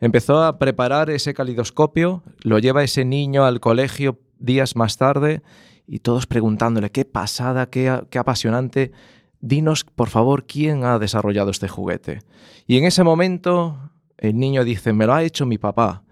Empezó 0.00 0.42
a 0.42 0.58
preparar 0.58 1.08
ese 1.08 1.32
calidoscopio, 1.34 2.22
lo 2.42 2.58
lleva 2.58 2.84
ese 2.84 3.04
niño 3.04 3.44
al 3.44 3.60
colegio 3.60 4.20
días 4.38 4.76
más 4.76 4.96
tarde 4.96 5.42
y 5.86 6.00
todos 6.00 6.26
preguntándole, 6.26 6.90
qué 6.90 7.04
pasada, 7.04 7.70
qué 7.70 8.18
apasionante. 8.18 8.92
Dinos, 9.40 9.84
por 9.84 10.08
favor, 10.08 10.44
quién 10.46 10.84
ha 10.84 10.98
desarrollado 10.98 11.50
este 11.50 11.68
juguete. 11.68 12.20
Y 12.66 12.76
en 12.76 12.84
ese 12.84 13.02
momento 13.02 13.90
el 14.18 14.36
niño 14.36 14.64
dice, 14.64 14.92
me 14.92 15.06
lo 15.06 15.14
ha 15.14 15.22
hecho 15.22 15.46
mi 15.46 15.58
papá. 15.58 16.02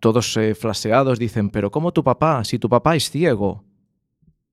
Todos 0.00 0.36
eh, 0.36 0.54
flaseados 0.54 1.18
dicen, 1.18 1.50
pero 1.50 1.70
¿cómo 1.70 1.92
tu 1.92 2.02
papá? 2.02 2.44
Si 2.44 2.58
tu 2.58 2.68
papá 2.68 2.96
es 2.96 3.10
ciego. 3.10 3.64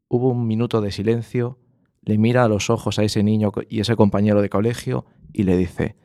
Hubo 0.09 0.29
un 0.29 0.47
minuto 0.47 0.79
de 0.81 0.91
silencio, 0.91 1.59
le 2.01 2.17
mira 2.17 2.43
a 2.43 2.47
los 2.47 2.69
ojos 2.69 2.97
a 2.99 3.03
ese 3.03 3.23
niño 3.23 3.51
y 3.69 3.81
ese 3.81 3.95
compañero 3.95 4.41
de 4.41 4.49
colegio 4.49 5.05
y 5.33 5.43
le 5.43 5.57
dice, 5.57 5.97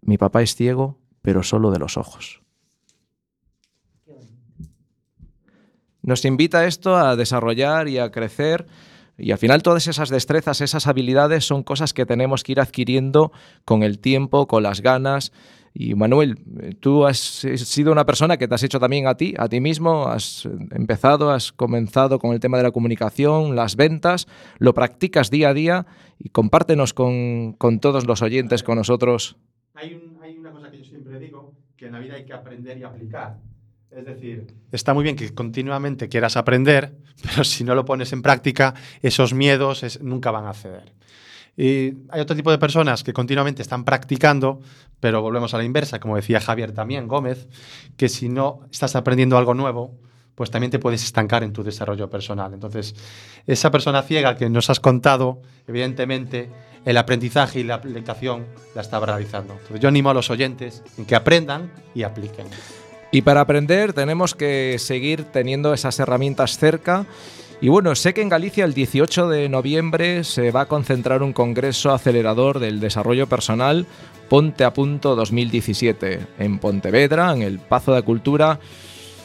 mi 0.00 0.16
papá 0.16 0.42
es 0.42 0.54
ciego, 0.54 1.00
pero 1.22 1.42
solo 1.42 1.72
de 1.72 1.80
los 1.80 1.96
ojos. 1.96 2.42
Nos 6.02 6.24
invita 6.24 6.66
esto 6.66 6.96
a 6.96 7.16
desarrollar 7.16 7.88
y 7.88 7.98
a 7.98 8.10
crecer 8.10 8.66
y 9.18 9.32
al 9.32 9.38
final 9.38 9.64
todas 9.64 9.88
esas 9.88 10.10
destrezas, 10.10 10.60
esas 10.60 10.86
habilidades 10.86 11.44
son 11.44 11.64
cosas 11.64 11.92
que 11.92 12.06
tenemos 12.06 12.44
que 12.44 12.52
ir 12.52 12.60
adquiriendo 12.60 13.32
con 13.64 13.82
el 13.82 13.98
tiempo, 13.98 14.46
con 14.46 14.62
las 14.62 14.80
ganas. 14.80 15.32
Y 15.80 15.94
Manuel, 15.94 16.40
tú 16.80 17.06
has 17.06 17.18
sido 17.18 17.92
una 17.92 18.04
persona 18.04 18.36
que 18.36 18.48
te 18.48 18.54
has 18.56 18.64
hecho 18.64 18.80
también 18.80 19.06
a 19.06 19.14
ti, 19.16 19.34
a 19.38 19.48
ti 19.48 19.60
mismo, 19.60 20.08
has 20.08 20.44
empezado, 20.72 21.30
has 21.30 21.52
comenzado 21.52 22.18
con 22.18 22.32
el 22.32 22.40
tema 22.40 22.56
de 22.56 22.64
la 22.64 22.72
comunicación, 22.72 23.54
las 23.54 23.76
ventas, 23.76 24.26
lo 24.58 24.74
practicas 24.74 25.30
día 25.30 25.50
a 25.50 25.54
día 25.54 25.86
y 26.18 26.30
compártenos 26.30 26.94
con, 26.94 27.52
con 27.52 27.78
todos 27.78 28.08
los 28.08 28.22
oyentes, 28.22 28.64
con 28.64 28.76
nosotros. 28.76 29.36
Hay, 29.74 29.94
un- 29.94 30.20
hay 30.20 30.36
una 30.36 30.50
cosa 30.50 30.68
que 30.68 30.78
yo 30.78 30.84
siempre 30.84 31.16
digo, 31.20 31.54
que 31.76 31.86
en 31.86 31.92
la 31.92 32.00
vida 32.00 32.14
hay 32.16 32.24
que 32.24 32.32
aprender 32.32 32.76
y 32.76 32.82
aplicar. 32.82 33.36
Es 33.92 34.04
decir, 34.04 34.48
está 34.72 34.94
muy 34.94 35.04
bien 35.04 35.14
que 35.14 35.32
continuamente 35.32 36.08
quieras 36.08 36.36
aprender, 36.36 36.96
pero 37.22 37.44
si 37.44 37.62
no 37.62 37.76
lo 37.76 37.84
pones 37.84 38.12
en 38.12 38.22
práctica, 38.22 38.74
esos 39.00 39.32
miedos 39.32 39.84
es- 39.84 40.02
nunca 40.02 40.32
van 40.32 40.46
a 40.46 40.54
ceder. 40.54 40.92
Y 41.58 42.04
hay 42.10 42.20
otro 42.20 42.36
tipo 42.36 42.52
de 42.52 42.58
personas 42.58 43.02
que 43.02 43.12
continuamente 43.12 43.62
están 43.62 43.84
practicando, 43.84 44.60
pero 45.00 45.20
volvemos 45.20 45.54
a 45.54 45.58
la 45.58 45.64
inversa, 45.64 45.98
como 45.98 46.14
decía 46.14 46.38
Javier 46.38 46.70
también, 46.70 47.08
Gómez, 47.08 47.48
que 47.96 48.08
si 48.08 48.28
no 48.28 48.60
estás 48.70 48.94
aprendiendo 48.94 49.36
algo 49.36 49.54
nuevo, 49.54 49.98
pues 50.36 50.52
también 50.52 50.70
te 50.70 50.78
puedes 50.78 51.02
estancar 51.02 51.42
en 51.42 51.52
tu 51.52 51.64
desarrollo 51.64 52.08
personal. 52.08 52.54
Entonces, 52.54 52.94
esa 53.44 53.72
persona 53.72 54.02
ciega 54.02 54.36
que 54.36 54.48
nos 54.48 54.70
has 54.70 54.78
contado, 54.78 55.42
evidentemente, 55.66 56.48
el 56.84 56.96
aprendizaje 56.96 57.58
y 57.58 57.64
la 57.64 57.74
aplicación 57.74 58.46
la 58.76 58.82
estaba 58.82 59.06
realizando. 59.06 59.54
Entonces, 59.54 59.80
yo 59.80 59.88
animo 59.88 60.10
a 60.10 60.14
los 60.14 60.30
oyentes 60.30 60.84
en 60.96 61.06
que 61.06 61.16
aprendan 61.16 61.72
y 61.92 62.04
apliquen. 62.04 62.46
Y 63.10 63.22
para 63.22 63.40
aprender 63.40 63.94
tenemos 63.94 64.36
que 64.36 64.76
seguir 64.78 65.24
teniendo 65.24 65.74
esas 65.74 65.98
herramientas 65.98 66.56
cerca. 66.56 67.04
Y 67.60 67.68
bueno, 67.68 67.92
sé 67.96 68.14
que 68.14 68.22
en 68.22 68.28
Galicia 68.28 68.64
el 68.64 68.72
18 68.72 69.28
de 69.28 69.48
noviembre 69.48 70.22
se 70.22 70.52
va 70.52 70.60
a 70.62 70.66
concentrar 70.66 71.24
un 71.24 71.32
congreso 71.32 71.92
acelerador 71.92 72.60
del 72.60 72.78
desarrollo 72.78 73.26
personal 73.26 73.84
Ponte 74.28 74.62
a 74.62 74.72
Punto 74.72 75.16
2017 75.16 76.20
en 76.38 76.58
Pontevedra, 76.60 77.32
en 77.32 77.42
el 77.42 77.58
Pazo 77.58 77.94
de 77.94 78.02
Cultura. 78.02 78.60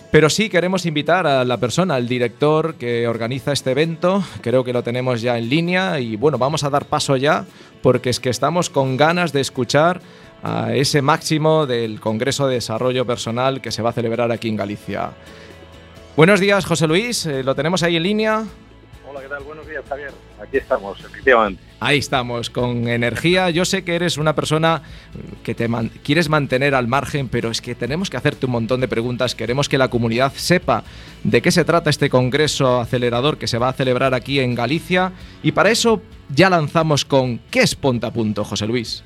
Pero 0.10 0.32
sí 0.32 0.50
queremos 0.50 0.88
invitar 0.88 1.28
a 1.28 1.46
la 1.46 1.58
persona, 1.58 1.94
al 1.94 2.08
director 2.08 2.74
que 2.76 3.08
organiza 3.08 3.52
este 3.52 3.72
evento. 3.72 4.24
Creo 4.42 4.64
que 4.64 4.74
lo 4.74 4.82
tenemos 4.82 5.22
ya 5.22 5.38
en 5.38 5.50
línea 5.50 6.00
y 6.00 6.16
bueno, 6.16 6.40
vamos 6.40 6.64
a 6.64 6.72
dar 6.72 6.86
paso 6.86 7.16
ya 7.18 7.46
porque 7.84 8.10
es 8.10 8.20
que 8.20 8.30
estamos 8.30 8.72
con 8.72 8.98
ganas 8.98 9.32
de 9.32 9.42
escuchar 9.42 10.02
a 10.42 10.74
ese 10.74 11.04
máximo 11.04 11.68
del 11.68 12.00
Congreso 12.00 12.48
de 12.48 12.56
Desarrollo 12.56 13.06
Personal 13.06 13.62
que 13.62 13.72
se 13.72 13.84
va 13.84 13.92
a 13.92 13.94
celebrar 13.94 14.32
aquí 14.32 14.50
en 14.50 14.56
Galicia. 14.56 15.12
Buenos 16.16 16.40
días, 16.40 16.66
José 16.66 16.88
Luis. 16.88 17.26
eh, 17.26 17.44
lo 17.44 17.56
tenemos 17.56 17.82
ahí 17.84 17.96
en 17.96 18.04
línea. 18.04 18.44
Hola, 19.10 19.22
¿qué 19.22 19.28
tal? 19.28 19.44
Buenos 19.44 19.68
días, 19.68 19.84
Javier. 19.88 20.12
Aquí 20.42 20.58
estamos, 20.58 21.00
efectivamente. 21.00 21.62
Ahí 21.80 21.98
estamos, 22.00 22.50
con 22.50 22.88
energía. 22.88 23.50
Yo 23.50 23.66
sé 23.66 23.84
que 23.84 23.96
eres 23.96 24.18
una 24.18 24.34
persona 24.36 24.82
que 25.44 25.54
te 25.56 25.68
man- 25.68 25.92
quieres 26.04 26.30
mantener 26.30 26.74
al 26.76 26.88
margen, 26.88 27.28
pero 27.30 27.50
es 27.50 27.62
que 27.62 27.76
tenemos 27.76 28.10
que 28.10 28.18
hacerte 28.18 28.46
un 28.46 28.52
montón 28.54 28.80
de 28.82 28.88
preguntas. 28.88 29.36
Queremos 29.36 29.68
que 29.70 29.78
la 29.78 29.90
comunidad 29.90 30.34
sepa 30.36 30.84
de 31.24 31.42
qué 31.42 31.52
se 31.52 31.66
trata 31.66 31.90
este 31.90 32.10
congreso 32.10 32.80
acelerador 32.80 33.38
que 33.38 33.48
se 33.48 33.58
va 33.58 33.70
a 33.70 33.74
celebrar 33.74 34.14
aquí 34.14 34.40
en 34.40 34.56
Galicia. 34.56 35.12
Y 35.42 35.52
para 35.52 35.72
eso 35.72 36.02
ya 36.30 36.50
lanzamos 36.50 37.06
con 37.06 37.40
¿qué 37.52 37.62
es 37.62 37.76
Ponte 37.76 38.06
a 38.06 38.12
Punto, 38.12 38.44
José 38.44 38.66
Luis? 38.68 39.04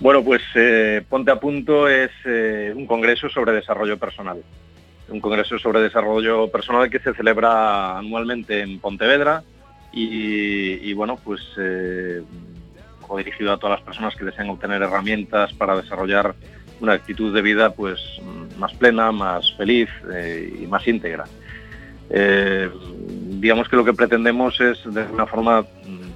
Bueno, 0.00 0.22
pues 0.22 0.42
eh, 0.54 1.02
Ponte 1.08 1.30
a 1.30 1.36
Punto 1.40 1.88
es 1.88 2.10
eh, 2.24 2.72
un 2.74 2.86
congreso 2.86 3.28
sobre 3.28 3.52
desarrollo 3.52 3.98
personal. 3.98 4.42
Un 5.08 5.20
congreso 5.20 5.58
sobre 5.58 5.80
desarrollo 5.80 6.50
personal 6.50 6.90
que 6.90 6.98
se 7.00 7.14
celebra 7.14 7.98
anualmente 7.98 8.60
en 8.60 8.78
Pontevedra 8.78 9.42
y, 9.92 10.92
bueno, 10.92 11.16
pues 11.16 11.40
eh, 11.58 12.22
dirigido 13.16 13.52
a 13.52 13.56
todas 13.56 13.78
las 13.78 13.86
personas 13.86 14.14
que 14.14 14.24
desean 14.24 14.50
obtener 14.50 14.82
herramientas 14.82 15.52
para 15.54 15.76
desarrollar 15.76 16.34
una 16.80 16.92
actitud 16.92 17.34
de 17.34 17.42
vida 17.42 17.70
pues 17.70 17.98
más 18.58 18.74
plena, 18.74 19.10
más 19.10 19.52
feliz 19.56 19.88
eh, 20.12 20.58
y 20.62 20.66
más 20.66 20.86
íntegra. 20.86 21.24
Eh, 22.10 22.70
digamos 23.40 23.68
que 23.68 23.76
lo 23.76 23.84
que 23.84 23.92
pretendemos 23.92 24.60
es 24.60 24.78
de 24.84 25.02
alguna 25.02 25.26
forma 25.26 25.64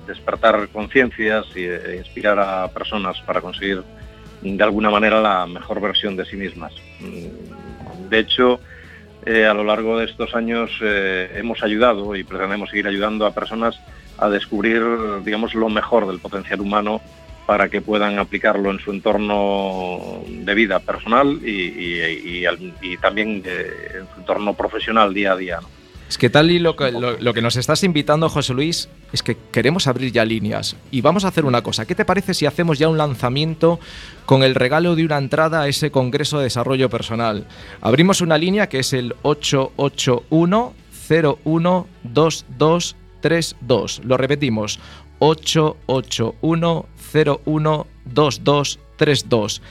despertar 0.07 0.69
conciencias 0.69 1.47
e 1.55 1.97
inspirar 1.97 2.39
a 2.39 2.69
personas 2.69 3.21
para 3.23 3.41
conseguir 3.41 3.83
de 4.43 4.65
alguna 4.65 4.91
manera 4.91 5.21
la 5.21 5.47
mejor 5.47 5.81
versión 5.81 6.17
de 6.17 6.25
sí 6.25 6.37
mismas. 6.37 6.73
De 8.11 8.19
hecho, 8.19 8.61
eh, 9.25 9.47
a 9.47 9.55
lo 9.55 9.65
largo 9.65 9.99
de 9.99 10.07
estos 10.07 10.35
años 10.35 10.71
eh, 10.81 11.31
hemos 11.37 11.63
ayudado 11.63 12.17
y 12.17 12.25
pretendemos 12.25 12.71
seguir 12.71 12.89
ayudando 12.89 13.27
a 13.27 13.33
personas 13.33 13.79
a 14.19 14.29
descubrir, 14.29 14.83
digamos, 15.25 15.55
lo 15.55 15.69
mejor 15.69 16.07
del 16.07 16.19
potencial 16.19 16.61
humano 16.61 17.01
para 17.47 17.69
que 17.69 17.81
puedan 17.81 18.19
aplicarlo 18.19 18.71
en 18.71 18.79
su 18.79 18.93
entorno 18.93 20.23
de 20.27 20.55
vida 20.55 20.81
personal 20.81 21.41
y, 21.45 22.45
también 23.01 23.43
eh, 23.45 23.99
en 23.99 24.07
su 24.15 24.21
entorno 24.21 24.55
profesional 24.55 25.13
día 25.13 25.33
a 25.33 25.37
día. 25.37 25.61
Es 26.13 26.19
que 26.19 26.29
tal 26.29 26.51
y 26.51 26.59
lo 26.59 26.77
que, 26.77 26.93
nos 27.41 27.57
estás 27.57 27.83
invitando, 27.85 28.29
José 28.29 28.53
Luis, 28.53 28.91
es 29.15 29.23
que 29.23 29.39
queremos 29.51 29.87
abrir 29.87 30.13
ya 30.13 30.27
líneas. 30.27 30.77
Y 30.91 31.01
vamos 31.01 31.25
a 31.25 31.29
hacer 31.29 31.47
una 31.47 31.63
cosa. 31.63 31.87
¿Qué 31.87 31.95
te 31.95 32.05
parece 32.05 32.35
si 32.35 32.45
hacemos 32.45 32.79
ya 32.79 32.91
un 32.91 32.99
lanzamiento 32.99 33.81
con 34.27 34.43
el 34.43 34.55
regalo 34.55 34.95
de 34.95 35.07
una 35.07 35.17
entrada 35.17 35.63
a 35.63 35.69
ese 35.69 35.91
Congreso 35.91 36.37
de 36.37 36.45
Desarrollo 36.45 36.91
Personal? 36.91 37.47
Abrimos 37.81 38.21
una 38.21 38.37
línea 38.37 38.69
que 38.69 38.81
es 38.81 38.93
el 38.93 39.15
881 39.23 40.75
012232. 41.09 44.03
Lo 44.05 44.19
repetimos. 44.19 44.81
881 45.19 46.87
012232. 47.11 49.63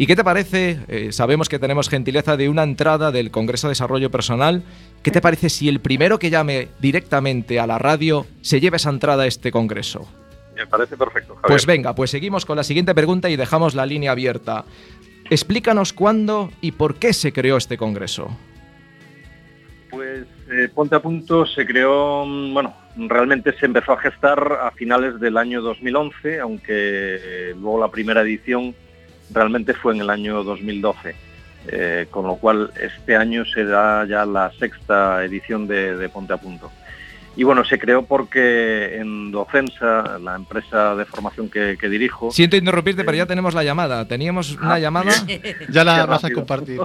¿Y 0.00 0.06
qué 0.06 0.16
te 0.16 0.24
parece? 0.24 0.78
eh, 0.88 1.12
sabemos 1.12 1.50
que 1.50 1.58
tenemos 1.58 1.90
gentileza 1.90 2.38
de 2.38 2.48
una 2.48 2.62
entrada 2.62 3.12
del 3.12 3.30
Congreso 3.30 3.66
de 3.66 3.72
Desarrollo 3.72 4.10
Personal. 4.10 4.62
¿Qué 5.02 5.10
te 5.10 5.20
parece 5.20 5.50
si 5.50 5.68
el 5.68 5.80
primero 5.80 6.18
que 6.18 6.30
llame 6.30 6.68
directamente 6.80 7.60
a 7.60 7.66
la 7.66 7.76
radio 7.76 8.26
se 8.40 8.60
lleva 8.60 8.76
esa 8.76 8.88
entrada 8.88 9.24
a 9.24 9.26
este 9.26 9.50
congreso? 9.50 10.08
Me 10.56 10.66
parece 10.66 10.96
perfecto, 10.96 11.34
Javier. 11.34 11.48
Pues 11.48 11.66
venga, 11.66 11.94
pues 11.94 12.10
seguimos 12.10 12.46
con 12.46 12.56
la 12.56 12.62
siguiente 12.62 12.94
pregunta 12.94 13.28
y 13.28 13.36
dejamos 13.36 13.74
la 13.74 13.84
línea 13.84 14.12
abierta. 14.12 14.64
Explícanos 15.28 15.92
cuándo 15.92 16.50
y 16.62 16.72
por 16.72 16.94
qué 16.94 17.12
se 17.12 17.34
creó 17.34 17.58
este 17.58 17.76
congreso. 17.76 18.34
Pues 19.90 20.24
eh, 20.50 20.70
Ponte 20.74 20.96
a 20.96 21.00
Punto 21.00 21.44
se 21.44 21.66
creó, 21.66 22.24
mm, 22.24 22.54
bueno, 22.54 22.74
realmente 22.96 23.52
se 23.58 23.66
empezó 23.66 23.92
a 23.92 24.00
gestar 24.00 24.60
a 24.62 24.70
finales 24.70 25.20
del 25.20 25.36
año 25.36 25.60
2011, 25.60 26.40
aunque 26.40 26.72
eh, 26.72 27.54
luego 27.54 27.78
la 27.78 27.90
primera 27.90 28.22
edición 28.22 28.74
realmente 29.32 29.74
fue 29.74 29.94
en 29.94 30.00
el 30.02 30.10
año 30.10 30.42
2012. 30.44 31.14
Eh, 31.68 32.06
con 32.10 32.26
lo 32.26 32.36
cual 32.36 32.70
este 32.80 33.16
año 33.16 33.44
será 33.44 34.06
ya 34.06 34.24
la 34.24 34.50
sexta 34.58 35.22
edición 35.24 35.66
de, 35.66 35.94
de 35.94 36.08
Ponte 36.08 36.32
a 36.32 36.38
Punto. 36.38 36.70
Y 37.36 37.44
bueno, 37.44 37.64
se 37.64 37.78
creó 37.78 38.02
porque 38.06 38.96
en 38.96 39.30
Docensa, 39.30 40.18
la 40.18 40.34
empresa 40.36 40.94
de 40.96 41.04
formación 41.04 41.48
que, 41.50 41.76
que 41.78 41.88
dirijo, 41.88 42.30
Siento 42.32 42.56
interrumpirte, 42.56 43.04
pero 43.04 43.16
ya 43.16 43.26
tenemos 43.26 43.54
la 43.54 43.62
llamada. 43.62 44.08
Teníamos 44.08 44.52
una 44.56 44.78
llamada. 44.78 45.12
Ya 45.68 45.84
la 45.84 46.06
vas 46.06 46.24
a 46.24 46.30
compartir, 46.30 46.80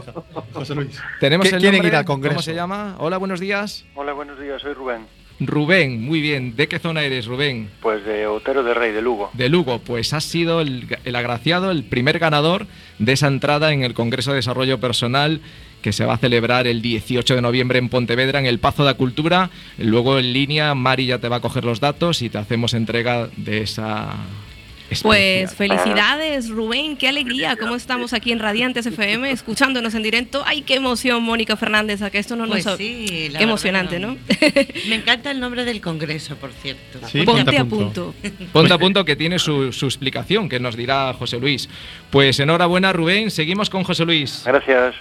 José 0.53 0.75
Luis. 0.75 1.01
Tenemos 1.21 1.49
¿Qué- 1.49 1.55
el 1.55 1.63
nombre. 1.63 1.87
ir 1.87 1.95
al 1.95 2.05
congreso? 2.05 2.35
¿Cómo 2.35 2.41
se 2.43 2.53
llama? 2.53 2.95
Hola, 2.99 3.17
buenos 3.17 3.39
días. 3.39 3.85
Hola, 3.95 4.11
buenos 4.13 4.39
días, 4.39 4.61
soy 4.61 4.73
Rubén. 4.73 5.07
Rubén, 5.39 6.01
muy 6.01 6.21
bien. 6.21 6.55
¿De 6.55 6.67
qué 6.67 6.79
zona 6.79 7.03
eres, 7.03 7.25
Rubén? 7.25 7.69
Pues 7.81 8.05
de 8.05 8.27
Otero 8.27 8.63
de 8.63 8.73
Rey, 8.73 8.91
de 8.91 9.01
Lugo. 9.01 9.29
De 9.33 9.49
Lugo, 9.49 9.79
pues 9.79 10.13
has 10.13 10.23
sido 10.23 10.61
el, 10.61 10.87
el 11.03 11.15
agraciado, 11.15 11.71
el 11.71 11.83
primer 11.83 12.19
ganador 12.19 12.67
de 12.99 13.13
esa 13.13 13.27
entrada 13.27 13.73
en 13.73 13.83
el 13.83 13.93
Congreso 13.93 14.31
de 14.31 14.37
Desarrollo 14.37 14.79
Personal 14.79 15.41
que 15.85 15.93
se 15.93 16.03
va 16.03 16.15
a 16.15 16.17
celebrar 16.17 16.65
el 16.65 16.81
18 16.81 17.35
de 17.35 17.43
noviembre 17.43 17.77
en 17.77 17.89
Pontevedra, 17.89 18.39
en 18.39 18.47
el 18.47 18.57
Pazo 18.57 18.83
de 18.83 18.89
la 18.89 18.97
Cultura. 18.97 19.51
Luego 19.77 20.17
en 20.17 20.33
línea, 20.33 20.73
Mari 20.73 21.05
ya 21.05 21.19
te 21.19 21.29
va 21.29 21.35
a 21.35 21.41
coger 21.41 21.63
los 21.63 21.79
datos 21.79 22.23
y 22.23 22.29
te 22.31 22.39
hacemos 22.39 22.73
entrega 22.73 23.29
de 23.37 23.61
esa... 23.61 24.15
Pues 25.01 25.55
felicidades, 25.55 26.49
Rubén, 26.49 26.95
qué 26.95 27.07
alegría. 27.07 27.55
¿Cómo 27.55 27.75
estamos 27.75 28.13
aquí 28.13 28.31
en 28.31 28.39
Radiantes 28.39 28.85
FM 28.85 29.31
escuchándonos 29.31 29.95
en 29.95 30.03
directo? 30.03 30.43
Ay, 30.45 30.61
qué 30.61 30.75
emoción, 30.75 31.23
Mónica 31.23 31.55
Fernández, 31.57 32.01
a 32.01 32.09
que 32.09 32.19
esto 32.19 32.35
no 32.35 32.47
Pues 32.47 32.65
nos... 32.65 32.77
sí, 32.77 33.29
la 33.31 33.39
Qué 33.39 33.43
emocionante. 33.43 33.99
¿no? 33.99 34.17
Me 34.87 34.95
encanta 34.95 35.31
el 35.31 35.39
nombre 35.39 35.65
del 35.65 35.81
congreso, 35.81 36.35
por 36.35 36.51
cierto. 36.51 36.99
Sí, 37.07 37.23
Ponte 37.23 37.57
a 37.57 37.65
punto. 37.65 38.13
Ponte 38.53 38.73
a 38.73 38.77
punto 38.77 39.03
que 39.05 39.15
tiene 39.15 39.39
su, 39.39 39.71
su 39.73 39.85
explicación, 39.85 40.47
que 40.49 40.59
nos 40.59 40.75
dirá 40.75 41.13
José 41.13 41.39
Luis. 41.39 41.67
Pues 42.11 42.39
enhorabuena, 42.39 42.93
Rubén. 42.93 43.31
Seguimos 43.31 43.69
con 43.69 43.83
José 43.83 44.05
Luis. 44.05 44.43
Gracias. 44.45 44.95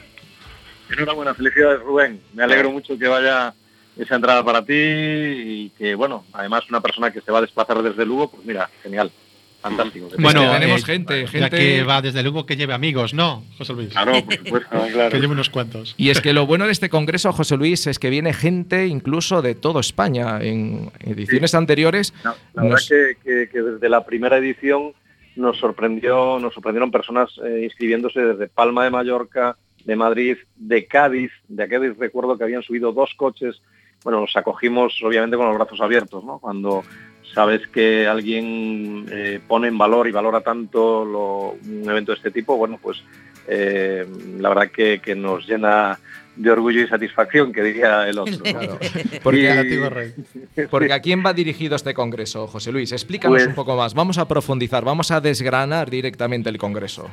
Enhorabuena, 0.91 1.35
felicidades 1.35 1.81
Rubén. 1.81 2.21
Me 2.33 2.43
alegro 2.43 2.71
mucho 2.71 2.99
que 2.99 3.09
vaya 3.09 3.55
esa 3.97 4.17
entrada 4.17 4.45
para 4.45 4.65
ti 4.65 4.73
y 4.75 5.73
que, 5.79 5.95
bueno, 5.95 6.25
además 6.33 6.65
una 6.69 6.81
persona 6.81 7.11
que 7.13 7.21
se 7.21 7.31
va 7.31 7.39
a 7.39 7.43
desplazar 7.43 7.83
desde 7.83 8.05
Lugo, 8.05 8.31
pues 8.31 8.45
mira, 8.45 8.69
genial, 8.83 9.11
fantástico. 9.69 10.09
Que 10.11 10.23
Bueno, 10.23 10.51
tenemos 10.53 10.83
eh, 10.83 10.85
gente, 10.87 11.23
Ya 11.23 11.29
gente- 11.29 11.57
que 11.57 11.83
va 11.83 12.01
desde 12.01 12.23
luego 12.23 12.47
que 12.47 12.57
lleve 12.57 12.73
amigos, 12.75 13.13
¿no, 13.15 13.43
José 13.59 13.73
Luis? 13.73 13.89
Claro, 13.91 14.13
por 14.25 14.35
supuesto. 14.37 14.69
Que 15.11 15.17
lleve 15.21 15.33
unos 15.33 15.51
cuantos. 15.51 15.95
Y 15.97 16.11
es 16.11 16.21
que 16.21 16.33
lo 16.33 16.47
bueno 16.47 16.67
de 16.67 16.73
este 16.73 16.89
congreso, 16.89 17.33
José 17.33 17.57
Luis, 17.57 17.87
es 17.87 17.99
que 17.99 18.11
viene 18.11 18.33
gente 18.33 18.87
incluso 18.87 19.43
de 19.43 19.55
toda 19.55 19.81
España. 19.81 20.39
En 20.41 20.91
ediciones 21.01 21.55
anteriores 21.55 22.13
No, 22.25 22.35
la 22.55 22.63
verdad 22.63 22.79
que- 23.25 23.49
que 23.51 23.63
desde 23.63 23.89
la 23.89 24.05
primera 24.05 24.37
edición 24.39 24.93
nos 25.37 25.59
sorprendió, 25.59 26.39
nos 26.39 26.55
sorprendieron 26.55 26.91
personas 26.93 27.31
eh, 27.45 27.63
inscribiéndose 27.65 28.21
desde 28.21 28.47
Palma 28.49 28.85
de 28.85 28.91
Mallorca, 28.91 29.57
de 29.85 29.97
Madrid, 29.97 30.37
de 30.57 30.87
Cádiz. 30.87 31.33
De 31.49 31.67
Cádiz 31.69 31.93
recuerdo 31.99 32.39
que 32.39 32.45
habían 32.45 32.63
subido 32.63 32.93
dos 32.93 33.15
coches. 33.17 33.61
Bueno, 34.05 34.21
los 34.21 34.37
acogimos 34.37 35.01
obviamente 35.03 35.37
con 35.37 35.47
los 35.49 35.57
brazos 35.57 35.81
abiertos, 35.81 36.23
¿no? 36.25 36.39
Cuando 36.39 36.85
sabes 37.35 37.67
que 37.69 38.07
alguien 38.07 39.07
eh, 39.11 39.41
pone 39.47 39.69
en 39.69 39.77
valor 39.77 40.09
y 40.09 40.13
valora 40.13 40.41
tanto 40.41 41.05
lo- 41.05 41.57
un 41.71 41.89
evento 41.91 42.13
de 42.13 42.17
este 42.17 42.31
tipo, 42.31 42.57
bueno, 42.57 42.79
pues 42.81 43.03
eh, 43.49 44.07
la 44.39 44.49
verdad 44.51 44.71
que, 44.71 45.01
que 45.01 45.15
nos 45.15 45.47
llena 45.47 45.99
de 46.37 46.51
orgullo 46.51 46.81
y 46.83 46.89
satisfacción, 46.89 47.53
que 47.53 47.63
diría 47.63 48.09
el 48.09 48.19
otro. 48.19 48.39
Porque, 49.23 50.93
a 50.93 51.01
quién 51.01 51.23
va 51.25 51.33
dirigido 51.33 51.77
este 51.77 51.95
congreso, 51.95 52.47
José 52.47 52.73
Luis. 52.73 52.93
Explícanos 52.93 53.37
Pues- 53.37 53.47
un 53.49 53.55
poco 53.55 53.77
más. 53.77 53.95
Vamos 53.95 54.19
a 54.19 54.27
profundizar, 54.27 54.85
vamos 54.85 55.11
a 55.11 55.21
desgranar 55.21 55.91
directamente 55.91 56.49
el 56.51 56.59
congreso. 56.59 57.09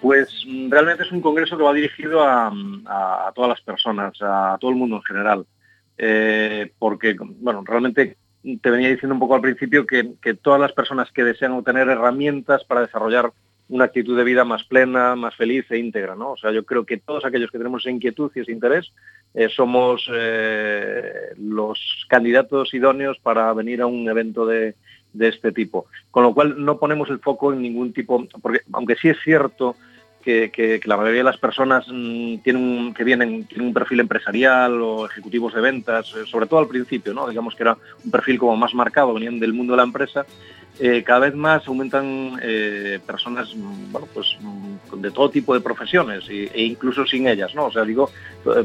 Pues 0.00 0.28
realmente 0.70 1.02
es 1.04 1.12
un 1.12 1.20
congreso 1.20 1.56
que 1.58 1.62
va 1.62 1.74
dirigido 1.74 2.22
a, 2.22 2.48
a- 2.86 3.28
a 3.28 3.32
todas 3.34 3.50
las 3.50 3.60
personas, 3.60 4.14
a 4.20 4.56
todo 4.60 4.70
el 4.70 4.76
mundo 4.76 4.96
en 4.96 5.02
general. 5.02 5.44
Eh, 5.98 6.72
porque, 6.78 7.14
bueno, 7.20 7.62
realmente 7.66 8.16
te 8.42 8.70
venía 8.70 8.88
diciendo 8.88 9.14
un 9.14 9.20
poco 9.20 9.34
al 9.34 9.40
principio 9.40 9.86
que, 9.86 10.14
todas 10.42 10.60
las 10.60 10.72
personas 10.72 11.10
que 11.12 11.24
desean 11.24 11.52
obtener 11.52 11.88
herramientas 11.88 12.64
para 12.64 12.82
desarrollar 12.82 13.32
una 13.68 13.84
actitud 13.84 14.16
de 14.16 14.24
vida 14.24 14.44
más 14.44 14.64
plena, 14.64 15.14
más 15.14 15.36
feliz 15.36 15.70
e 15.70 15.78
íntegra, 15.78 16.16
¿no? 16.16 16.32
O 16.32 16.36
sea, 16.36 16.50
yo 16.50 16.64
creo 16.64 16.84
que 16.84 16.96
todos 16.96 17.24
aquellos 17.24 17.50
que 17.50 17.58
tenemos 17.58 17.86
inquietud 17.86 18.32
y 18.34 18.40
ese 18.40 18.50
interés 18.50 18.92
eh, 19.34 19.48
somos 19.48 20.10
eh, 20.12 21.34
los 21.38 21.78
candidatos 22.08 22.74
idóneos 22.74 23.18
para 23.20 23.52
venir 23.52 23.80
a 23.80 23.86
un 23.86 24.08
evento 24.08 24.44
de 24.44 24.74
este 25.18 25.52
tipo. 25.52 25.86
Con 26.10 26.24
lo 26.24 26.34
cual 26.34 26.64
no 26.64 26.78
ponemos 26.78 27.10
el 27.10 27.20
foco 27.20 27.52
en 27.52 27.62
ningún 27.62 27.92
tipo, 27.92 28.26
porque 28.42 28.62
aunque 28.72 28.96
sí 28.96 29.08
es 29.08 29.18
cierto 29.22 29.76
que, 30.22 30.50
que- 30.50 30.80
que 30.80 30.88
la 30.88 30.96
mayoría 30.96 31.18
de 31.20 31.24
las 31.24 31.38
personas 31.38 31.86
mm, 31.88 32.38
tienen 32.38 32.94
que 32.94 33.04
vienen 33.04 33.44
tienen 33.44 33.68
un 33.68 33.74
perfil 33.74 34.00
empresarial 34.00 34.80
o 34.82 35.06
ejecutivos 35.06 35.54
de 35.54 35.60
ventas, 35.60 36.12
eh, 36.14 36.26
sobre 36.30 36.46
todo 36.46 36.60
al 36.60 36.68
principio, 36.68 37.14
¿no? 37.14 37.28
digamos 37.28 37.54
que 37.54 37.62
era 37.62 37.76
un 38.04 38.10
perfil 38.10 38.38
como 38.38 38.56
más 38.56 38.74
marcado, 38.74 39.14
venían 39.14 39.40
del 39.40 39.52
mundo 39.52 39.72
de 39.72 39.78
la 39.78 39.82
empresa, 39.84 40.26
eh, 40.78 41.02
cada 41.04 41.20
vez 41.20 41.34
más 41.34 41.66
aumentan 41.68 42.38
eh, 42.42 43.00
personas 43.06 43.54
mm, 43.54 43.92
bueno, 43.92 44.08
pues, 44.14 44.36
mm, 44.40 45.00
de 45.00 45.10
todo 45.10 45.30
tipo 45.30 45.54
de 45.54 45.60
profesiones 45.60 46.24
y- 46.30 46.48
e 46.52 46.62
incluso 46.64 47.06
sin 47.06 47.26
ellas, 47.28 47.54
¿no? 47.54 47.66
O 47.66 47.72
sea, 47.72 47.84
digo, 47.84 48.10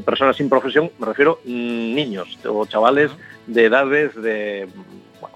personas 0.05 0.35
sin 0.37 0.49
profesión, 0.49 0.89
me 0.99 1.05
refiero 1.07 1.39
niños 1.45 2.37
o 2.47 2.65
chavales 2.65 3.11
de 3.47 3.65
edades 3.65 4.15
de, 4.15 4.67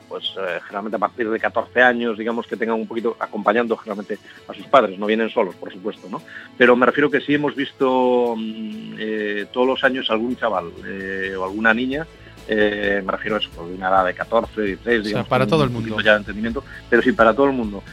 pues 0.10 0.34
eh, 0.38 0.60
generalmente 0.63 0.98
a 0.98 1.00
partir 1.00 1.30
de 1.30 1.39
14 1.39 1.82
años, 1.82 2.17
digamos 2.17 2.48
que 2.48 2.58
tengan 2.58 2.76
un 2.76 2.88
poquito 2.88 3.15
acompañando 3.19 3.78
generalmente 3.78 4.17
a 4.48 4.54
sus 4.54 4.65
padres, 4.65 4.98
no 4.98 5.06
vienen 5.06 5.30
solos, 5.30 5.56
por 5.56 5.72
supuesto, 5.72 6.10
¿no? 6.10 6.22
Pero 6.58 6.76
me 6.76 6.88
refiero 6.88 7.10
que 7.10 7.22
sí 7.22 7.36
hemos 7.36 7.56
visto 7.56 8.34
mm, 8.36 8.95
eh, 8.98 9.45
todos 9.54 9.67
los 9.67 9.84
años 9.84 10.10
algún 10.10 10.36
chaval 10.36 10.72
eh, 10.86 11.36
o 11.38 11.43
alguna 11.45 11.74
niña 11.74 12.06
me 12.50 13.12
refiero 13.12 13.36
a 13.36 13.39
eso, 13.39 13.52
de 13.63 13.76
una 13.76 13.89
edad 13.89 14.06
de 14.08 14.15
14, 14.15 14.60
16, 14.60 15.04
digamos. 15.04 15.28
para 15.28 15.45
todo 15.45 15.63
el 15.63 15.69
mundo. 15.69 16.02
ya 16.02 16.13
de 16.13 16.17
entendimiento, 16.17 16.63
pero 16.89 17.04
sí, 17.04 17.12
para 17.12 17.36
todo 17.36 17.45
el 17.45 17.52
mundo. 17.52 17.84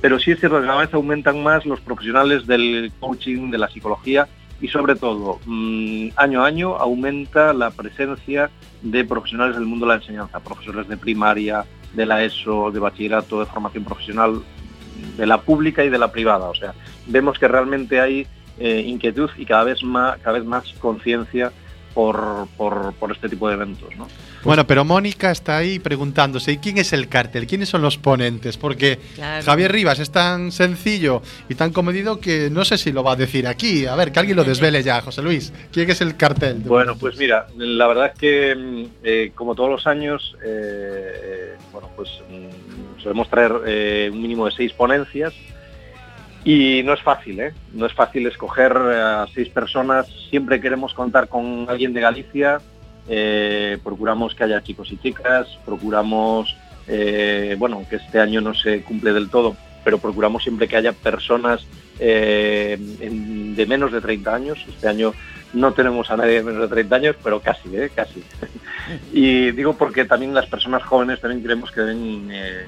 Pero 0.00 0.18
sí 0.18 0.30
es 0.30 0.40
cierto 0.40 0.58
que 0.58 0.66
cada 0.66 0.80
vez 0.80 0.94
aumentan 0.94 1.42
más 1.42 1.66
los 1.66 1.78
profesionales 1.82 2.46
del 2.46 2.90
coaching, 3.00 3.50
de 3.50 3.58
la 3.58 3.68
psicología 3.68 4.26
y 4.60 4.68
sobre 4.68 4.96
todo, 4.96 5.38
mm, 5.46 6.08
año 6.16 6.42
a 6.42 6.46
año 6.46 6.76
aumenta 6.76 7.52
la 7.52 7.70
presencia 7.70 8.50
de 8.82 9.04
profesionales 9.04 9.56
del 9.56 9.66
mundo 9.66 9.86
de 9.86 9.94
la 9.94 10.00
enseñanza, 10.00 10.40
profesores 10.40 10.88
de 10.88 10.96
primaria, 10.96 11.64
de 11.94 12.06
la 12.06 12.22
ESO, 12.24 12.70
de 12.70 12.80
bachillerato, 12.80 13.40
de 13.40 13.46
formación 13.46 13.84
profesional, 13.84 14.42
de 15.16 15.26
la 15.26 15.40
pública 15.40 15.84
y 15.84 15.88
de 15.88 15.98
la 15.98 16.10
privada. 16.10 16.48
O 16.48 16.54
sea, 16.54 16.74
vemos 17.06 17.38
que 17.38 17.48
realmente 17.48 18.00
hay 18.00 18.26
eh, 18.58 18.82
inquietud 18.86 19.30
y 19.36 19.46
cada 19.46 19.64
vez 19.64 19.82
más, 19.84 20.18
cada 20.18 20.38
vez 20.38 20.46
más 20.46 20.72
conciencia 20.80 21.52
por, 21.98 22.46
por, 22.56 22.94
por 22.94 23.10
este 23.10 23.28
tipo 23.28 23.48
de 23.48 23.54
eventos. 23.54 23.88
¿no? 23.96 24.06
Bueno, 24.44 24.64
pero 24.68 24.84
Mónica 24.84 25.32
está 25.32 25.56
ahí 25.56 25.80
preguntándose, 25.80 26.52
¿y 26.52 26.58
quién 26.58 26.78
es 26.78 26.92
el 26.92 27.08
cartel? 27.08 27.48
¿Quiénes 27.48 27.70
son 27.70 27.82
los 27.82 27.98
ponentes? 27.98 28.56
Porque 28.56 29.00
Claro. 29.16 29.44
Javier 29.44 29.72
Rivas 29.72 29.98
es 29.98 30.12
tan 30.12 30.52
sencillo 30.52 31.22
y 31.48 31.56
tan 31.56 31.72
comedido 31.72 32.20
que 32.20 32.50
no 32.50 32.64
sé 32.64 32.78
si 32.78 32.92
lo 32.92 33.02
va 33.02 33.14
a 33.14 33.16
decir 33.16 33.48
aquí. 33.48 33.86
A 33.86 33.96
ver, 33.96 34.12
que 34.12 34.20
alguien 34.20 34.36
lo 34.36 34.44
desvele 34.44 34.80
ya, 34.84 35.00
José 35.00 35.22
Luis. 35.22 35.52
¿Quién 35.72 35.90
es 35.90 36.00
el 36.00 36.16
cartel? 36.16 36.58
Bueno, 36.64 36.96
pues 36.96 37.18
mira, 37.18 37.48
la 37.56 37.88
verdad 37.88 38.12
es 38.14 38.18
que 38.20 38.54
mm, 38.54 38.84
eh, 39.02 39.32
como 39.34 39.56
todos 39.56 39.68
los 39.70 39.86
años, 39.88 40.36
eh, 40.44 41.12
eh, 41.24 41.56
bueno, 41.72 41.90
pues 41.96 42.10
mm, 42.30 43.02
solemos 43.02 43.28
traer 43.28 43.52
eh, 43.66 44.08
un 44.12 44.22
mínimo 44.22 44.46
de 44.46 44.52
seis 44.52 44.72
ponencias 44.72 45.34
y 46.44 46.82
no 46.84 46.92
es 46.94 47.02
fácil, 47.02 47.40
¿eh? 47.40 47.52
No 47.72 47.86
es 47.86 47.92
fácil 47.92 48.26
escoger 48.26 48.76
a 48.76 49.26
seis 49.34 49.48
personas. 49.48 50.06
Siempre 50.30 50.60
queremos 50.60 50.94
contar 50.94 51.28
con 51.28 51.66
alguien 51.68 51.92
de 51.92 52.00
Galicia. 52.00 52.60
eh, 53.10 53.78
procuramos 53.82 54.34
que 54.34 54.44
haya 54.44 54.62
chicos 54.62 54.92
y 54.92 54.98
chicas. 54.98 55.48
Procuramos, 55.64 56.56
eh, 56.86 57.56
bueno, 57.58 57.84
que 57.88 57.96
este 57.96 58.20
año 58.20 58.40
no 58.40 58.54
se 58.54 58.82
cumple 58.82 59.12
del 59.12 59.30
todo, 59.30 59.56
pero 59.82 59.98
procuramos 59.98 60.42
siempre 60.42 60.68
que 60.68 60.76
haya 60.76 60.92
personas 60.92 61.66
eh, 61.98 62.76
de 62.78 63.66
menos 63.66 63.92
de 63.92 64.00
30 64.00 64.34
años. 64.34 64.64
Este 64.68 64.88
año 64.88 65.12
no 65.52 65.72
tenemos 65.72 66.10
a 66.10 66.16
nadie 66.16 66.34
de 66.34 66.42
menos 66.42 66.62
de 66.62 66.68
30 66.68 66.96
años, 66.96 67.16
pero 67.22 67.40
casi, 67.40 67.74
¿eh? 67.74 67.90
casi. 67.94 68.22
y 69.12 69.50
digo 69.52 69.74
porque 69.74 70.04
también 70.04 70.34
las 70.34 70.46
personas 70.46 70.82
jóvenes 70.82 71.20
también 71.20 71.42
creemos 71.42 71.70
que 71.72 71.80
deben 71.80 72.28
eh, 72.30 72.64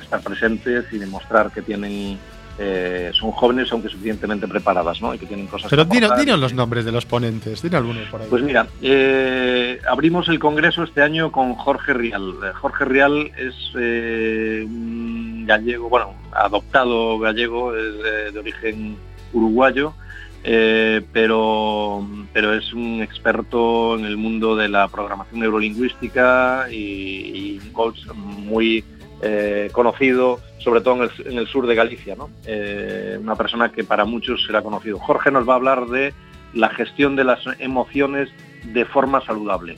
estar 0.00 0.20
presentes 0.22 0.86
y 0.92 0.98
demostrar 0.98 1.50
que 1.50 1.62
tienen 1.62 2.18
eh, 2.62 3.10
son 3.14 3.30
jóvenes 3.32 3.72
aunque 3.72 3.88
suficientemente 3.88 4.46
preparadas, 4.46 5.00
¿no? 5.00 5.14
Y 5.14 5.18
que 5.18 5.24
tienen 5.24 5.46
cosas 5.46 5.70
Pero 5.70 5.86
dinos, 5.86 6.38
los 6.38 6.52
nombres 6.52 6.84
de 6.84 6.92
los 6.92 7.06
ponentes, 7.06 7.62
dinos 7.62 7.78
algunos 7.78 8.06
por 8.08 8.20
ahí. 8.20 8.26
Pues 8.28 8.42
mira, 8.42 8.66
eh, 8.82 9.80
abrimos 9.90 10.28
el 10.28 10.38
congreso 10.38 10.82
este 10.82 11.00
año 11.00 11.32
con 11.32 11.54
Jorge 11.54 11.94
Rial. 11.94 12.34
Eh, 12.44 12.52
Jorge 12.52 12.84
Rial 12.84 13.30
es 13.38 13.54
eh, 13.78 14.62
un 14.66 15.46
gallego, 15.46 15.88
bueno, 15.88 16.12
adoptado 16.32 17.18
gallego, 17.18 17.74
es 17.74 18.02
de, 18.02 18.32
de 18.32 18.38
origen 18.38 18.96
uruguayo, 19.32 19.94
pero, 20.42 22.06
pero 22.34 22.54
es 22.54 22.74
un 22.74 23.00
experto 23.02 23.98
en 23.98 24.04
el 24.04 24.18
mundo 24.18 24.54
de 24.54 24.68
la 24.68 24.86
programación 24.88 25.40
neurolingüística 25.40 26.66
y, 26.70 27.54
y 27.56 27.60
un 27.62 27.72
coach 27.72 28.06
muy 28.14 28.84
eh, 29.22 29.68
conocido, 29.72 30.40
sobre 30.58 30.80
todo 30.80 31.04
en 31.04 31.38
el, 31.38 31.46
sur 31.46 31.66
de 31.66 31.74
Galicia. 31.74 32.16
Eh, 32.46 33.18
una 33.20 33.36
persona 33.36 33.70
que 33.70 33.84
para 33.84 34.04
muchos 34.04 34.44
será 34.46 34.62
conocido. 34.62 34.98
Jorge 34.98 35.30
nos 35.30 35.48
va 35.48 35.54
a 35.54 35.56
hablar 35.56 35.86
de 35.86 36.14
la 36.54 36.70
gestión 36.70 37.16
de 37.16 37.24
las 37.24 37.40
emociones 37.58 38.30
de 38.64 38.84
forma 38.84 39.20
saludable. 39.24 39.76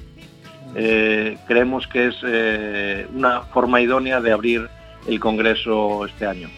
Eh, 0.75 1.37
creemos 1.47 1.87
que 1.87 2.07
es 2.07 2.23
una 3.13 3.43
forma 3.43 3.81
idónea 3.81 4.21
de 4.21 4.33
abrir 4.33 4.69
el 5.07 5.21
Congreso 5.21 6.07
este 6.07 6.27
año. 6.27 6.49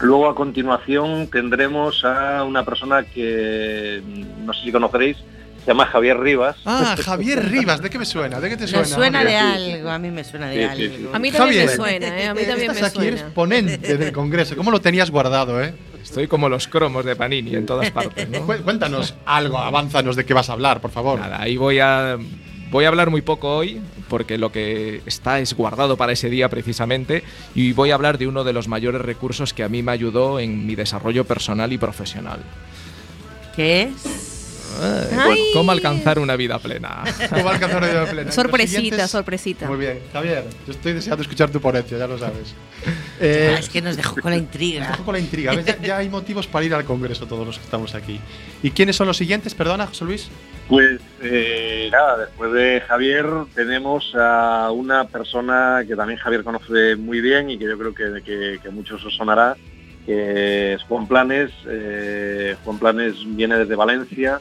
Luego 0.00 0.28
a 0.28 0.34
continuación 0.34 1.28
tendremos 1.28 2.04
a 2.04 2.44
una 2.44 2.64
persona 2.64 3.04
que 3.04 4.02
no 4.44 4.52
sé 4.52 4.64
si 4.64 4.72
conoceréis, 4.72 5.16
se 5.64 5.70
llama 5.70 5.86
Javier 5.86 6.18
Rivas. 6.20 6.56
Ah, 6.64 6.94
Javier 7.02 7.48
Rivas, 7.50 7.80
¿de 7.80 7.88
qué 7.90 7.98
me 7.98 8.04
suena? 8.04 8.38
¿De 8.40 8.48
qué 8.50 8.56
te 8.56 8.62
Me 8.64 8.68
suena? 8.68 8.84
suena 8.86 9.18
hombre? 9.20 9.32
de 9.32 9.38
algo, 9.38 9.90
a 9.90 9.98
mí 9.98 10.10
me 10.10 10.22
suena 10.24 10.48
de 10.48 10.68
Sí, 10.68 10.76
sí, 10.76 10.88
sí. 10.88 10.94
algo. 10.96 11.14
A 11.14 11.18
mí 11.18 11.30
también 11.32 11.66
Javier. 11.66 11.66
me 11.66 11.76
suena, 11.76 12.20
¿eh? 12.20 12.26
A 12.28 12.34
mí 12.34 12.40
también 12.44 12.68
me 12.68 12.74
Estás 12.74 12.90
aquí, 12.96 13.06
eres 13.06 13.20
suena. 13.20 13.34
ponente 13.34 13.96
del 13.96 14.12
Congreso. 14.12 14.56
¿Cómo 14.56 14.70
lo 14.70 14.80
tenías 14.80 15.10
guardado, 15.10 15.62
eh? 15.62 15.74
Estoy 16.02 16.26
como 16.28 16.48
los 16.50 16.68
cromos 16.68 17.04
de 17.06 17.16
Panini 17.16 17.54
en 17.54 17.64
todas 17.64 17.90
partes, 17.90 18.28
¿no? 18.28 18.40
Cu- 18.46 18.62
Cuéntanos 18.62 19.14
algo, 19.24 19.58
avánzanos 19.58 20.16
de 20.16 20.26
qué 20.26 20.34
vas 20.34 20.50
a 20.50 20.52
hablar, 20.52 20.80
por 20.82 20.90
favor. 20.90 21.18
Nada, 21.18 21.40
ahí 21.40 21.56
voy 21.56 21.78
a 21.80 22.18
voy 22.70 22.84
a 22.84 22.88
hablar 22.88 23.08
muy 23.08 23.22
poco 23.22 23.56
hoy 23.56 23.80
porque 24.08 24.36
lo 24.36 24.52
que 24.52 25.00
está 25.06 25.38
es 25.40 25.54
guardado 25.54 25.96
para 25.96 26.12
ese 26.12 26.28
día 26.28 26.48
precisamente 26.50 27.22
y 27.54 27.72
voy 27.72 27.90
a 27.90 27.94
hablar 27.94 28.18
de 28.18 28.26
uno 28.26 28.44
de 28.44 28.52
los 28.52 28.68
mayores 28.68 29.00
recursos 29.00 29.54
que 29.54 29.62
a 29.62 29.68
mí 29.68 29.82
me 29.82 29.92
ayudó 29.92 30.40
en 30.40 30.66
mi 30.66 30.74
desarrollo 30.74 31.24
personal 31.24 31.72
y 31.72 31.78
profesional. 31.78 32.40
¿Qué 33.56 33.82
es? 33.84 34.33
¿Cómo 35.52 35.70
alcanzar 35.72 36.18
una 36.18 36.36
vida 36.36 36.58
plena? 36.58 37.04
Sorpresita, 38.32 39.06
sorpresita. 39.08 39.68
Muy 39.68 39.78
bien, 39.78 40.00
Javier, 40.12 40.44
yo 40.66 40.72
estoy 40.72 40.92
deseando 40.94 41.22
escuchar 41.22 41.50
tu 41.50 41.60
ponencia, 41.60 41.96
ya 41.98 42.06
lo 42.06 42.18
sabes. 42.18 42.54
Eh, 43.20 43.54
Ah, 43.54 43.60
es 43.60 43.68
que 43.68 43.80
nos 43.80 43.96
dejó 43.96 44.16
con 44.20 44.32
la 44.32 44.36
intriga. 44.36 44.90
poco 44.90 45.04
con 45.04 45.12
la 45.14 45.20
intriga. 45.20 45.54
Ya, 45.62 45.80
ya 45.80 45.96
hay 45.98 46.08
motivos 46.10 46.48
para 46.48 46.64
ir 46.66 46.74
al 46.74 46.84
Congreso 46.84 47.26
todos 47.26 47.46
los 47.46 47.56
que 47.58 47.64
estamos 47.64 47.94
aquí. 47.94 48.18
¿Y 48.62 48.72
quiénes 48.72 48.96
son 48.96 49.06
los 49.06 49.16
siguientes? 49.16 49.54
Perdona, 49.54 49.86
José 49.86 50.04
Luis. 50.04 50.28
Pues 50.68 51.00
eh, 51.22 51.88
nada, 51.92 52.18
después 52.26 52.52
de 52.52 52.82
Javier 52.86 53.24
tenemos 53.54 54.12
a 54.16 54.70
una 54.72 55.04
persona 55.06 55.82
que 55.86 55.94
también 55.94 56.18
Javier 56.18 56.42
conoce 56.42 56.96
muy 56.96 57.20
bien 57.20 57.48
y 57.50 57.56
que 57.56 57.64
yo 57.66 57.78
creo 57.78 57.94
que, 57.94 58.20
que, 58.22 58.58
que 58.60 58.70
muchos 58.70 59.02
os 59.04 59.14
sonará, 59.16 59.56
que 60.04 60.74
es 60.74 60.82
Juan 60.82 61.06
Planes. 61.06 61.52
Eh, 61.68 62.56
Juan 62.64 62.78
Planes 62.80 63.14
viene 63.24 63.56
desde 63.58 63.76
Valencia 63.76 64.40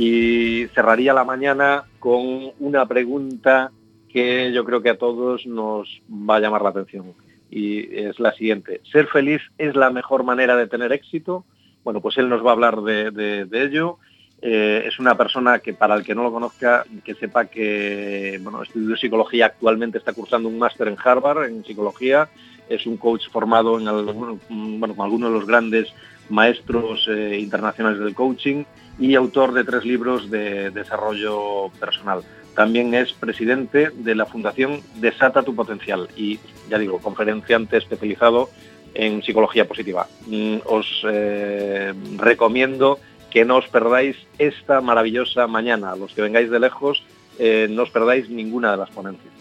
y 0.00 0.66
cerraría 0.68 1.12
la 1.12 1.24
mañana 1.24 1.84
con 1.98 2.52
una 2.58 2.86
pregunta 2.86 3.70
que 4.08 4.50
yo 4.50 4.64
creo 4.64 4.80
que 4.80 4.88
a 4.88 4.96
todos 4.96 5.44
nos 5.44 6.00
va 6.10 6.36
a 6.36 6.40
llamar 6.40 6.62
la 6.62 6.70
atención. 6.70 7.12
Y 7.50 7.94
es 7.94 8.18
la 8.18 8.32
siguiente. 8.32 8.80
¿Ser 8.90 9.08
feliz 9.08 9.42
es 9.58 9.76
la 9.76 9.90
mejor 9.90 10.24
manera 10.24 10.56
de 10.56 10.68
tener 10.68 10.90
éxito? 10.92 11.44
Bueno, 11.84 12.00
pues 12.00 12.16
él 12.16 12.30
nos 12.30 12.42
va 12.42 12.48
a 12.48 12.52
hablar 12.54 12.80
de, 12.80 13.46
ello. 13.52 13.98
Eh, 14.40 14.84
es 14.86 14.98
una 14.98 15.18
persona 15.18 15.58
que 15.58 15.74
para 15.74 15.96
el 15.96 16.02
que 16.02 16.14
no 16.14 16.22
lo 16.22 16.32
conozca, 16.32 16.86
que 17.04 17.14
sepa 17.14 17.44
que 17.44 18.40
bueno, 18.42 18.62
estudió 18.62 18.96
psicología, 18.96 19.46
actualmente 19.46 19.98
está 19.98 20.14
cursando 20.14 20.48
un 20.48 20.58
máster 20.58 20.88
en 20.88 20.96
Harvard 21.04 21.44
en 21.44 21.62
psicología, 21.62 22.30
es 22.70 22.86
un 22.86 22.96
coach 22.96 23.28
formado 23.30 23.78
en 23.78 23.86
alguno- 23.86 24.38
bueno, 24.48 24.96
con 24.96 25.04
algunos 25.04 25.30
de 25.30 25.38
los 25.40 25.46
grandes 25.46 25.92
maestros 26.30 27.06
eh, 27.06 27.36
internacionales 27.38 27.98
del 28.00 28.14
coaching 28.14 28.64
y 28.98 29.14
autor 29.14 29.52
de 29.52 29.64
tres 29.64 29.84
libros 29.84 30.30
de 30.30 30.70
desarrollo 30.70 31.70
personal. 31.78 32.22
También 32.54 32.94
es 32.94 33.12
presidente 33.12 33.90
de 33.94 34.14
la 34.14 34.26
Fundación 34.26 34.80
Desata 34.96 35.42
tu 35.42 35.54
Potencial 35.54 36.08
y, 36.16 36.38
ya 36.68 36.78
digo, 36.78 36.98
conferenciante 36.98 37.76
especializado 37.76 38.50
en 38.94 39.22
psicología 39.22 39.68
positiva. 39.68 40.08
Mm, 40.26 40.56
Os 40.66 40.86
eh, 41.04 41.94
recomiendo 42.16 42.98
que 43.30 43.44
no 43.44 43.56
os 43.56 43.68
perdáis 43.68 44.16
esta 44.38 44.80
maravillosa 44.80 45.46
mañana. 45.46 45.94
Los 45.94 46.12
que 46.12 46.22
vengáis 46.22 46.50
de 46.50 46.58
lejos, 46.58 47.02
eh, 47.38 47.68
no 47.70 47.84
os 47.84 47.90
perdáis 47.90 48.28
ninguna 48.28 48.72
de 48.72 48.76
las 48.76 48.90
ponencias. 48.90 49.32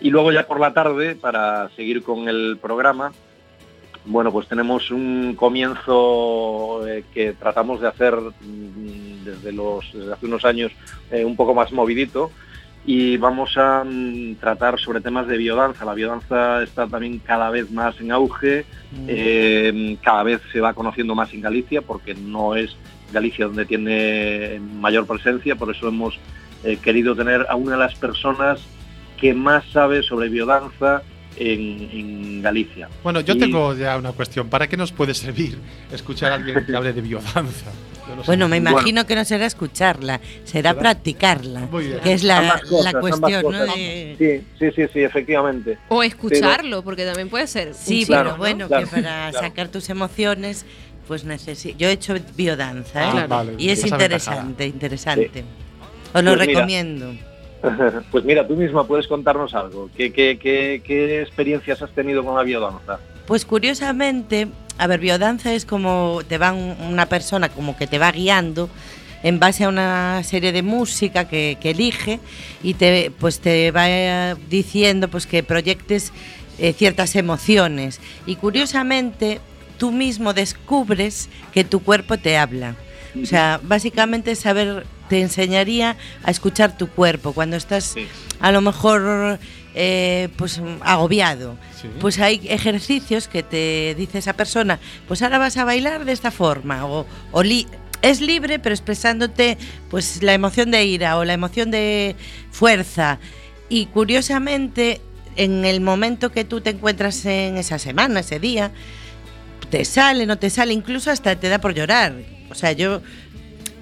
Y 0.00 0.10
luego 0.10 0.30
ya 0.30 0.46
por 0.46 0.60
la 0.60 0.72
tarde, 0.72 1.16
para 1.16 1.68
seguir 1.70 2.04
con 2.04 2.28
el 2.28 2.56
programa, 2.62 3.12
bueno, 4.08 4.32
pues 4.32 4.48
tenemos 4.48 4.90
un 4.90 5.34
comienzo 5.36 6.86
eh, 6.88 7.04
que 7.12 7.34
tratamos 7.34 7.80
de 7.80 7.88
hacer 7.88 8.14
mm, 8.14 9.24
desde, 9.24 9.52
los, 9.52 9.84
desde 9.92 10.12
hace 10.12 10.26
unos 10.26 10.44
años 10.46 10.72
eh, 11.10 11.24
un 11.24 11.36
poco 11.36 11.54
más 11.54 11.72
movidito. 11.72 12.30
Y 12.86 13.18
vamos 13.18 13.58
a 13.58 13.84
mm, 13.84 14.36
tratar 14.36 14.80
sobre 14.80 15.02
temas 15.02 15.26
de 15.26 15.36
biodanza. 15.36 15.84
La 15.84 15.92
biodanza 15.92 16.62
está 16.62 16.86
también 16.86 17.18
cada 17.18 17.50
vez 17.50 17.70
más 17.70 18.00
en 18.00 18.10
auge, 18.10 18.64
eh, 19.06 19.98
cada 20.02 20.22
vez 20.22 20.40
se 20.52 20.60
va 20.60 20.72
conociendo 20.72 21.14
más 21.14 21.34
en 21.34 21.42
Galicia 21.42 21.82
porque 21.82 22.14
no 22.14 22.56
es 22.56 22.76
Galicia 23.12 23.46
donde 23.46 23.66
tiene 23.66 24.58
mayor 24.80 25.06
presencia, 25.06 25.54
por 25.56 25.70
eso 25.70 25.88
hemos 25.88 26.18
querido 26.82 27.14
tener 27.14 27.46
a 27.48 27.54
una 27.54 27.72
de 27.72 27.78
las 27.78 27.94
personas 27.94 28.60
que 29.18 29.32
más 29.32 29.64
sabe 29.66 30.02
sobre 30.02 30.28
biodanza 30.28 31.02
en, 31.38 31.88
en 31.92 32.42
Galicia. 32.42 32.88
Bueno, 33.02 33.20
yo 33.20 33.34
Y- 33.34 33.38
tengo 33.38 33.74
ya 33.74 33.96
una 33.96 34.12
cuestión. 34.12 34.48
¿Para 34.48 34.66
qué 34.66 34.76
nos 34.76 34.92
puede 34.92 35.14
servir 35.14 35.58
escuchar 35.92 36.32
a 36.32 36.34
alguien 36.36 36.64
que 36.64 36.76
hable 36.76 36.92
de 36.92 37.00
biodanza? 37.00 37.70
No 38.08 38.22
sé. 38.22 38.26
Bueno, 38.26 38.48
me 38.48 38.58
Bueno. 38.58 38.70
imagino 38.72 39.06
que 39.06 39.14
no 39.14 39.24
será 39.24 39.44
escucharla, 39.46 40.18
será 40.44 40.70
¿Será? 40.70 40.74
practicarla, 40.80 41.60
Muy 41.70 41.88
bien. 41.88 42.00
que 42.00 42.12
es 42.14 42.22
la, 42.24 42.60
cosas, 42.68 42.92
la 42.94 43.00
cuestión, 43.00 43.42
¿no? 43.42 43.58
cosas. 43.58 43.74
De- 43.74 44.16
Sí, 44.18 44.46
sí, 44.58 44.66
sí, 44.74 44.82
sí, 44.92 45.00
efectivamente. 45.00 45.78
O 45.88 46.02
escucharlo, 46.02 46.82
porque 46.82 47.04
también 47.04 47.28
puede 47.28 47.46
ser. 47.46 47.74
Sí, 47.74 48.04
pero 48.08 48.24
¿no? 48.24 48.36
bueno, 48.38 48.66
Claro, 48.66 48.86
que 48.86 48.90
para 48.90 49.30
claro. 49.30 49.38
sacar 49.46 49.68
tus 49.68 49.90
emociones, 49.90 50.64
pues 51.06 51.24
necesito. 51.24 51.76
Yo 51.78 51.88
he 51.88 51.92
hecho 51.92 52.14
biodanza, 52.34 53.04
¿eh? 53.04 53.10
Ah, 53.14 53.26
vale, 53.28 53.54
y 53.58 53.68
es 53.70 53.78
esa 53.84 53.88
interesante, 53.94 54.66
interesante. 54.66 55.44
Os 56.14 56.24
lo 56.24 56.34
Pues 56.34 56.48
mira. 56.48 57.27
Pues 58.10 58.24
mira, 58.24 58.46
tú 58.46 58.54
misma 58.56 58.86
puedes 58.86 59.06
contarnos 59.06 59.54
algo. 59.54 59.90
¿Qué, 59.96 60.12
qué, 60.12 61.20
experiencias 61.22 61.82
has 61.82 61.90
tenido 61.90 62.24
con 62.24 62.36
la 62.36 62.42
biodanza? 62.42 62.98
Pues 63.26 63.44
curiosamente, 63.44 64.48
a 64.78 64.86
ver, 64.86 65.00
biodanza 65.00 65.52
es 65.52 65.64
como 65.64 66.20
te 66.28 66.38
va 66.38 66.52
un- 66.52 66.76
una 66.80 67.06
persona 67.06 67.48
como 67.48 67.76
que 67.76 67.86
te 67.86 67.98
va 67.98 68.10
guiando 68.12 68.68
en 69.22 69.40
base 69.40 69.64
a 69.64 69.68
una 69.68 70.22
serie 70.22 70.52
de 70.52 70.62
música 70.62 71.26
que, 71.28 71.58
que 71.60 71.70
elige 71.70 72.20
y 72.62 72.74
te 72.74 73.10
pues 73.18 73.40
te 73.40 73.70
va 73.72 74.34
diciendo 74.48 75.08
pues 75.08 75.26
que 75.26 75.42
proyectes 75.42 76.12
eh, 76.58 76.72
ciertas 76.72 77.16
emociones 77.16 78.00
y 78.26 78.36
curiosamente 78.36 79.40
tú 79.76 79.90
mismo 79.90 80.34
descubres 80.34 81.28
que 81.52 81.64
tu 81.64 81.80
cuerpo 81.80 82.16
te 82.16 82.38
habla. 82.38 82.76
O 83.22 83.26
sea, 83.26 83.60
básicamente 83.62 84.34
saber 84.34 84.86
te 85.08 85.20
enseñaría 85.20 85.96
a 86.22 86.30
escuchar 86.30 86.76
tu 86.76 86.88
cuerpo 86.88 87.32
cuando 87.32 87.56
estás 87.56 87.84
Sí. 87.94 88.06
a 88.40 88.52
lo 88.52 88.60
mejor 88.60 89.38
eh, 89.74 90.28
pues 90.36 90.60
agobiado. 90.82 91.56
Sí. 91.80 91.88
Pues 92.00 92.18
hay 92.18 92.40
ejercicios 92.48 93.28
que 93.28 93.42
te 93.42 93.94
dice 93.96 94.18
esa 94.18 94.32
persona, 94.34 94.78
pues 95.06 95.22
ahora 95.22 95.38
vas 95.38 95.56
a 95.56 95.64
bailar 95.64 96.04
de 96.04 96.12
esta 96.12 96.30
forma 96.30 96.84
o, 96.86 97.06
o 97.32 97.42
li- 97.42 97.66
es 98.02 98.20
libre 98.20 98.58
pero 98.58 98.74
expresándote 98.74 99.56
pues 99.90 100.22
la 100.22 100.34
emoción 100.34 100.70
de 100.70 100.84
ira 100.84 101.16
o 101.18 101.24
la 101.24 101.32
emoción 101.32 101.70
de 101.70 102.14
fuerza 102.50 103.18
y 103.68 103.86
curiosamente 103.86 105.00
en 105.36 105.64
el 105.64 105.80
momento 105.80 106.30
que 106.32 106.44
tú 106.44 106.60
te 106.60 106.70
encuentras 106.70 107.24
en 107.26 107.56
esa 107.56 107.78
semana, 107.78 108.20
ese 108.20 108.40
día, 108.40 108.72
te 109.70 109.84
sale, 109.84 110.26
no 110.26 110.36
te 110.38 110.50
sale, 110.50 110.72
incluso 110.72 111.10
hasta 111.10 111.36
te 111.36 111.48
da 111.48 111.60
por 111.60 111.74
llorar. 111.74 112.14
O 112.50 112.54
sea, 112.54 112.72
yo 112.72 113.00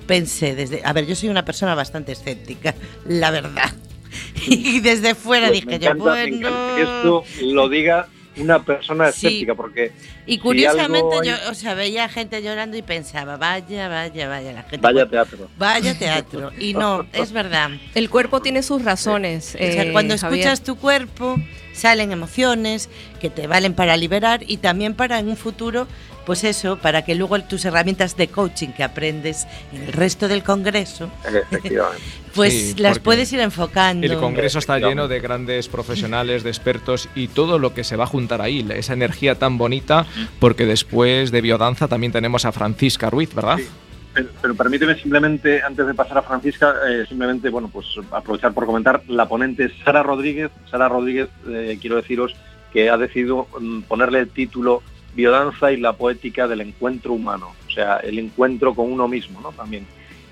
pensé 0.07 0.55
desde, 0.55 0.83
a 0.85 0.93
ver, 0.93 1.07
yo 1.07 1.15
soy 1.17 1.29
una 1.29 1.45
persona 1.45 1.75
bastante 1.75 2.13
escéptica, 2.13 2.75
la 3.07 3.31
verdad. 3.31 3.73
Y 4.47 4.81
desde 4.81 5.15
fuera 5.15 5.49
Pues 5.49 5.67
me 5.67 5.73
dije 5.79 5.85
yo, 5.85 5.91
encanta, 5.91 6.05
me 6.15 6.21
bueno, 6.23 6.37
encanta 6.37 6.75
que 6.77 6.83
esto 6.83 7.25
lo 7.53 7.69
diga 7.69 8.09
una 8.39 8.63
persona 8.63 9.11
Sí. 9.13 9.27
escéptica, 9.27 9.55
porque 9.55 9.93
Y 10.27 10.39
curiosamente 10.39 11.17
yo, 11.25 11.35
o 11.51 11.55
sea, 11.55 11.75
veía 11.75 12.09
gente 12.09 12.43
llorando 12.43 12.77
y 12.77 12.83
pensaba, 12.83 13.37
vaya, 13.37 13.89
vaya, 13.89 14.29
vaya, 14.29 14.53
la 14.53 14.63
gente. 14.63 14.79
vaya 14.79 15.07
teatro. 15.09 15.51
Vaya 15.59 15.99
teatro. 15.99 16.51
Y 16.59 16.73
no, 16.75 17.05
es 17.13 17.33
verdad. 17.33 17.71
El 17.95 18.09
cuerpo 18.09 18.41
tiene 18.41 18.63
sus 18.63 18.85
razones. 18.85 19.55
o 19.55 19.59
sea, 19.59 19.83
eh, 19.85 19.93
cuando 19.93 20.17
Javier. 20.17 20.41
escuchas 20.41 20.63
tu 20.63 20.77
cuerpo, 20.77 21.37
salen 21.75 22.13
emociones 22.13 22.89
que 23.21 23.29
te 23.29 23.47
valen 23.47 23.75
para 23.75 23.97
liberar 23.97 24.45
y 24.47 24.59
también 24.59 24.95
para 24.95 25.19
en 25.19 25.29
un 25.29 25.37
futuro 25.37 25.87
pues 26.27 26.45
eso, 26.45 26.77
para 26.77 27.03
que 27.03 27.15
luego 27.15 27.41
tus 27.43 27.65
herramientas 27.65 28.17
de 28.17 28.29
coaching 28.29 28.69
que 28.69 28.83
aprendes 28.83 29.47
en 29.73 29.83
el 29.83 29.93
resto 29.93 30.29
del 30.29 30.43
congreso, 30.43 31.09
Efectivamente. 31.25 32.03
pues 32.35 32.53
Sí, 32.53 32.75
las 32.79 32.99
puedes 32.99 33.33
ir 33.33 33.41
enfocando. 33.41 34.07
El 34.07 34.19
congreso 34.19 34.59
está 34.59 34.79
lleno 34.79 35.09
de 35.09 35.21
grandes 35.21 35.69
profesionales, 35.69 36.43
de 36.43 36.51
expertos 36.51 37.09
y 37.15 37.29
todo 37.29 37.59
lo 37.59 37.73
que 37.73 37.85
se 37.85 37.97
va 37.97 38.05
a 38.05 38.07
juntar 38.09 38.43
ahí, 38.43 38.67
esa 38.75 38.93
energía 38.93 39.37
tan 39.37 39.57
bonita, 39.57 40.05
porque 40.41 40.67
después 40.67 41.31
de 41.31 41.41
biodanza 41.41 41.87
también 41.89 42.13
tenemos 42.13 42.45
a 42.45 42.53
Francisca 42.53 43.09
Ruiz, 43.09 43.35
¿verdad? 43.35 43.59
Sí. 43.59 43.69
Pero, 44.13 44.29
pero 44.41 44.55
permíteme 44.55 44.95
simplemente, 44.97 45.63
antes 45.63 45.87
de 45.87 45.93
pasar 45.93 46.19
a 46.19 46.23
Francisca, 46.23 46.75
eh, 46.89 47.05
simplemente, 47.07 47.51
bueno, 47.51 47.69
pues 47.71 47.87
aprovechar 48.11 48.55
por 48.55 48.65
comentar, 48.65 49.03
la 49.09 49.29
ponente 49.29 49.67
es 49.67 49.73
Sara 49.85 50.03
Rodríguez. 50.03 50.51
Sara 50.71 50.89
Rodríguez, 50.89 51.29
eh, 51.47 51.77
quiero 51.79 51.97
deciros 51.97 52.35
que 52.73 52.89
ha 52.89 52.97
decidido 52.97 53.47
mm, 53.61 53.83
ponerle 53.83 54.21
el 54.21 54.31
título 54.31 54.83
Biodanza 55.17 55.73
y 55.73 55.79
la 55.79 55.95
poética 55.95 56.47
del 56.47 56.61
encuentro 56.61 57.13
humano, 57.15 57.55
o 57.67 57.71
sea, 57.71 57.97
el 57.97 58.19
encuentro 58.19 58.75
con 58.75 58.93
uno 58.93 59.09
mismo, 59.09 59.41
¿no? 59.41 59.51
También. 59.51 59.87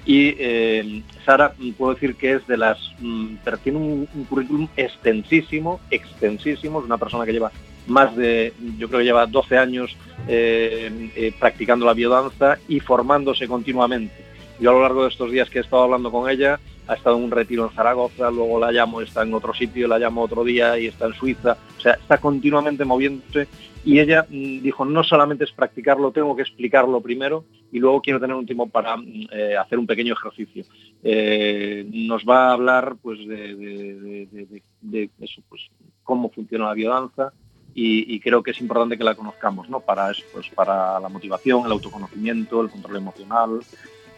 Y 0.07 0.35
eh, 0.39 1.03
Sara, 1.25 1.55
puedo 1.79 1.95
decir 1.95 2.15
que 2.15 2.35
es 2.35 2.47
de 2.47 2.59
las, 2.59 2.79
mm, 3.01 3.37
pero 3.43 3.57
tiene 3.59 3.79
un, 3.79 4.09
un 4.15 4.25
currículum 4.25 4.69
extensísimo, 4.77 5.81
extensísimo, 5.91 6.81
es 6.81 6.85
una 6.85 6.99
persona 6.99 7.25
que 7.25 7.33
lleva 7.33 7.51
más 7.87 8.15
de, 8.17 8.53
yo 8.79 8.89
creo 8.89 9.01
que 9.01 9.05
lleva 9.05 9.27
12 9.27 9.59
años 9.59 9.97
eh, 10.27 11.11
eh, 11.17 11.33
practicando 11.39 11.85
la 11.85 11.95
biodanza 11.95 12.59
y 12.69 12.81
formándose 12.81 13.47
continuamente. 13.47 14.25
Yo 14.61 14.71
a 14.71 14.73
lo 14.75 14.83
largo 14.83 15.03
de 15.03 15.11
estos 15.11 15.31
días 15.31 15.51
que 15.51 15.59
he 15.59 15.63
estado 15.63 15.83
hablando 15.83 16.11
con 16.11 16.31
ella, 16.31 16.61
ha 16.87 16.95
estado 16.95 17.17
en 17.17 17.25
un 17.25 17.31
retiro 17.31 17.65
en 17.65 17.75
Zaragoza, 17.75 18.31
luego 18.31 18.61
la 18.61 18.71
llamo, 18.71 19.01
está 19.01 19.23
en 19.23 19.35
otro 19.35 19.55
sitio, 19.55 19.89
la 19.89 19.99
llamo 19.99 20.23
otro 20.23 20.45
día 20.45 20.79
y 20.79 20.87
está 20.87 21.07
en 21.07 21.15
Suiza, 21.15 21.57
o 21.77 21.81
sea, 21.81 21.95
está 21.95 22.19
continuamente 22.19 22.85
moviéndose 22.85 23.49
y 23.85 23.99
ella 24.01 24.27
mm, 24.29 24.63
dijo, 24.63 24.85
no 24.85 25.03
solamente 25.05 25.45
es 25.45 25.53
practicarlo, 25.53 26.11
tengo 26.11 26.35
que 26.35 26.43
explicarlo 26.43 27.01
primero 27.01 27.45
y 27.73 27.79
luego 27.79 28.01
quiero 28.01 28.21
tener 28.21 28.37
un 28.37 28.47
tiempo 28.47 28.67
para 28.69 28.97
mm, 28.97 29.27
eh, 29.33 29.57
hacer 29.57 29.79
un 29.79 29.87
pequeño 29.87 30.15
ejercicio. 30.15 30.65
Eh, 31.03 31.87
nos 31.93 32.25
va 32.25 32.49
a 32.49 32.53
hablar 32.53 32.97
pues 33.03 33.19
de, 33.27 33.55
de- 33.55 34.63
de- 34.81 35.11
eso, 35.21 35.43
pues, 35.49 35.63
cómo 36.03 36.31
funciona 36.31 36.67
la 36.67 36.75
biodanza, 36.75 37.33
y, 37.77 38.21
creo 38.21 38.41
que 38.43 38.53
es 38.53 38.61
importante 38.61 38.97
que 38.97 39.03
la 39.03 39.17
conozcamos, 39.17 39.69
¿no? 39.69 39.81
Para 39.81 40.11
eso, 40.13 40.23
pues 40.33 40.49
para 40.51 41.01
la 41.01 41.09
motivación, 41.09 41.67
el 41.67 41.73
autoconocimiento, 41.73 42.61
el 42.63 42.71
control 42.71 42.99
emocional 42.99 43.59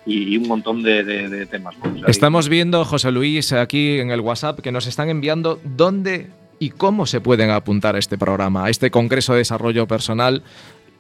y, 0.04 0.36
un 0.36 0.46
montón 0.46 0.82
de, 0.82 1.02
de- 1.02 1.46
temas. 1.46 1.74
Estamos 2.06 2.50
viendo, 2.50 2.84
José 2.84 3.10
Luis, 3.12 3.54
aquí 3.54 3.98
en 3.98 4.10
el 4.10 4.20
WhatsApp 4.20 4.60
que 4.60 4.72
nos 4.72 4.86
están 4.86 5.08
enviando 5.08 5.58
dónde 5.64 6.28
y 6.59 6.70
cómo 6.70 7.07
se 7.07 7.20
pueden 7.20 7.50
apuntar 7.50 7.96
a 7.96 7.98
este 7.98 8.18
programa, 8.18 8.66
a 8.66 8.70
este 8.70 8.90
Congreso 8.90 9.32
de 9.32 9.38
Desarrollo 9.38 9.86
Personal. 9.86 10.42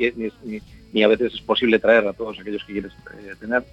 ni, 0.45 0.61
ni- 0.93 1.03
a 1.03 1.09
veces 1.09 1.34
es 1.34 1.41
posible 1.41 1.80
traer 1.80 2.07
a 2.07 2.13
todos 2.13 2.39
aquellos 2.39 2.63
que 2.63 2.72
quieres 2.72 2.93
eh, 2.93 3.34
tener. 3.38 3.65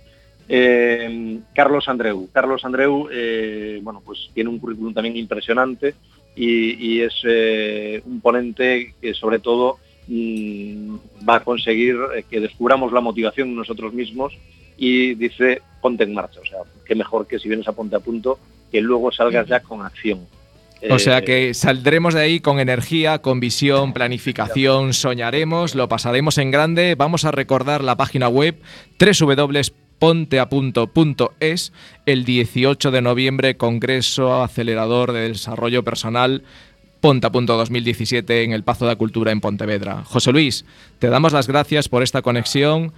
Eh, 0.48 1.38
Carlos 1.54 1.88
Andreu. 1.88 2.28
Carlos 2.32 2.64
Andreu, 2.64 3.08
bueno, 3.82 4.02
pues 4.04 4.30
tiene 4.34 4.50
un 4.50 4.58
currículum 4.58 4.94
también 4.94 5.16
impresionante 5.16 5.94
y, 6.34 7.02
es 7.02 8.02
un 8.04 8.20
ponente 8.20 8.94
que 9.00 9.14
sobre 9.14 9.38
todo 9.38 9.76
mm, 10.08 10.96
va 11.28 11.36
a 11.36 11.44
conseguir 11.44 11.96
que 12.28 12.40
descubramos 12.40 12.92
la 12.92 13.00
motivación 13.00 13.54
nosotros 13.54 13.92
mismos 13.92 14.36
y 14.78 15.14
dice 15.14 15.60
ponte 15.82 16.04
en 16.04 16.14
marcha. 16.14 16.40
O 16.40 16.46
sea, 16.46 16.60
qué 16.86 16.94
mejor 16.94 17.26
que 17.26 17.38
si 17.38 17.48
vienes 17.48 17.68
a 17.68 17.72
ponte 17.72 17.96
a 17.96 18.00
punto, 18.00 18.38
que 18.70 18.80
luego 18.80 19.12
salgas 19.12 19.46
ya 19.46 19.60
con 19.60 19.84
acción. 19.84 20.26
O 20.90 20.98
sea 20.98 21.18
Eh, 21.18 21.24
que 21.24 21.52
saldremos 21.54 22.14
de 22.14 22.20
ahí 22.20 22.40
con 22.40 22.60
energía, 22.60 23.18
con 23.18 23.40
visión, 23.40 23.92
planificación, 23.92 24.94
soñaremos, 24.94 25.74
lo 25.74 25.88
pasaremos 25.88 26.38
en 26.38 26.52
grande. 26.52 26.94
Vamos 26.96 27.24
a 27.24 27.32
recordar 27.32 27.82
la 27.82 27.96
página 27.96 28.28
web 28.28 28.54
www.ponteapunto.es 28.98 31.72
el 32.06 32.24
18 32.24 32.92
de 32.92 33.02
noviembre, 33.02 33.56
Congreso 33.56 34.40
Acelerador 34.42 35.10
de 35.12 35.28
Desarrollo 35.28 35.82
Personal 35.82 36.44
Ponte 37.00 37.26
a 37.26 37.30
Punto 37.30 37.56
2017 37.56 38.42
en 38.42 38.52
el 38.52 38.64
Pazo 38.64 38.84
de 38.84 38.92
la 38.92 38.96
Cultura 38.96 39.30
en 39.30 39.40
Pontevedra. 39.40 40.02
José 40.04 40.32
Luis, 40.32 40.64
te 40.98 41.08
damos 41.08 41.32
las 41.32 41.46
gracias 41.46 41.88
por 41.88 42.02
esta 42.02 42.22
conexión. 42.22 42.92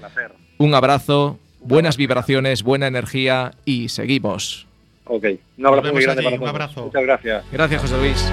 Un 0.56 0.74
abrazo, 0.74 1.38
buenas 1.60 1.96
vibraciones, 1.96 2.62
buena 2.62 2.86
energía 2.86 3.52
y 3.64 3.88
seguimos. 3.88 4.66
Ok, 5.04 5.24
un 5.58 5.66
abrazo 5.66 5.86
Nos 5.86 5.92
muy 5.94 6.02
grande 6.02 6.26
allí, 6.26 6.38
para 6.38 6.42
un 6.42 6.48
abrazo. 6.48 6.84
Muchas 6.84 7.02
gracias. 7.02 7.44
Gracias, 7.52 7.82
José 7.82 7.96
Luis. 7.98 8.32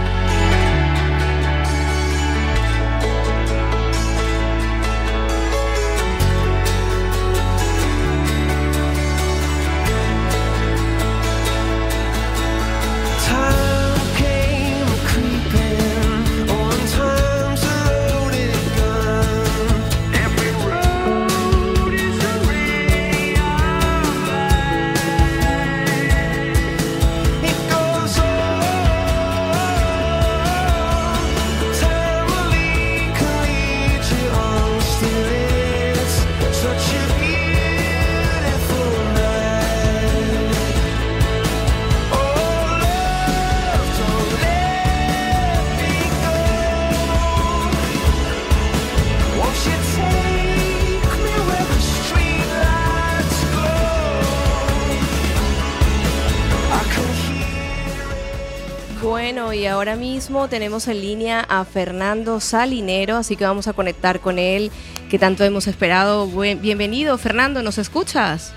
Tenemos 60.46 60.88
en 60.88 61.02
línea 61.02 61.40
a 61.50 61.66
Fernando 61.66 62.40
Salinero, 62.40 63.16
así 63.18 63.36
que 63.36 63.44
vamos 63.44 63.68
a 63.68 63.74
conectar 63.74 64.20
con 64.20 64.38
él, 64.38 64.72
que 65.10 65.18
tanto 65.18 65.44
hemos 65.44 65.66
esperado. 65.66 66.28
Bienvenido, 66.28 67.18
Fernando, 67.18 67.64
¿nos 67.64 67.80
escuchas? 67.80 68.54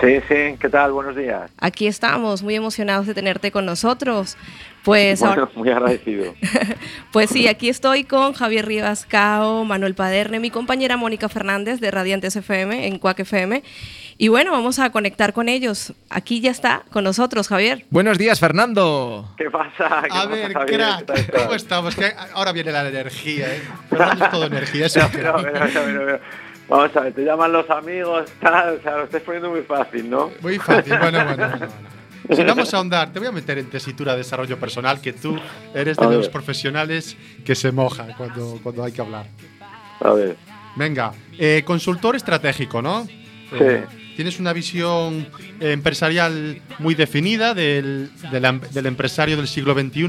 Sí, 0.00 0.20
sí, 0.28 0.56
¿qué 0.60 0.68
tal? 0.68 0.92
Buenos 0.92 1.16
días. 1.16 1.50
Aquí 1.58 1.86
estamos, 1.86 2.42
muy 2.42 2.54
emocionados 2.56 3.06
de 3.06 3.14
tenerte 3.14 3.50
con 3.50 3.64
nosotros. 3.64 4.36
Pues, 4.82 5.20
Bueno, 5.20 5.34
ahora- 5.42 5.52
muy 5.54 5.70
agradecido. 5.70 6.34
pues 7.12 7.30
sí, 7.30 7.48
aquí 7.48 7.70
estoy 7.70 8.04
con 8.04 8.34
Javier 8.34 8.66
Rivas 8.66 9.06
Cao, 9.06 9.64
Manuel 9.64 9.94
Paderne, 9.94 10.40
mi 10.40 10.50
compañera 10.50 10.98
Mónica 10.98 11.28
Fernández 11.30 11.80
de 11.80 11.90
Radiantes 11.90 12.36
FM 12.36 12.86
en 12.86 12.98
Cuac 12.98 13.20
FM. 13.20 13.62
Y 14.18 14.28
bueno, 14.28 14.50
vamos 14.52 14.78
a 14.78 14.90
conectar 14.90 15.32
con 15.32 15.48
ellos. 15.48 15.94
Aquí 16.10 16.40
ya 16.40 16.50
está 16.50 16.82
con 16.92 17.04
nosotros, 17.04 17.48
Javier. 17.48 17.86
Buenos 17.88 18.18
días, 18.18 18.38
Fernando. 18.40 19.32
¿Qué 19.38 19.50
pasa? 19.50 20.02
¿Qué 20.02 20.08
A 20.10 20.14
pasa, 20.14 20.26
ver, 20.26 20.52
Javier? 20.52 20.66
¿Qué 20.66 21.04
tal 21.04 21.26
crack? 21.26 21.42
¿cómo 21.44 21.54
estamos? 21.54 21.96
Que 21.96 22.12
ahora 22.34 22.52
viene 22.52 22.72
la 22.72 22.86
energía, 22.86 23.54
¿eh? 23.54 23.62
Fernando 23.88 24.24
es 24.24 24.30
todo 24.30 24.46
energía, 24.46 24.86
es 24.86 24.96
un 24.96 25.02
No, 25.02 25.08
crack. 25.10 25.24
no, 25.24 25.42
no, 25.52 25.86
no, 25.86 25.92
no, 26.04 26.12
no. 26.12 26.18
Vamos 26.68 26.96
a 26.96 27.00
ver, 27.00 27.12
te 27.12 27.22
llaman 27.24 27.52
los 27.52 27.68
amigos, 27.68 28.30
tal, 28.40 28.78
o 28.78 28.82
sea, 28.82 28.96
lo 28.98 29.04
estás 29.04 29.22
poniendo 29.22 29.50
muy 29.50 29.62
fácil, 29.62 30.08
¿no? 30.08 30.30
Muy 30.40 30.58
fácil, 30.58 30.98
bueno, 30.98 31.24
bueno, 31.24 31.36
bueno. 31.36 31.56
bueno. 31.58 31.72
Si 32.34 32.42
vamos 32.42 32.72
a 32.72 32.78
ahondar, 32.78 33.12
te 33.12 33.18
voy 33.18 33.28
a 33.28 33.32
meter 33.32 33.58
en 33.58 33.68
tesitura 33.68 34.12
de 34.12 34.18
desarrollo 34.18 34.58
personal, 34.58 34.98
que 35.02 35.12
tú 35.12 35.38
eres 35.74 35.98
de 35.98 36.06
los 36.06 36.30
profesionales 36.30 37.18
que 37.44 37.54
se 37.54 37.70
mojan 37.70 38.14
cuando, 38.16 38.58
cuando 38.62 38.82
hay 38.82 38.92
que 38.92 39.02
hablar. 39.02 39.26
A 40.00 40.10
ver. 40.14 40.34
Venga, 40.74 41.12
eh, 41.38 41.62
consultor 41.66 42.16
estratégico, 42.16 42.80
¿no? 42.80 43.06
Eh, 43.52 43.84
tienes 44.16 44.40
una 44.40 44.54
visión 44.54 45.28
empresarial 45.60 46.62
muy 46.78 46.94
definida 46.94 47.52
del, 47.52 48.10
del 48.30 48.44
am- 48.46 48.60
del 48.72 48.86
empresario 48.86 49.36
del 49.36 49.46
siglo 49.46 49.74
XXI. 49.74 50.08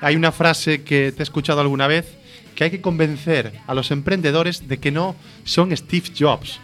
Hay 0.00 0.14
una 0.14 0.30
frase 0.30 0.84
que 0.84 1.10
te 1.10 1.18
he 1.18 1.24
escuchado 1.24 1.60
alguna 1.60 1.88
vez, 1.88 2.17
que 2.58 2.64
hay 2.64 2.70
que 2.72 2.80
convencer 2.80 3.52
a 3.68 3.72
los 3.74 3.92
emprendedores 3.92 4.66
de 4.66 4.78
que 4.78 4.90
no 4.90 5.14
son 5.44 5.74
Steve 5.76 6.08
Jobs. 6.18 6.58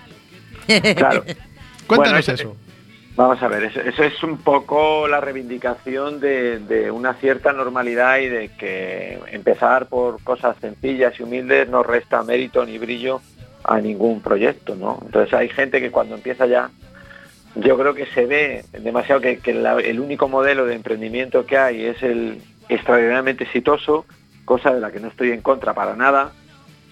Claro. 0.66 1.22
Cuéntanos 1.86 2.26
Bueno, 2.26 2.34
eso. 2.34 2.56
Vamos 3.14 3.40
a 3.40 3.46
ver, 3.46 3.62
eso, 3.62 3.80
eso 3.80 4.02
es 4.02 4.20
un 4.24 4.38
poco 4.38 5.06
la 5.06 5.20
reivindicación 5.20 6.18
de, 6.18 6.58
de 6.58 6.90
una 6.90 7.14
cierta 7.14 7.52
normalidad 7.52 8.18
y 8.18 8.28
de 8.28 8.48
que 8.58 9.20
empezar 9.30 9.86
por 9.86 10.20
cosas 10.24 10.56
sencillas 10.60 11.14
y 11.20 11.22
humildes 11.22 11.68
no 11.68 11.84
resta 11.84 12.24
mérito 12.24 12.66
ni 12.66 12.76
brillo 12.78 13.20
a 13.62 13.78
ningún 13.78 14.20
proyecto, 14.20 14.74
¿no? 14.74 14.98
Entonces 15.06 15.32
hay 15.32 15.48
gente 15.48 15.80
que 15.80 15.92
cuando 15.92 16.16
empieza 16.16 16.46
ya, 16.46 16.70
yo 17.54 17.78
creo 17.78 17.94
que 17.94 18.06
se 18.06 18.26
ve 18.26 18.64
demasiado 18.80 19.20
que, 19.20 19.38
que 19.38 19.54
la- 19.54 19.78
el 19.78 20.00
único 20.00 20.28
modelo 20.28 20.66
de 20.66 20.74
emprendimiento 20.74 21.46
que 21.46 21.56
hay 21.56 21.84
es 21.84 22.02
el 22.02 22.38
extraordinariamente 22.68 23.44
exitoso, 23.44 24.06
cosa 24.44 24.72
de 24.72 24.80
la 24.80 24.90
que 24.92 25.00
no 25.00 25.08
estoy 25.08 25.30
en 25.30 25.42
contra 25.42 25.74
para 25.74 25.96
nada, 25.96 26.32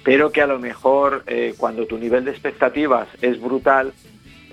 pero 0.05 0.33
que 0.33 0.43
a 0.43 0.47
lo 0.47 0.59
mejor 0.59 1.23
eh, 1.27 1.55
cuando 1.57 1.87
tu 1.87 1.99
nivel 1.99 2.25
de 2.25 2.33
expectativas 2.33 3.09
es 3.21 3.41
brutal, 3.41 3.93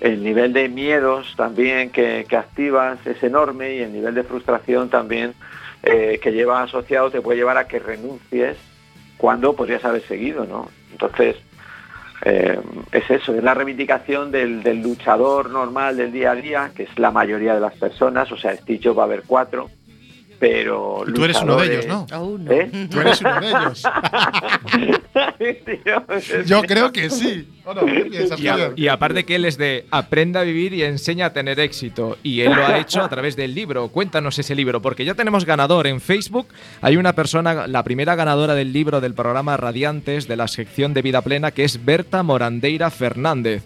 el 0.00 0.22
nivel 0.22 0.52
de 0.52 0.68
miedos 0.68 1.34
también 1.36 1.90
que, 1.90 2.26
activas 2.30 3.04
es 3.06 3.22
enorme 3.22 3.74
y 3.74 3.80
el 3.80 3.92
nivel 3.92 4.14
de 4.14 4.24
frustración 4.24 4.88
también 4.88 5.34
eh, 5.82 6.18
que 6.22 6.32
lleva 6.32 6.62
asociado 6.62 7.10
te 7.10 7.20
puede 7.20 7.38
llevar 7.38 7.58
a 7.58 7.66
que 7.66 7.78
renuncies 7.78 8.56
cuando 9.18 9.54
podrías 9.54 9.84
haber 9.84 10.02
seguido, 10.02 10.46
¿no? 10.46 10.70
Entonces, 10.92 11.36
eh, 12.22 12.58
es 12.92 13.10
eso, 13.10 13.34
es 13.34 13.42
la 13.42 13.54
reivindicación 13.54 14.30
del, 14.30 14.62
del 14.62 14.82
luchador 14.82 15.50
normal 15.50 15.96
del 15.96 16.12
día 16.12 16.32
a 16.32 16.34
día, 16.34 16.70
que 16.74 16.84
es 16.84 16.98
la 16.98 17.10
mayoría 17.10 17.54
de 17.54 17.60
las 17.60 17.74
personas, 17.74 18.30
o 18.32 18.36
sea, 18.36 18.56
Steve 18.56 18.80
Jobs 18.82 18.98
va 18.98 19.02
a 19.02 19.06
haber 19.06 19.22
cuatro, 19.26 19.70
pero... 20.40 21.04
Y 21.06 21.12
tú 21.12 21.24
eres 21.24 21.40
uno 21.42 21.56
de 21.56 21.66
ellos, 21.72 21.86
¿no? 21.86 22.06
¿Eh? 22.50 22.88
Tú 22.90 23.00
eres 23.00 23.20
uno 23.20 23.40
de 23.40 23.48
ellos. 23.48 23.82
Yo 26.46 26.62
creo 26.62 26.92
que 26.92 27.10
sí. 27.10 27.46
¿O 27.64 27.74
no? 27.74 27.84
¿Qué 27.84 28.04
piensas, 28.06 28.40
Y, 28.40 28.48
a- 28.48 28.72
y 28.74 28.88
aparte 28.88 29.24
que 29.24 29.36
él 29.36 29.44
es 29.44 29.58
de 29.58 29.86
aprenda 29.90 30.40
a 30.40 30.44
vivir 30.44 30.72
y 30.72 30.82
enseña 30.82 31.26
a 31.26 31.32
tener 31.32 31.60
éxito. 31.60 32.16
Y 32.22 32.40
él 32.40 32.52
lo 32.54 32.66
ha 32.66 32.78
hecho 32.78 33.02
a 33.02 33.08
través 33.08 33.36
del 33.36 33.54
libro. 33.54 33.88
Cuéntanos 33.88 34.38
ese 34.38 34.54
libro, 34.54 34.80
porque 34.82 35.04
ya 35.04 35.14
tenemos 35.14 35.44
ganador 35.44 35.86
en 35.86 36.00
Facebook. 36.00 36.46
Hay 36.80 36.96
una 36.96 37.12
persona, 37.12 37.66
la 37.66 37.84
primera 37.84 38.14
ganadora 38.16 38.54
del 38.54 38.72
libro 38.72 39.00
del 39.00 39.12
programa 39.14 39.56
Radiantes 39.58 40.26
de 40.26 40.36
la 40.36 40.48
sección 40.48 40.94
de 40.94 41.02
Vida 41.02 41.20
Plena, 41.22 41.50
que 41.50 41.64
es 41.64 41.84
Berta 41.84 42.22
Morandeira 42.22 42.90
Fernández. 42.90 43.62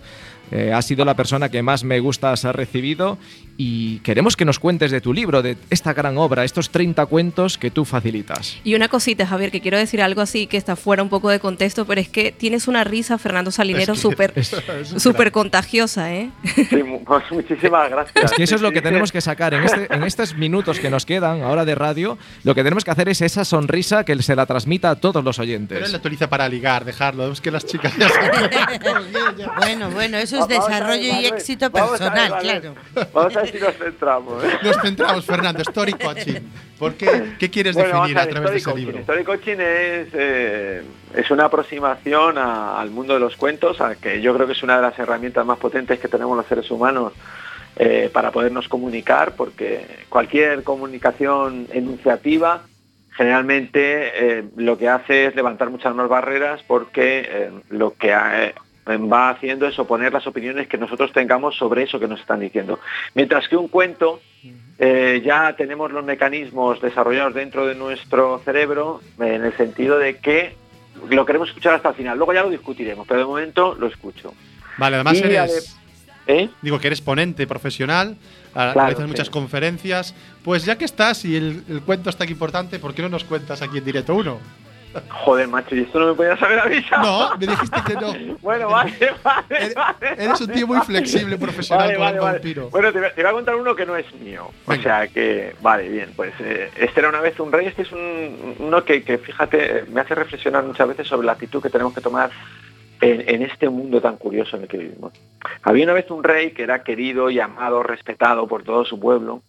Eh, 0.50 0.72
ha 0.72 0.82
sido 0.82 1.04
la 1.04 1.14
persona 1.14 1.48
que 1.48 1.62
más 1.62 1.84
me 1.84 2.00
gustas 2.00 2.44
ha 2.44 2.52
recibido 2.52 3.18
y 3.56 3.98
queremos 4.00 4.36
que 4.36 4.44
nos 4.44 4.58
cuentes 4.58 4.90
de 4.90 5.00
tu 5.00 5.12
libro, 5.12 5.40
de 5.42 5.56
esta 5.70 5.92
gran 5.92 6.18
obra, 6.18 6.44
estos 6.44 6.70
30 6.70 7.06
cuentos 7.06 7.56
que 7.56 7.70
tú 7.70 7.84
facilitas. 7.84 8.56
Y 8.64 8.74
una 8.74 8.88
cosita, 8.88 9.26
Javier, 9.26 9.50
que 9.50 9.60
quiero 9.60 9.78
decir 9.78 10.02
algo 10.02 10.20
así 10.20 10.46
que 10.46 10.56
está 10.56 10.76
fuera 10.76 11.02
un 11.02 11.08
poco 11.08 11.30
de 11.30 11.38
contexto, 11.40 11.84
pero 11.86 12.00
es 12.00 12.08
que 12.08 12.32
tienes 12.32 12.66
una 12.68 12.84
risa, 12.84 13.16
Fernando 13.18 13.50
Salinero, 13.50 13.92
Es 13.94 13.98
que- 13.98 14.02
súper 14.02 14.34
súper 15.00 15.32
contagiosa, 15.32 16.12
¿eh? 16.12 16.30
Sí, 16.54 16.82
pues 17.06 17.24
muchísimas 17.30 17.88
gracias. 17.90 18.24
Es 18.24 18.32
que 18.32 18.42
eso 18.42 18.56
es 18.56 18.60
lo 18.62 18.72
que 18.72 18.82
tenemos 18.82 19.12
que 19.12 19.20
sacar. 19.20 19.54
En, 19.54 19.64
este- 19.64 19.92
en 19.94 20.02
estos 20.04 20.36
minutos 20.36 20.78
que 20.80 20.90
nos 20.90 21.06
quedan 21.06 21.42
ahora 21.42 21.64
de 21.64 21.74
radio, 21.74 22.18
lo 22.42 22.54
que 22.54 22.62
tenemos 22.62 22.84
que 22.84 22.90
hacer 22.90 23.08
es 23.08 23.20
esa 23.22 23.44
sonrisa 23.44 24.04
que 24.04 24.20
se 24.22 24.34
la 24.36 24.46
transmita 24.46 24.90
a 24.90 24.96
todos 24.96 25.22
los 25.24 25.36
Pero 25.36 25.44
él 25.44 25.54
oyentes. 25.54 25.90
lo 25.92 25.98
utiliza 25.98 26.28
para 26.28 26.48
ligar, 26.48 26.84
dejarlo. 26.84 27.30
Es 27.32 27.40
que 27.40 27.50
las 27.50 27.64
chicas 27.66 27.92
ya 27.96 28.08
saben. 28.10 28.50
Bueno, 29.58 29.90
bueno, 29.90 30.18
eso 30.18 30.40
es 30.40 30.43
Ver, 30.48 30.60
desarrollo 30.60 31.02
y 31.20 31.26
éxito 31.26 31.70
vamos 31.70 32.00
a 32.00 32.10
ver, 32.10 32.12
personal, 32.12 32.40
claro. 32.40 32.74
Vamos 33.12 33.36
a 33.36 33.40
ver 33.42 33.50
si 33.52 33.58
nos 33.58 33.74
centramos. 33.76 34.44
¿eh? 34.44 34.48
Nos 34.62 34.76
centramos, 34.82 35.24
Fernando, 35.26 35.62
Story 35.62 35.92
Coaching. 35.94 36.40
¿Por 36.78 36.94
qué? 36.94 37.34
¿Qué 37.38 37.50
quieres 37.50 37.74
Bueno, 37.74 37.94
definir 38.00 38.18
a 38.18 38.24
ver, 38.24 38.34
través 38.34 38.50
de 38.50 38.56
ese 38.58 38.64
Coaching. 38.70 38.84
libro? 38.86 38.98
Story 39.00 39.24
Coaching 39.24 39.56
es, 39.58 40.08
eh, 40.12 40.82
es 41.14 41.30
una 41.30 41.44
aproximación 41.46 42.36
a- 42.38 42.80
al 42.80 42.90
mundo 42.90 43.14
de 43.14 43.20
los 43.20 43.36
cuentos, 43.36 43.80
a 43.80 43.94
que 43.94 44.20
yo 44.20 44.34
creo 44.34 44.46
que 44.46 44.52
es 44.54 44.62
una 44.62 44.76
de 44.76 44.82
las 44.82 44.98
herramientas 44.98 45.46
más 45.46 45.58
potentes 45.58 45.98
que 46.00 46.08
tenemos 46.08 46.36
los 46.36 46.46
seres 46.46 46.70
humanos 46.70 47.12
eh, 47.76 48.08
para 48.12 48.30
podernos 48.30 48.68
comunicar, 48.68 49.32
porque 49.36 49.84
cualquier 50.08 50.62
comunicación 50.62 51.66
enunciativa 51.72 52.62
generalmente 53.16 54.38
eh, 54.38 54.44
lo 54.56 54.76
que 54.76 54.88
hace 54.88 55.26
es 55.26 55.36
levantar 55.36 55.70
muchas 55.70 55.94
más 55.94 56.08
barreras 56.08 56.62
porque 56.66 57.24
eh, 57.28 57.50
lo 57.70 57.94
que 57.94 58.10
eh, 58.12 58.54
va 58.86 59.30
haciendo 59.30 59.66
es 59.66 59.78
oponer 59.78 60.12
las 60.12 60.26
opiniones 60.26 60.68
que 60.68 60.78
nosotros 60.78 61.12
tengamos 61.12 61.56
sobre 61.56 61.84
eso 61.84 61.98
que 61.98 62.08
nos 62.08 62.20
están 62.20 62.40
diciendo. 62.40 62.78
Mientras 63.14 63.48
que 63.48 63.56
un 63.56 63.68
cuento 63.68 64.20
eh, 64.78 65.22
ya 65.24 65.54
tenemos 65.56 65.90
los 65.92 66.04
mecanismos 66.04 66.80
desarrollados 66.80 67.34
dentro 67.34 67.66
de 67.66 67.74
nuestro 67.74 68.40
cerebro 68.44 69.00
eh, 69.20 69.34
en 69.34 69.44
el 69.44 69.56
sentido 69.56 69.98
de 69.98 70.18
que 70.18 70.54
lo 71.08 71.24
queremos 71.24 71.48
escuchar 71.48 71.74
hasta 71.74 71.90
el 71.90 71.94
final. 71.94 72.16
Luego 72.16 72.32
ya 72.32 72.42
lo 72.42 72.50
discutiremos, 72.50 73.06
pero 73.06 73.20
de 73.20 73.26
momento 73.26 73.74
lo 73.74 73.86
escucho. 73.86 74.34
Vale, 74.78 74.96
además 74.96 75.14
Y 75.18 75.22
eres. 75.22 75.76
¿Eh? 76.26 76.48
Digo 76.62 76.78
que 76.78 76.86
eres 76.86 77.02
ponente 77.02 77.46
profesional, 77.46 78.16
Claro, 78.54 78.96
sí. 78.96 79.02
muchas 79.04 79.28
conferencias. 79.28 80.14
Pues 80.42 80.64
ya 80.64 80.78
que 80.78 80.84
estás 80.84 81.24
y 81.24 81.36
el, 81.36 81.64
el 81.68 81.82
cuento 81.82 82.08
está 82.08 82.24
aquí 82.24 82.32
importante, 82.32 82.78
¿por 82.78 82.94
qué 82.94 83.02
no 83.02 83.08
nos 83.08 83.24
cuentas 83.24 83.60
aquí 83.62 83.78
en 83.78 83.84
directo 83.84 84.14
uno? 84.14 84.38
Joder, 85.08 85.48
macho, 85.48 85.74
y 85.74 85.80
esto 85.80 85.98
no 85.98 86.06
me 86.08 86.14
podías 86.14 86.40
haber 86.42 86.58
avisado. 86.60 87.02
No, 87.30 87.36
me 87.38 87.46
dijiste 87.46 87.80
que 87.86 87.94
no. 87.94 88.36
Bueno, 88.44 88.68
vale, 88.68 88.92
vale, 89.22 89.74
vale. 89.74 89.96
Eres 90.22 90.40
un 90.40 90.48
tío 90.48 90.66
muy 90.66 90.78
flexible 90.80 91.36
profesional 91.38 91.96
Vale, 91.98 92.18
vampiro. 92.18 92.68
Bueno, 92.70 92.92
te, 92.92 92.98
voy 92.98 93.08
a- 93.08 93.14
te 93.14 93.22
voy 93.22 93.30
a 93.30 93.32
contar 93.34 93.56
uno 93.56 93.74
que 93.74 93.86
no 93.86 93.96
es 93.96 94.12
mío. 94.16 94.50
O 94.66 94.74
sea 94.76 95.08
que, 95.08 95.54
vale, 95.62 95.88
bien, 95.88 96.12
pues 96.14 96.32
eh, 96.40 96.70
este 96.76 97.00
era 97.00 97.08
una 97.08 97.20
vez 97.20 97.38
un 97.40 97.50
rey, 97.52 97.66
este 97.66 97.82
es 97.82 97.92
un, 97.92 98.54
uno 98.58 98.84
que, 98.84 99.02
que, 99.02 99.18
fíjate, 99.18 99.84
me 99.88 100.00
hace 100.02 100.14
reflexionar 100.14 100.62
muchas 100.64 100.86
veces 100.88 101.08
sobre 101.08 101.26
la 101.26 101.32
actitud 101.32 101.62
que 101.62 101.70
tenemos 101.70 101.94
que 101.94 102.00
tomar 102.02 102.30
en, 103.00 103.24
en 103.28 103.42
este 103.42 103.68
mundo 103.68 104.00
tan 104.00 104.16
curioso 104.16 104.56
en 104.56 104.62
el 104.62 104.68
que 104.68 104.76
vivimos. 104.78 105.12
Había 105.62 105.84
una 105.84 105.94
vez 105.94 106.10
un 106.10 106.22
rey 106.22 106.52
que 106.52 106.62
era 106.62 106.82
querido 106.82 107.30
y 107.30 107.40
amado, 107.40 107.82
respetado 107.82 108.46
por 108.46 108.62
todo 108.62 108.84
su 108.84 109.00
pueblo, 109.00 109.42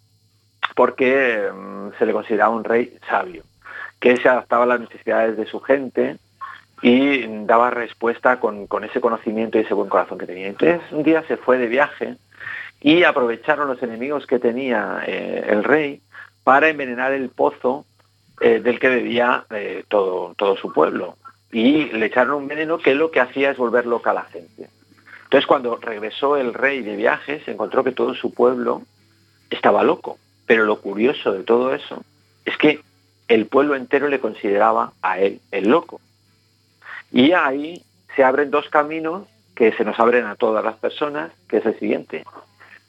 porque 0.75 1.49
mm, 1.53 1.97
se 1.99 2.05
le 2.05 2.13
consideraba 2.13 2.55
un 2.55 2.63
rey 2.63 2.97
sabio, 3.09 3.43
que 3.99 4.17
se 4.17 4.29
adaptaba 4.29 4.63
a 4.63 4.67
las 4.67 4.79
necesidades 4.81 5.37
de 5.37 5.45
su 5.45 5.59
gente 5.59 6.17
y 6.81 7.25
daba 7.45 7.69
respuesta 7.69 8.39
con, 8.39 8.67
ese 8.83 9.01
conocimiento 9.01 9.57
y 9.57 9.61
ese 9.61 9.73
buen 9.73 9.89
corazón 9.89 10.17
que 10.17 10.27
tenía. 10.27 10.47
Entonces 10.47 10.81
un 10.91 11.03
día 11.03 11.23
se 11.27 11.37
fue 11.37 11.57
de 11.57 11.67
viaje 11.67 12.15
y 12.81 13.03
aprovecharon 13.03 13.67
los 13.67 13.81
enemigos 13.81 14.27
que 14.27 14.39
tenía 14.39 15.01
eh, 15.07 15.45
el 15.47 15.63
rey 15.63 16.01
para 16.43 16.69
envenenar 16.69 17.13
el 17.13 17.29
pozo 17.29 17.85
eh, 18.41 18.59
del 18.59 18.79
que 18.79 18.89
bebía 18.89 19.45
eh, 19.49 19.83
todo, 19.87 20.35
todo 20.37 20.57
su 20.57 20.71
pueblo. 20.71 21.17
Y 21.51 21.85
le 21.85 22.07
echaron 22.07 22.35
un 22.35 22.47
veneno 22.47 22.77
que 22.77 22.93
lo 22.93 23.09
que 23.09 23.21
hacía 23.21 23.51
es 23.51 23.57
volver 23.57 23.85
loca 23.85 24.11
a 24.11 24.15
la 24.15 24.25
gente. 24.25 24.69
Entonces 25.23 25.47
cuando 25.47 25.77
regresó 25.77 26.37
el 26.37 26.53
rey 26.53 26.81
de 26.81 26.95
viaje 26.95 27.41
se 27.45 27.51
encontró 27.51 27.83
que 27.83 27.91
todo 27.91 28.13
su 28.13 28.33
pueblo 28.33 28.83
estaba 29.49 29.83
loco. 29.83 30.17
Pero 30.45 30.65
lo 30.65 30.81
curioso 30.81 31.31
de 31.31 31.43
todo 31.43 31.73
eso 31.73 32.03
es 32.43 32.57
que 32.57 32.81
el 33.27 33.47
pueblo 33.47 33.75
entero 33.75 34.07
le 34.07 34.19
consideraba 34.19 34.93
a 35.01 35.19
él 35.19 35.41
el 35.51 35.69
loco. 35.69 35.99
Y 37.11 37.31
ahí 37.31 37.83
se 38.15 38.23
abren 38.23 38.51
dos 38.51 38.69
caminos 38.69 39.27
que 39.55 39.71
se 39.73 39.85
nos 39.85 39.99
abren 39.99 40.25
a 40.25 40.35
todas 40.35 40.63
las 40.63 40.75
personas, 40.75 41.31
que 41.47 41.57
es 41.57 41.65
el 41.65 41.79
siguiente. 41.79 42.25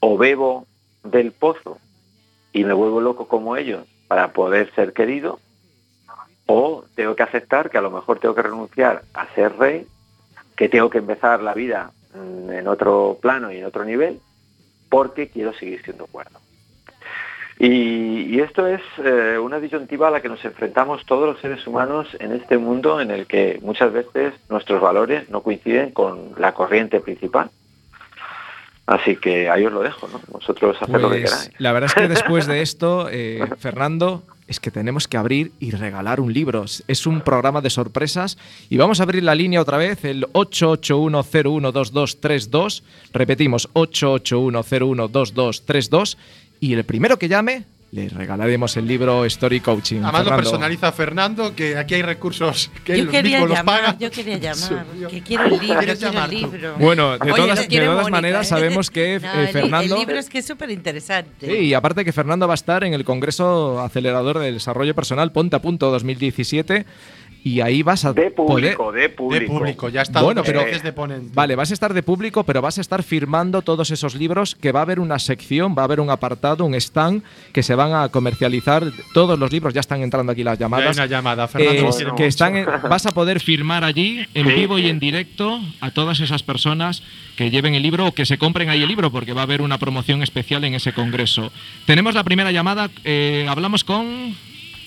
O 0.01 0.18
bebo 0.18 0.66
del 1.05 1.32
pozo 1.32 1.78
y 2.53 2.64
me 2.64 2.72
vuelvo 2.72 3.01
loco 3.01 3.28
como 3.28 3.57
ellos 3.57 3.87
para 4.09 4.32
poder 4.32 4.72
ser 4.74 4.93
querido, 4.93 5.41
o 6.47 6.84
tengo 6.95 7.16
que 7.16 7.22
aceptar 7.22 7.70
que 7.70 7.78
a 7.78 7.82
lo 7.82 7.91
mejor 7.91 8.20
tengo 8.20 8.34
que 8.34 8.43
renunciar 8.43 9.03
a 9.14 9.26
ser 9.34 9.57
rey, 9.57 9.87
que 10.57 10.68
tengo 10.68 10.89
que 10.89 10.99
empezar 10.99 11.43
la 11.43 11.55
vida 11.55 11.91
mm, 12.14 12.51
en 12.51 12.68
otro 12.68 13.18
plano 13.20 13.53
y 13.53 13.59
en 13.59 13.64
otro 13.64 13.84
nivel, 13.84 14.20
porque 14.89 15.28
quiero 15.28 15.53
seguir 15.55 15.82
siendo 15.82 16.07
cuerdo. 16.07 16.39
Y, 17.59 18.35
y 18.37 18.41
esto 18.41 18.67
es 18.67 18.83
eh, 19.03 19.39
una 19.39 19.59
disyuntiva 19.61 20.09
a 20.09 20.11
la 20.11 20.21
que 20.21 20.29
nos 20.29 20.45
enfrentamos 20.45 21.07
todos 21.07 21.27
los 21.27 21.41
seres 21.41 21.67
humanos 21.67 22.07
en 22.21 22.33
este 22.33 22.59
mundo 22.59 23.01
en 23.01 23.11
el 23.11 23.27
que 23.27 23.59
muchas 23.63 23.91
veces 23.93 24.35
nuestros 24.51 24.79
valores 24.81 25.31
no 25.31 25.41
coinciden 25.43 25.91
con 25.93 26.33
la 26.39 26.53
corriente 26.53 27.01
principal. 27.01 27.49
Así 28.87 29.17
que 29.17 29.49
ahí 29.51 29.65
os 29.67 29.73
lo 29.73 29.83
dejo, 29.83 30.07
¿no? 30.13 30.21
Vosotros 30.29 30.77
haced 30.81 30.93
lo 30.93 31.11
que 31.11 31.19
Pues, 31.21 31.31
queráis. 31.33 31.51
la 31.59 31.73
verdad 31.73 31.91
es 31.91 31.95
que 32.03 32.07
después 32.09 32.47
de 32.47 32.61
esto, 32.63 33.09
eh, 33.11 33.41
Fernando, 33.59 34.23
es 34.47 34.61
que 34.61 34.71
tenemos 34.71 35.09
que 35.09 35.17
abrir 35.17 35.51
y 35.59 35.73
regalar 35.73 36.21
un 36.21 36.33
libro. 36.33 36.65
Es 36.87 37.05
un 37.07 37.21
programa 37.23 37.61
de 37.63 37.71
sorpresas 37.71 38.39
y 38.71 38.77
vamos 38.77 39.01
a 39.01 39.03
abrir 39.03 39.25
la 39.25 39.35
línea 39.35 39.61
otra 39.61 39.77
vez, 39.77 40.05
el 40.05 40.25
881012232. 40.35 42.85
Repetimos, 43.13 43.69
881012232 43.75 46.17
y 46.61 46.73
el 46.75 46.85
primero 46.85 47.19
que 47.19 47.29
llame 47.29 47.65
le 47.93 48.09
regalaremos 48.09 48.77
el 48.77 48.87
libro 48.87 49.25
Story 49.25 49.61
Coaching. 49.61 49.99
Además 50.03 50.13
lo 50.13 50.19
Fernando. 50.25 50.37
personaliza 50.43 50.93
Fernando, 50.93 51.55
que 51.55 51.79
aquí 51.79 51.95
hay 51.95 52.03
recursos 52.03 52.71
que 52.85 52.95
él 52.95 53.05
Yo 53.07 53.11
quería 53.13 53.39
mismo 53.39 53.47
los 53.47 53.57
llamar, 53.57 53.81
paga. 53.83 53.99
yo 53.99 54.11
quería 54.11 54.37
llamar, 54.39 54.85
Sí, 54.99 55.07
que 55.09 55.23
quiero 55.23 55.45
el 55.45 55.51
libro, 55.53 55.79
¿Quieres 55.79 55.99
quiero 55.99 56.13
llamar 56.13 56.29
el 56.35 56.41
libro. 56.41 56.75
Bueno, 56.79 57.13
de 57.17 57.33
Oye, 57.33 57.43
todas, 57.43 57.59
lo 57.61 57.65
de 57.69 57.79
todas 57.79 57.97
Mónica, 58.03 58.11
maneras 58.11 58.47
¿eh? 58.47 58.49
sabemos 58.51 58.91
que 58.91 59.21
No, 59.23 59.29
eh, 59.29 59.39
el 59.39 59.47
li- 59.47 59.53
Fernando... 59.53 59.95
El 59.95 60.01
libro 60.01 60.19
es 60.19 60.29
que 60.29 60.39
es 60.39 60.47
súper 60.47 60.71
interesante. 60.73 61.47
Sí, 61.47 61.53
y 61.69 61.75
aparte 61.75 62.05
que 62.05 62.13
Fernando 62.13 62.47
va 62.49 62.55
a 62.55 62.57
estar 62.57 62.83
en 62.85 62.93
el 62.93 63.05
Congreso 63.05 63.81
Acelerador 63.81 64.41
de 64.41 64.53
Desarrollo 64.53 64.95
Personal 64.95 65.31
Ponte 65.33 65.57
a 65.57 65.63
Punto 65.63 65.89
2017 65.91 66.85
y 67.47 67.61
ahí 67.61 67.84
vas 67.84 68.05
a 68.05 68.12
De 68.12 68.32
poder... 68.32 68.74
público, 68.76 68.90
de 68.90 69.09
público. 69.09 69.40
De 69.53 69.59
público, 69.59 69.88
ya 69.88 70.03
está. 70.03 70.20
Bueno, 70.20 70.42
pero- 70.44 70.64
veces 70.64 70.82
de 70.82 70.92
ponente. 70.92 71.30
Vale, 71.32 71.55
vas 71.55 71.70
a 71.70 71.74
estar 71.74 71.94
de 71.94 72.03
público, 72.03 72.42
pero 72.42 72.61
vas 72.61 72.78
a 72.78 72.80
estar 72.80 73.05
firmando 73.05 73.62
todos 73.62 73.92
esos 73.92 74.16
libros, 74.16 74.57
que 74.57 74.72
va 74.72 74.80
a 74.80 74.82
haber 74.82 74.99
una 74.99 75.20
sección, 75.20 75.72
va 75.78 75.82
a 75.82 75.84
haber 75.84 76.01
un 76.01 76.11
apartado, 76.11 76.64
un 76.64 76.74
stand, 76.74 77.22
que 77.53 77.62
se 77.62 77.76
van 77.76 77.94
a 77.94 78.09
comercializar. 78.09 78.82
Todos 79.14 79.38
los 79.38 79.53
libros, 79.53 79.72
ya 79.72 79.78
están 79.80 80.03
entrando 80.03 80.32
aquí 80.32 80.42
las 80.42 80.59
Ya 80.59 80.66
hay 80.66 80.70
llamadas. 80.72 80.97
una 80.97 81.07
llamada, 81.07 81.47
Fernando. 81.47 81.72
eh, 81.88 81.99
que 81.99 82.11
mucho. 82.11 82.24
están 82.24 82.57
en- 82.57 82.66
vas 82.88 83.07
a 83.07 83.12
poder 83.12 83.38
firmar 83.38 83.84
allí 83.84 84.26
en 84.34 84.47
Sí, 84.49 84.53
vivo 84.53 84.80
y 84.80 84.88
en 84.88 84.99
directo 84.99 85.61
a 85.80 85.92
todas 85.92 86.18
esas 86.18 86.42
personas 86.42 87.05
que 87.36 87.51
lleven 87.51 87.76
el 87.76 87.82
libro 87.84 88.09
o 88.09 88.12
que 88.12 88.26
se 88.26 88.38
compren 88.38 88.70
ahí 88.70 88.82
el 88.82 88.88
libro 88.88 89.12
porque 89.12 89.32
va 89.34 89.42
a 89.42 89.44
haber 89.44 89.62
una 89.62 89.78
promoción 89.78 90.20
especial 90.24 90.64
en 90.64 90.74
ese 90.74 90.92
congreso. 90.92 91.53
Tenemos 91.84 92.14
la 92.16 92.24
primera 92.24 92.51
llamada, 92.51 92.90
eh, 93.05 93.47
hablamos 93.49 93.84
con 93.84 94.34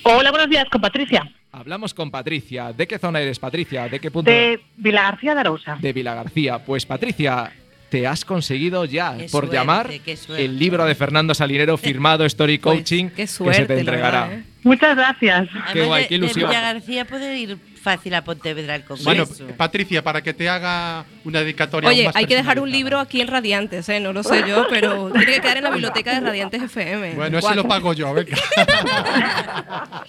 Hola, 0.04 0.32
buenos 0.32 0.50
días, 0.50 0.66
con 0.72 0.82
Patricia, 0.82 1.30
hablamos 1.52 1.94
con 1.94 2.12
Patricia. 2.12 2.74
¿De 2.74 2.88
qué 2.88 3.00
zona 3.00 3.22
eres, 3.22 3.40
Patricia? 3.40 3.88
¿De 3.88 4.00
qué 4.00 4.12
punto? 4.12 4.30
de 4.30 4.60
Vila 4.78 5.04
García 5.04 5.34
de 5.34 5.40
Arousa. 5.42 5.78
de 5.80 5.94
Vila 5.94 6.14
García. 6.16 6.60
Pues 6.64 6.86
Patricia, 6.86 7.52
te 7.90 8.06
has 8.08 8.24
conseguido 8.24 8.86
ya, 8.86 9.14
Qué 9.18 9.24
por 9.24 9.46
suerte, 9.46 9.56
llamar, 9.56 9.90
el 10.38 10.60
libro 10.60 10.86
de 10.86 10.96
Fernando 10.96 11.34
Salinero 11.34 11.78
firmado 11.78 12.26
Story 12.26 12.58
Pues, 12.58 12.76
Coaching 12.78 13.10
que 13.10 13.28
se 13.28 13.44
te 13.66 13.80
entregará. 13.80 14.28
verdad, 14.28 14.40
¿eh? 14.40 14.44
Muchas 14.64 14.96
gracias. 14.96 15.48
Además 15.50 15.74
Qué 15.74 15.86
guay, 15.86 16.08
qué 16.08 16.16
ilusión. 16.16 16.42
De 16.42 16.48
Villa 16.56 16.62
García 16.74 17.06
puede 17.06 17.38
ir 17.40 17.58
fácil 17.80 18.14
a 18.14 18.24
Pontevedra 18.24 18.74
al 18.76 18.84
Bueno, 19.04 19.26
Congreso. 19.26 19.56
Patricia, 19.58 20.04
para 20.04 20.22
que 20.22 20.34
te 20.34 20.48
haga 20.50 21.06
una 21.24 21.40
dedicatoria 21.40 21.90
Oye, 21.90 22.00
aún 22.02 22.06
más 22.08 22.16
hay 22.16 22.26
que 22.26 22.36
dejar 22.36 22.60
un 22.60 22.70
libro 22.70 23.00
aquí 23.00 23.22
en 23.22 23.28
Radiantes, 23.28 23.88
¿eh? 23.90 24.00
No 24.00 24.14
lo 24.14 24.24
sé 24.24 24.44
yo, 24.48 24.66
pero 24.70 25.10
tiene 25.14 25.26
que 25.34 25.42
quedar 25.42 25.58
en 25.58 25.64
la 25.64 25.70
biblioteca 25.72 26.14
de 26.14 26.20
Radiantes 26.20 26.62
FM. 26.64 27.16
Bueno, 27.16 27.38
ese 27.40 27.56
lo 27.56 27.68
pago 27.68 27.94
yo, 27.94 28.14
venga. 28.14 28.38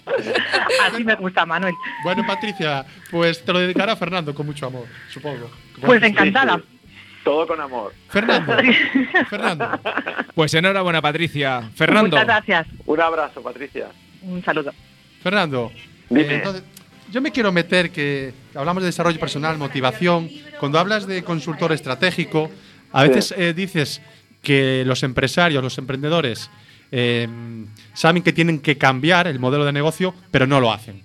Así 0.85 1.05
me 1.05 1.14
gusta, 1.16 1.47
Manuel. 1.47 1.75
bueno, 2.05 2.25
Patricia, 2.27 2.85
pues 3.11 3.45
te 3.45 3.53
lo 3.53 3.61
dedicará 3.61 3.97
Fernando 3.97 4.35
con 4.35 4.47
mucho 4.47 4.66
amor, 4.66 4.87
supongo. 5.12 5.51
Pues 5.81 6.03
encantada. 6.03 6.61
Todo 7.25 7.47
con 7.47 7.61
amor. 7.61 7.93
Fernando, 8.09 8.57
Fernando, 9.29 9.68
Pues 10.35 10.55
enhorabuena, 10.55 11.03
Patricia. 11.03 11.71
Fernando, 11.75 12.09
Muchas 12.16 12.25
gracias. 12.25 12.66
Un 12.87 13.01
abrazo, 13.01 13.43
Patricia. 13.43 13.89
Un 14.23 14.43
saludo. 14.43 14.73
Fernando. 15.23 15.71
Dime. 16.09 16.23
eh, 16.23 16.35
entonces, 16.37 16.62
yo 17.11 17.21
me 17.21 17.33
quiero 17.33 17.53
meter 17.53 17.91
que 17.91 18.33
hablamos 18.55 18.83
de 18.83 18.89
desarrollo 18.89 19.19
personal, 19.19 19.59
motivación. 19.59 20.31
Cuando 20.59 20.79
hablas 20.79 21.07
de 21.07 21.23
consultor 21.23 21.73
estratégico, 21.73 22.51
a 22.93 23.03
veces 23.05 23.35
eh, 23.37 23.53
dices 23.55 24.01
que 24.43 24.85
los 24.87 25.03
empresarios, 25.03 25.63
los 25.63 25.77
emprendedores, 25.79 26.51
eh, 26.93 27.29
saben 27.95 28.23
que 28.23 28.33
tienen 28.33 28.61
que 28.61 28.79
cambiar 28.79 29.27
el 29.27 29.39
modelo 29.39 29.65
de 29.65 29.73
negocio, 29.73 30.15
pero 30.31 30.47
no 30.47 30.61
lo 30.61 30.73
hacen. 30.73 31.03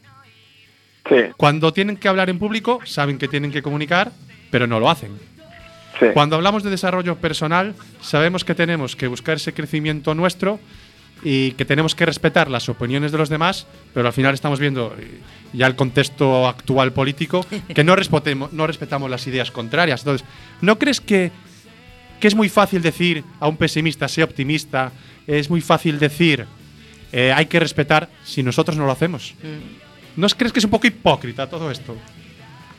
Sí, 1.07 1.15
Cuando 1.37 1.71
tienen 1.71 1.97
que 1.97 2.07
hablar 2.07 2.29
en 2.29 2.39
público, 2.39 2.79
saben 2.85 3.17
que 3.17 3.27
tienen 3.27 3.51
que 3.51 3.61
comunicar, 3.61 4.11
pero 4.49 4.65
no 4.65 4.79
lo 4.79 4.89
hacen. 4.89 5.11
sí. 5.99 6.07
Cuando 6.13 6.35
hablamos 6.35 6.63
de 6.63 6.71
desarrollo 6.71 7.17
personal, 7.17 7.75
sabemos 8.01 8.43
que 8.43 8.55
tenemos 8.55 8.95
que 8.95 9.07
buscar 9.07 9.35
ese 9.35 9.53
crecimiento 9.53 10.15
nuestro 10.15 10.59
y 11.27 11.53
que 11.53 11.65
tenemos 11.65 11.95
que 11.95 12.05
respetar 12.05 12.51
las 12.51 12.69
opiniones 12.69 13.11
de 13.11 13.17
los 13.17 13.29
demás, 13.29 13.65
pero 13.95 14.05
al 14.05 14.13
final 14.13 14.35
estamos 14.35 14.59
viendo 14.59 14.95
eh, 14.95 15.19
ya 15.53 15.65
el 15.65 15.75
contexto 15.75 16.47
actual 16.47 16.93
político 16.93 17.43
que 17.73 17.83
no 17.83 17.95
respetemos, 17.95 18.53
no 18.53 18.67
respetamos 18.67 19.09
las 19.09 19.25
ideas 19.25 19.49
contrarias. 19.49 20.01
Entonces, 20.01 20.25
¿no 20.61 20.77
crees 20.77 21.01
que, 21.01 21.31
que 22.19 22.27
es 22.27 22.35
muy 22.35 22.47
fácil 22.47 22.83
decir 22.83 23.23
a 23.39 23.47
un 23.47 23.57
pesimista, 23.57 24.07
sea 24.07 24.25
optimista? 24.25 24.91
Es 25.25 25.49
muy 25.49 25.61
fácil 25.61 25.97
decir, 25.97 26.45
eh, 27.11 27.33
hay 27.33 27.47
que 27.47 27.59
respetar 27.59 28.07
si 28.23 28.43
nosotros 28.43 28.77
no 28.77 28.85
lo 28.85 28.91
hacemos. 28.91 29.33
¿No 30.15 30.27
crees 30.27 30.53
que 30.53 30.59
es 30.59 30.65
un 30.65 30.71
poco 30.71 30.85
hipócrita 30.85 31.49
todo 31.49 31.71
esto? 31.71 31.95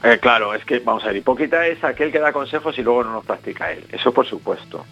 Eh, 0.05 0.18
claro, 0.20 0.55
es 0.55 0.64
que, 0.64 0.78
vamos 0.78 1.03
a 1.03 1.09
ver, 1.09 1.16
hipócrita 1.16 1.66
es 1.66 1.82
aquel 1.82 2.12
que 2.12 2.20
da 2.20 2.32
consejos 2.32 2.78
y 2.78 2.82
luego 2.82 3.03
no 3.03 3.14
los 3.14 3.24
practica 3.24 3.72
él. 3.72 3.82
Eso 3.90 4.12
por 4.12 4.24
supuesto. 4.24 4.86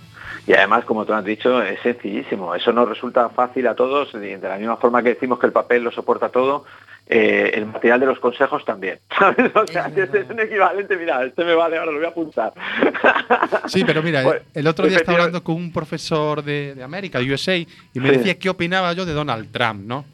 Y 0.46 0.52
además, 0.52 0.84
como 0.84 1.06
tú 1.06 1.14
has 1.14 1.24
dicho, 1.24 1.62
es 1.62 1.80
sencillísimo. 1.80 2.54
Eso 2.54 2.72
nos 2.72 2.88
resulta 2.88 3.30
fácil 3.30 3.66
a 3.66 3.74
todos. 3.74 4.10
y 4.14 4.18
De 4.18 4.38
la 4.48 4.58
misma 4.58 4.76
forma 4.76 5.02
que 5.02 5.10
decimos 5.10 5.38
que 5.38 5.46
el 5.46 5.52
papel 5.52 5.82
lo 5.84 5.90
soporta 5.90 6.28
todo, 6.28 6.64
eh, 7.06 7.50
el 7.54 7.64
material 7.66 8.00
de 8.00 8.06
los 8.06 8.18
consejos 8.18 8.62
también. 8.64 8.98
¿Sabes? 9.18 9.50
O 9.56 9.66
sea, 9.66 9.86
este 9.94 10.20
es 10.20 10.28
un 10.30 10.38
equivalente. 10.40 10.96
Mira, 10.98 11.24
este 11.24 11.44
me 11.44 11.54
vale, 11.54 11.78
ahora 11.78 11.92
lo 11.92 11.96
voy 11.98 12.06
a 12.06 12.10
apuntar. 12.10 12.52
Sí, 13.68 13.84
pero 13.84 14.02
mira, 14.02 14.22
Pues, 14.24 14.42
el 14.54 14.66
otro 14.66 14.86
día 14.86 14.98
estaba 14.98 15.16
efectiva- 15.16 15.24
hablando 15.24 15.42
con 15.44 15.54
un 15.56 15.72
profesor 15.72 16.42
de, 16.42 16.74
de 16.74 16.82
América, 16.82 17.18
de 17.18 17.32
USA, 17.32 17.56
y 17.56 17.66
me 17.94 18.10
Sí. 18.10 18.16
decía 18.18 18.38
qué 18.38 18.50
opinaba 18.50 18.92
yo 18.92 19.06
de 19.06 19.12
Donald 19.14 19.50
Trump, 19.50 19.84
¿no? 19.86 20.04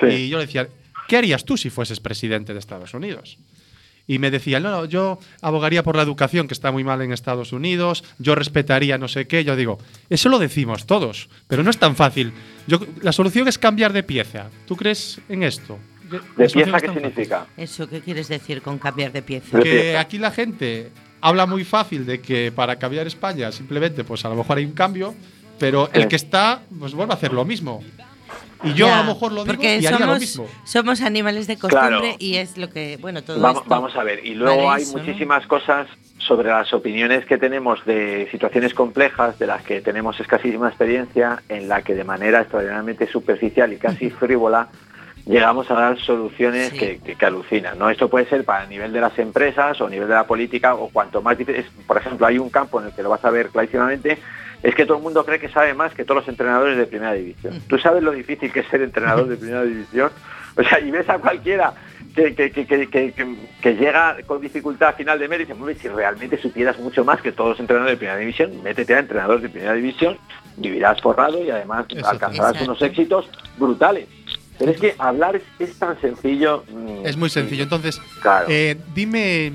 Sí. 0.00 0.06
Y 0.06 0.28
yo 0.30 0.38
le 0.38 0.46
decía, 0.46 0.66
¿qué 1.08 1.16
harías 1.18 1.44
tú 1.44 1.56
si 1.56 1.68
fueses 1.70 2.00
presidente 2.00 2.52
de 2.54 2.58
Estados 2.58 2.94
Unidos? 2.94 3.38
Y 4.06 4.18
me 4.18 4.30
decía, 4.30 4.60
no, 4.60 4.70
no, 4.70 4.84
yo 4.84 5.18
abogaría 5.42 5.82
por 5.82 5.96
la 5.96 6.02
educación, 6.02 6.46
que 6.46 6.54
está 6.54 6.70
muy 6.70 6.84
mal 6.84 7.02
en 7.02 7.12
Estados 7.12 7.52
Unidos, 7.52 8.04
yo 8.18 8.34
respetaría 8.34 8.98
no 8.98 9.08
sé 9.08 9.26
qué. 9.26 9.44
Yo 9.44 9.56
digo, 9.56 9.78
eso 10.10 10.28
lo 10.28 10.38
decimos 10.38 10.86
todos, 10.86 11.28
pero 11.48 11.62
no 11.62 11.70
es 11.70 11.78
tan 11.78 11.96
fácil. 11.96 12.32
Yo, 12.66 12.78
la 13.02 13.12
solución 13.12 13.48
es 13.48 13.58
cambiar 13.58 13.92
de 13.92 14.02
pieza. 14.02 14.48
¿Tú 14.66 14.76
crees 14.76 15.20
en 15.28 15.42
esto? 15.42 15.78
¿De 16.10 16.48
pieza 16.48 16.64
qué 16.64 16.70
fácil. 16.70 16.92
significa? 16.92 17.46
¿Eso 17.56 17.88
qué 17.88 18.00
quieres 18.00 18.28
decir 18.28 18.62
con 18.62 18.78
cambiar 18.78 19.12
de 19.12 19.22
pieza? 19.22 19.56
De 19.56 19.64
que 19.64 19.70
pieza. 19.70 20.00
aquí 20.00 20.18
la 20.18 20.30
gente 20.30 20.90
habla 21.20 21.46
muy 21.46 21.64
fácil 21.64 22.06
de 22.06 22.20
que 22.20 22.52
para 22.52 22.76
cambiar 22.76 23.06
España 23.06 23.50
simplemente 23.50 24.04
pues 24.04 24.24
a 24.24 24.28
lo 24.28 24.36
mejor 24.36 24.58
hay 24.58 24.64
un 24.64 24.72
cambio, 24.72 25.14
pero 25.58 25.90
el 25.92 26.06
que 26.06 26.16
está 26.16 26.62
pues 26.78 26.94
vuelve 26.94 27.12
a 27.12 27.16
hacer 27.16 27.32
lo 27.32 27.44
mismo. 27.44 27.82
Y 28.64 28.72
yo 28.74 28.86
Ya, 28.86 29.00
a 29.00 29.02
lo 29.04 29.14
mejor 29.14 29.32
lo 29.32 29.42
digo 29.44 29.54
porque 29.54 29.74
y 29.74 29.86
haría 29.86 29.90
somos, 29.98 30.06
lo 30.14 30.18
mismo. 30.20 30.46
somos 30.64 31.00
animales 31.02 31.46
de 31.46 31.58
costumbre 31.58 31.88
Claro. 31.98 32.16
y 32.18 32.36
es 32.36 32.56
lo 32.56 32.70
que, 32.70 32.96
bueno, 33.00 33.22
todo 33.22 33.38
Vamos, 33.40 33.58
esto. 33.62 33.68
vamos 33.70 33.96
a 33.96 34.02
ver, 34.02 34.24
y 34.24 34.34
luego 34.34 34.64
Vale 34.64 34.76
hay 34.76 34.82
eso, 34.82 34.96
¿no? 34.98 35.04
muchísimas 35.04 35.46
cosas 35.46 35.86
sobre 36.18 36.48
las 36.48 36.72
opiniones 36.72 37.26
que 37.26 37.36
tenemos 37.38 37.84
de 37.84 38.26
situaciones 38.30 38.72
complejas, 38.72 39.38
de 39.38 39.46
las 39.46 39.62
que 39.62 39.80
tenemos 39.82 40.18
escasísima 40.18 40.68
experiencia, 40.68 41.42
en 41.48 41.68
la 41.68 41.82
que 41.82 41.94
de 41.94 42.04
manera 42.04 42.40
extraordinariamente 42.40 43.06
superficial 43.06 43.72
y 43.72 43.76
casi 43.76 44.10
frívola 44.10 44.68
llegamos 45.26 45.70
a 45.70 45.74
dar 45.74 45.98
soluciones 46.00 46.70
Sí. 46.70 46.78
que, 46.78 46.98
que- 47.04 47.16
que 47.16 47.26
alucinan. 47.26 47.78
¿no? 47.78 47.90
Esto 47.90 48.08
puede 48.08 48.26
ser 48.28 48.44
para 48.44 48.64
el 48.64 48.70
nivel 48.70 48.92
de 48.92 49.00
las 49.00 49.18
empresas 49.18 49.78
o 49.80 49.86
a 49.86 49.90
nivel 49.90 50.08
de 50.08 50.14
la 50.14 50.24
política 50.26 50.74
o 50.76 50.88
cuanto 50.88 51.20
más... 51.20 51.36
dif- 51.36 51.50
es- 51.54 51.66
Por 51.86 51.98
ejemplo, 51.98 52.26
hay 52.26 52.38
un 52.38 52.48
campo 52.48 52.80
en 52.80 52.86
el 52.86 52.92
que 52.94 53.02
lo 53.02 53.10
vas 53.10 53.24
a 53.24 53.30
ver 53.30 53.48
clarísimamente, 53.50 54.18
es 54.62 54.74
que 54.74 54.84
todo 54.86 54.96
el 54.98 55.02
mundo 55.02 55.24
cree 55.24 55.38
que 55.38 55.48
sabe 55.48 55.74
más 55.74 55.92
que 55.94 56.04
todos 56.04 56.20
los 56.22 56.28
entrenadores 56.28 56.76
de 56.76 56.86
primera 56.86 57.12
división. 57.12 57.60
¿Tú 57.68 57.78
sabes 57.78 58.02
lo 58.02 58.12
difícil 58.12 58.50
que 58.52 58.60
es 58.60 58.66
ser 58.68 58.82
entrenador 58.82 59.28
de 59.28 59.36
primera 59.36 59.62
división? 59.62 60.10
O 60.56 60.62
sea, 60.62 60.80
y 60.80 60.90
ves 60.90 61.08
a 61.08 61.18
cualquiera 61.18 61.74
que, 62.14 62.34
que, 62.34 62.50
que, 62.50 62.66
que, 62.66 62.88
que- 62.88 63.12
que- 63.12 63.36
que 63.60 63.74
llega 63.74 64.16
con 64.26 64.40
dificultad 64.40 64.88
a 64.88 64.92
final 64.94 65.18
de 65.18 65.28
mes 65.28 65.40
y 65.40 65.42
dice, 65.42 65.52
"Hombre, 65.52 65.74
si 65.74 65.88
realmente 65.88 66.38
supieras 66.40 66.78
mucho 66.78 67.04
más 67.04 67.20
que 67.20 67.30
todos 67.32 67.50
los 67.50 67.60
entrenadores 67.60 67.92
de 67.94 67.98
primera 67.98 68.18
división, 68.18 68.62
métete 68.62 68.94
a 68.94 69.00
entrenador 69.00 69.40
de 69.42 69.50
primera 69.50 69.74
división, 69.74 70.16
vivirás 70.56 71.00
forrado 71.02 71.44
y 71.44 71.50
además 71.50 71.84
alcanzarás 72.04 72.52
Exacto. 72.52 72.64
unos 72.64 72.80
éxitos 72.82 73.28
brutales. 73.58 74.08
Pero 74.58 74.70
es 74.70 74.80
que 74.80 74.94
hablar 74.98 75.36
es, 75.36 75.42
es 75.58 75.78
tan 75.78 76.00
sencillo. 76.00 76.64
mm, 76.72 77.04
Es 77.04 77.18
muy 77.18 77.28
sencillo. 77.28 77.64
Entonces, 77.64 78.00
Claro. 78.22 78.46
eh, 78.48 78.78
dime, 78.94 79.52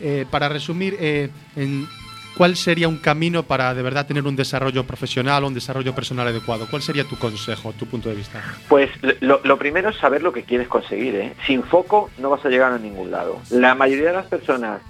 eh, 0.00 0.24
para 0.30 0.48
resumir, 0.48 0.96
eh, 1.00 1.28
en 1.56 1.88
¿cuál 2.36 2.56
sería 2.56 2.88
un 2.88 2.98
camino 2.98 3.42
para 3.42 3.74
de 3.74 3.82
verdad 3.82 4.06
tener 4.06 4.24
un 4.24 4.36
desarrollo 4.36 4.84
profesional 4.84 5.44
o 5.44 5.48
un 5.48 5.54
desarrollo 5.54 5.94
personal 5.94 6.28
adecuado? 6.28 6.66
¿Cuál 6.70 6.82
sería 6.82 7.04
tu 7.04 7.16
consejo, 7.16 7.72
tu 7.72 7.86
punto 7.86 8.08
de 8.08 8.16
vista? 8.16 8.42
Pues 8.68 8.90
lo, 9.20 9.58
primero 9.58 9.90
es 9.90 9.96
saber 9.96 10.22
lo 10.22 10.32
que 10.32 10.42
quieres 10.42 10.68
conseguir. 10.68 11.14
¿eh? 11.16 11.32
Sin 11.46 11.62
foco 11.62 12.10
no 12.18 12.30
vas 12.30 12.44
a 12.44 12.48
llegar 12.48 12.72
a 12.72 12.78
ningún 12.78 13.10
lado. 13.10 13.40
La 13.50 13.74
mayoría 13.74 14.08
de 14.08 14.14
las 14.14 14.26
personas 14.26 14.80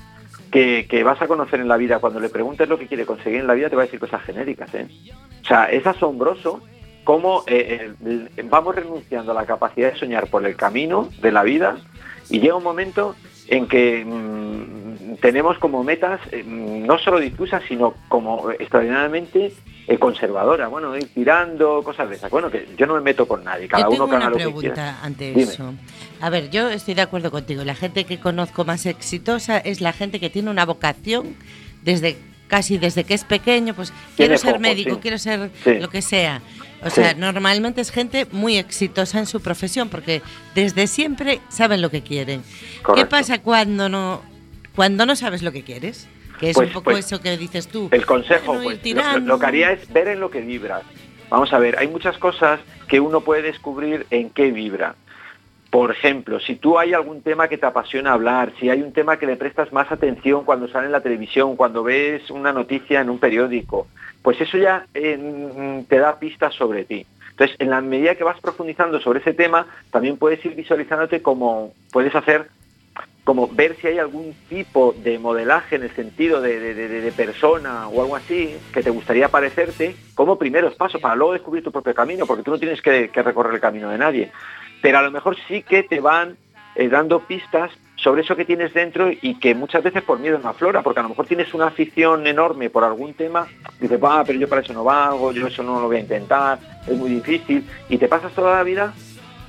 que, 0.50 0.86
que 0.88 1.02
vas 1.02 1.20
a 1.20 1.26
conocer 1.26 1.60
en 1.60 1.68
la 1.68 1.76
vida, 1.76 1.98
cuando 1.98 2.20
le 2.20 2.28
preguntes 2.28 2.68
lo 2.68 2.78
que 2.78 2.86
quiere 2.86 3.06
conseguir 3.06 3.40
en 3.40 3.46
la 3.46 3.54
vida, 3.54 3.70
te 3.70 3.76
va 3.76 3.82
a 3.82 3.86
decir 3.86 4.00
cosas 4.00 4.22
genéricas. 4.22 4.72
¿eh? 4.74 4.86
O 5.42 5.46
sea, 5.46 5.64
es 5.64 5.86
asombroso 5.86 6.62
cómo 7.04 7.44
eh, 7.46 7.92
eh, 8.04 8.42
vamos 8.44 8.74
renunciando 8.74 9.32
a 9.32 9.34
la 9.34 9.46
capacidad 9.46 9.92
de 9.92 9.98
soñar 9.98 10.28
por 10.28 10.44
el 10.46 10.56
camino 10.56 11.10
de 11.20 11.30
la 11.30 11.42
vida 11.42 11.76
y 12.30 12.40
llega 12.40 12.56
un 12.56 12.64
momento 12.64 13.14
en 13.48 13.66
que 13.68 14.04
mm, 14.04 15.16
tenemos 15.20 15.58
como 15.58 15.82
metas 15.84 16.20
eh, 16.32 16.42
no 16.46 16.98
solo 16.98 17.18
difusas, 17.20 17.62
sino 17.68 17.94
como 18.08 18.50
extraordinariamente 18.50 19.52
eh, 19.86 19.98
conservadoras. 19.98 20.70
Bueno, 20.70 20.96
ir 20.96 21.08
tirando, 21.14 21.82
cosas 21.82 22.08
de 22.08 22.16
esas. 22.16 22.30
Bueno, 22.30 22.50
que 22.50 22.66
yo 22.76 22.86
no 22.86 22.94
me 22.94 23.00
meto 23.00 23.26
con 23.28 23.44
nadie, 23.44 23.68
cada 23.68 23.84
yo 23.84 23.90
tengo 23.90 24.04
uno 24.04 24.10
que 24.10 24.16
haga 24.16 24.26
una 24.26 24.30
lo 24.30 24.36
que 24.38 24.44
pregunta 24.44 24.98
ante 25.02 25.30
Dime. 25.30 25.42
eso. 25.42 25.74
A 26.20 26.30
ver, 26.30 26.50
yo 26.50 26.70
estoy 26.70 26.94
de 26.94 27.02
acuerdo 27.02 27.30
contigo. 27.30 27.64
La 27.64 27.74
gente 27.74 28.04
que 28.04 28.18
conozco 28.18 28.64
más 28.64 28.86
exitosa 28.86 29.58
es 29.58 29.80
la 29.80 29.92
gente 29.92 30.20
que 30.20 30.30
tiene 30.30 30.50
una 30.50 30.64
vocación 30.64 31.34
desde 31.82 32.16
casi 32.48 32.78
desde 32.78 33.04
que 33.04 33.14
es 33.14 33.24
pequeño, 33.24 33.74
pues 33.74 33.92
quiero 34.16 34.36
ser 34.38 34.60
médico, 34.60 34.94
sí. 34.94 34.98
quiero 35.00 35.18
ser 35.18 35.50
Sí. 35.64 35.78
lo 35.80 35.88
que 35.88 36.02
sea. 36.02 36.40
O 36.84 36.90
Sí. 36.90 36.96
sea, 36.96 37.14
normalmente 37.14 37.80
es 37.80 37.90
gente 37.90 38.26
muy 38.30 38.56
exitosa 38.58 39.18
en 39.18 39.26
su 39.26 39.40
profesión 39.40 39.88
porque 39.88 40.20
desde 40.54 40.86
siempre 40.86 41.40
saben 41.48 41.80
lo 41.80 41.90
que 41.90 42.02
quieren. 42.02 42.42
¿Qué 42.94 43.06
pasa 43.06 43.40
cuando 43.40 43.88
no 43.88 44.22
cuando 44.76 45.06
no 45.06 45.14
sabes 45.16 45.42
lo 45.42 45.52
que 45.52 45.62
quieres? 45.62 46.08
Que 46.40 46.50
es 46.50 46.56
Pues- 46.56 46.66
un 46.68 46.74
poco 46.74 46.90
pues, 46.90 47.06
eso 47.06 47.20
que 47.20 47.36
dices 47.36 47.68
tú. 47.68 47.88
El 47.92 48.04
consejo, 48.04 48.58
pues, 48.60 48.80
lo- 48.84 49.18
lo 49.20 49.38
que 49.38 49.46
haría 49.46 49.70
es 49.72 49.90
ver 49.92 50.08
en 50.08 50.18
lo 50.20 50.30
que 50.30 50.40
vibras. 50.40 50.82
Vamos 51.30 51.52
a 51.52 51.58
ver, 51.58 51.78
hay 51.78 51.86
muchas 51.88 52.18
cosas 52.18 52.60
que 52.88 52.98
uno 53.00 53.20
puede 53.22 53.42
descubrir 53.42 54.06
en 54.10 54.30
qué 54.30 54.50
vibra. 54.50 54.96
Por 55.70 55.90
ejemplo, 55.92 56.38
si 56.40 56.56
tú 56.56 56.78
hay 56.78 56.92
algún 56.92 57.22
tema 57.22 57.48
que 57.48 57.56
te 57.58 57.66
apasiona 57.66 58.12
hablar, 58.12 58.52
si 58.60 58.68
hay 58.68 58.82
un 58.82 58.92
tema 58.92 59.16
que 59.16 59.26
le 59.26 59.36
prestas 59.36 59.72
más 59.72 59.90
atención 59.90 60.44
cuando 60.44 60.68
sale 60.68 60.86
en 60.86 60.92
la 60.92 61.00
televisión, 61.00 61.56
cuando 61.56 61.82
ves 61.82 62.30
una 62.30 62.52
noticia 62.52 63.00
en 63.00 63.10
un 63.10 63.18
periódico, 63.18 63.86
pues 64.24 64.40
eso 64.40 64.56
ya 64.56 64.86
eh, 64.94 65.18
mm, 65.18 65.84
te 65.84 65.98
da 65.98 66.18
pistas 66.18 66.54
sobre 66.54 66.86
ti. 66.86 67.06
Entonces, 67.32 67.56
en 67.60 67.68
la 67.68 67.82
medida 67.82 68.14
que 68.14 68.24
vas 68.24 68.40
profundizando 68.40 68.98
sobre 68.98 69.20
ese 69.20 69.34
tema, 69.34 69.66
también 69.90 70.16
puedes 70.16 70.42
ir 70.46 70.54
visualizándote 70.54 71.20
como 71.20 71.74
puedes 71.92 72.14
hacer 72.14 72.48
como 73.22 73.48
ver 73.48 73.76
si 73.76 73.86
hay 73.86 73.98
algún 73.98 74.34
tipo 74.48 74.94
de 75.02 75.18
modelaje 75.18 75.76
en 75.76 75.82
el 75.82 75.90
sentido 75.94 76.40
de, 76.40 77.12
persona 77.16 77.88
o 77.88 78.02
algo 78.02 78.16
así 78.16 78.56
que 78.72 78.82
te 78.82 78.90
gustaría 78.90 79.28
parecerte 79.28 79.94
como 80.14 80.38
primeros 80.38 80.74
pasos 80.74 81.00
para 81.00 81.16
luego 81.16 81.32
descubrir 81.32 81.62
tu 81.62 81.72
propio 81.72 81.94
camino, 81.94 82.26
porque 82.26 82.42
tú 82.42 82.50
no 82.50 82.58
tienes 82.58 82.80
que, 82.80 83.08
que 83.08 83.22
recorrer 83.22 83.54
el 83.54 83.60
camino 83.60 83.90
de 83.90 83.98
nadie. 83.98 84.32
Pero 84.80 84.98
a 84.98 85.02
lo 85.02 85.10
mejor 85.10 85.36
sí 85.48 85.62
que 85.62 85.82
te 85.82 86.00
van 86.00 86.36
eh, 86.76 86.88
dando 86.88 87.20
pistas 87.20 87.70
sobre 88.04 88.20
eso 88.20 88.36
que 88.36 88.44
tienes 88.44 88.74
dentro 88.74 89.10
y 89.10 89.38
que 89.40 89.54
muchas 89.54 89.82
veces 89.82 90.02
por 90.02 90.20
miedo 90.20 90.38
no 90.38 90.50
aflora, 90.50 90.82
porque 90.82 91.00
a 91.00 91.02
lo 91.02 91.08
mejor 91.08 91.26
tienes 91.26 91.54
una 91.54 91.68
afición 91.68 92.26
enorme 92.26 92.68
por 92.68 92.84
algún 92.84 93.14
tema, 93.14 93.46
dices, 93.80 93.98
va, 94.02 94.22
pero 94.24 94.38
yo 94.38 94.46
para 94.46 94.60
eso 94.60 94.74
no 94.74 94.84
valgo, 94.84 95.32
yo 95.32 95.46
eso 95.46 95.62
no 95.62 95.80
lo 95.80 95.86
voy 95.86 95.96
a 95.96 96.00
intentar, 96.00 96.58
es 96.86 96.94
muy 96.94 97.08
difícil, 97.08 97.64
y 97.88 97.96
te 97.96 98.06
pasas 98.06 98.32
toda 98.32 98.56
la 98.56 98.62
vida 98.62 98.92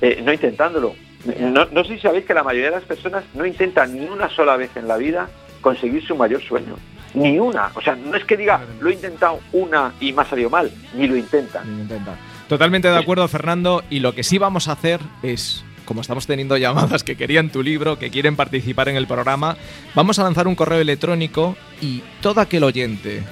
eh, 0.00 0.22
no 0.24 0.32
intentándolo. 0.32 0.94
No, 1.38 1.66
no 1.66 1.84
sé 1.84 1.96
si 1.96 2.00
sabéis 2.00 2.24
que 2.24 2.32
la 2.32 2.42
mayoría 2.42 2.70
de 2.70 2.76
las 2.76 2.84
personas 2.84 3.24
no 3.34 3.44
intentan 3.44 3.94
ni 3.94 4.06
una 4.06 4.30
sola 4.30 4.56
vez 4.56 4.74
en 4.76 4.88
la 4.88 4.96
vida 4.96 5.28
conseguir 5.60 6.06
su 6.06 6.16
mayor 6.16 6.42
sueño. 6.42 6.76
Ni 7.14 7.38
una. 7.38 7.72
O 7.74 7.80
sea, 7.80 7.96
no 7.96 8.16
es 8.16 8.24
que 8.24 8.36
diga, 8.36 8.60
lo 8.80 8.88
he 8.88 8.94
intentado 8.94 9.40
una 9.52 9.92
y 10.00 10.12
me 10.12 10.22
ha 10.22 10.24
salido 10.24 10.50
mal, 10.50 10.70
ni 10.94 11.08
lo 11.08 11.16
intentan. 11.16 11.74
Ni 11.74 11.82
intenta. 11.82 12.14
Totalmente 12.48 12.88
de 12.88 12.96
acuerdo, 12.96 13.26
Fernando. 13.26 13.82
Y 13.90 14.00
lo 14.00 14.14
que 14.14 14.22
sí 14.22 14.38
vamos 14.38 14.68
a 14.68 14.72
hacer 14.72 15.00
es, 15.22 15.64
como 15.86 16.02
estamos 16.02 16.26
teniendo 16.26 16.58
llamadas 16.58 17.02
que 17.02 17.16
querían 17.16 17.48
tu 17.48 17.62
libro, 17.62 17.98
que 17.98 18.10
quieren 18.10 18.36
participar 18.36 18.90
en 18.90 18.96
el 18.96 19.06
programa, 19.06 19.56
vamos 19.94 20.18
a 20.18 20.24
lanzar 20.24 20.46
un 20.46 20.54
correo 20.54 20.80
electrónico 20.80 21.56
y 21.80 22.02
todo 22.20 22.42
aquel 22.42 22.64
oyente 22.64 23.22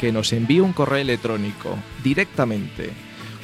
que 0.00 0.12
nos 0.12 0.32
envíe 0.32 0.60
un 0.60 0.72
correo 0.72 1.00
electrónico 1.00 1.76
directamente 2.02 2.90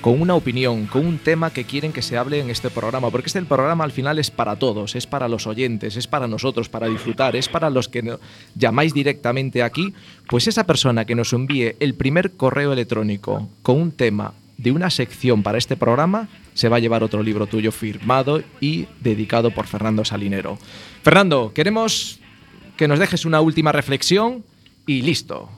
con 0.00 0.20
una 0.20 0.34
opinión, 0.34 0.86
con 0.86 1.04
un 1.04 1.18
tema 1.18 1.52
que 1.52 1.64
quieren 1.64 1.92
que 1.92 2.02
se 2.02 2.16
hable 2.16 2.40
en 2.40 2.50
este 2.50 2.70
programa, 2.70 3.10
porque 3.10 3.26
este 3.26 3.42
programa 3.42 3.84
al 3.84 3.92
final 3.92 4.18
es 4.18 4.30
para 4.30 4.56
todos, 4.56 4.94
es 4.96 5.06
para 5.06 5.28
los 5.28 5.46
oyentes, 5.46 5.96
es 5.96 6.06
para 6.06 6.26
nosotros, 6.26 6.68
para 6.68 6.88
disfrutar, 6.88 7.36
es 7.36 7.48
para 7.48 7.70
los 7.70 7.88
que 7.88 8.16
llamáis 8.54 8.94
directamente 8.94 9.62
aquí, 9.62 9.92
pues 10.28 10.48
esa 10.48 10.64
persona 10.64 11.04
que 11.04 11.14
nos 11.14 11.32
envíe 11.32 11.76
el 11.80 11.94
primer 11.94 12.32
correo 12.32 12.72
electrónico 12.72 13.48
con 13.62 13.80
un 13.80 13.92
tema 13.92 14.32
de 14.62 14.72
una 14.72 14.90
sección 14.90 15.42
para 15.42 15.58
este 15.58 15.76
programa, 15.76 16.28
se 16.54 16.68
va 16.68 16.76
a 16.76 16.80
llevar 16.80 17.02
otro 17.02 17.22
libro 17.22 17.46
tuyo 17.46 17.72
firmado 17.72 18.42
y 18.60 18.86
dedicado 19.00 19.50
por 19.52 19.66
Fernando 19.66 20.04
Salinero. 20.04 20.58
Fernando, 21.02 21.52
queremos 21.54 22.20
que 22.76 22.86
nos 22.86 22.98
dejes 22.98 23.24
una 23.24 23.40
última 23.40 23.72
reflexión 23.72 24.44
y 24.86 25.02
listo. 25.02 25.48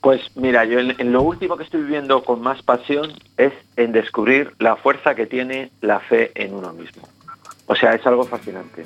Pues 0.00 0.20
mira, 0.34 0.64
yo 0.64 0.80
en, 0.80 1.12
lo 1.12 1.22
último 1.22 1.56
que 1.56 1.64
estoy 1.64 1.82
viviendo 1.82 2.24
con 2.24 2.40
más 2.40 2.62
pasión 2.62 3.12
es 3.36 3.52
en 3.76 3.92
descubrir 3.92 4.52
la 4.58 4.76
fuerza 4.76 5.14
que 5.14 5.26
tiene 5.26 5.70
la 5.80 6.00
fe 6.00 6.32
en 6.34 6.54
uno 6.54 6.72
mismo. 6.72 7.08
O 7.66 7.76
sea, 7.76 7.94
es 7.94 8.04
algo 8.06 8.24
fascinante. 8.24 8.84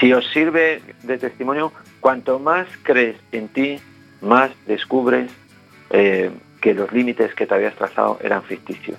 Si 0.00 0.12
os 0.12 0.26
sirve 0.32 0.82
de 1.04 1.18
testimonio, 1.18 1.72
cuanto 2.00 2.40
más 2.40 2.66
crees 2.82 3.16
en 3.30 3.48
ti, 3.48 3.78
más 4.20 4.50
descubres 4.66 5.30
eh, 5.90 6.30
que 6.64 6.72
los 6.72 6.90
límites 6.92 7.34
que 7.34 7.46
te 7.46 7.54
habías 7.54 7.76
trazado 7.76 8.18
eran 8.22 8.42
ficticios. 8.42 8.98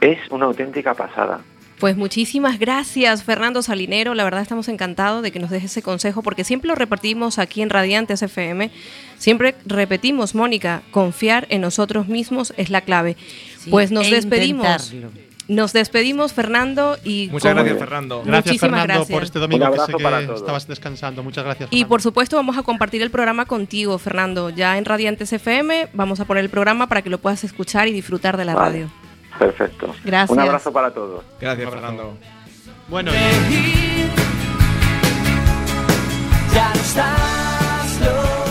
Es 0.00 0.18
una 0.30 0.46
auténtica 0.46 0.94
pasada. 0.94 1.42
Pues 1.78 1.94
muchísimas 1.94 2.58
gracias, 2.58 3.22
Fernando 3.22 3.60
Salinero. 3.60 4.14
La 4.14 4.24
verdad 4.24 4.40
estamos 4.40 4.66
encantados 4.68 5.22
de 5.22 5.30
que 5.30 5.38
nos 5.38 5.50
dejes 5.50 5.72
ese 5.72 5.82
consejo, 5.82 6.22
porque 6.22 6.42
siempre 6.42 6.68
lo 6.68 6.74
repetimos 6.74 7.38
aquí 7.38 7.60
en 7.60 7.68
Radiantes 7.68 8.22
FM. 8.22 8.70
Siempre 9.18 9.56
repetimos, 9.66 10.34
Mónica, 10.34 10.84
confiar 10.90 11.46
en 11.50 11.60
nosotros 11.60 12.08
mismos 12.08 12.54
es 12.56 12.70
la 12.70 12.80
clave. 12.80 13.18
Sí, 13.58 13.68
pues 13.68 13.92
nos 13.92 14.06
e 14.06 14.12
despedimos. 14.12 14.90
intentarlo. 14.90 15.35
Nos 15.48 15.72
despedimos, 15.72 16.32
Fernando, 16.32 16.96
y 17.04 17.28
Muchas 17.30 17.52
como- 17.52 17.62
gracias, 17.62 17.78
Fernando. 17.78 18.22
Gracias, 18.24 18.46
Muchísimas 18.46 18.80
Fernando, 18.80 18.94
gracias. 19.00 19.16
por 19.16 19.22
este 19.22 19.38
domingo 19.38 19.70
que 19.70 19.78
sé 19.80 19.92
para 20.02 20.26
que 20.26 20.34
estabas 20.34 20.66
descansando. 20.66 21.22
Muchas 21.22 21.44
gracias. 21.44 21.68
Y 21.70 21.76
Fernando. 21.76 21.88
por 21.88 22.02
supuesto 22.02 22.36
vamos 22.36 22.58
a 22.58 22.62
compartir 22.64 23.00
el 23.02 23.10
programa 23.10 23.44
contigo, 23.46 23.96
Fernando. 23.98 24.50
Ya 24.50 24.76
en 24.76 24.84
Radiantes 24.84 25.32
FM 25.32 25.88
vamos 25.92 26.18
a 26.18 26.24
poner 26.24 26.42
el 26.42 26.50
programa 26.50 26.88
para 26.88 27.02
que 27.02 27.10
lo 27.10 27.18
puedas 27.18 27.44
escuchar 27.44 27.86
y 27.86 27.92
disfrutar 27.92 28.36
de 28.36 28.44
la 28.44 28.54
Vale. 28.54 28.70
radio. 28.70 28.90
Perfecto. 29.38 29.94
Gracias. 30.04 30.30
Un 30.30 30.40
abrazo 30.40 30.72
para 30.72 30.92
todos. 30.92 31.22
Gracias. 31.40 31.70
Fernando. 31.70 32.16
Bueno, 32.88 33.12
Ya 36.52 36.72
lo 36.74 36.80
estás 36.80 38.45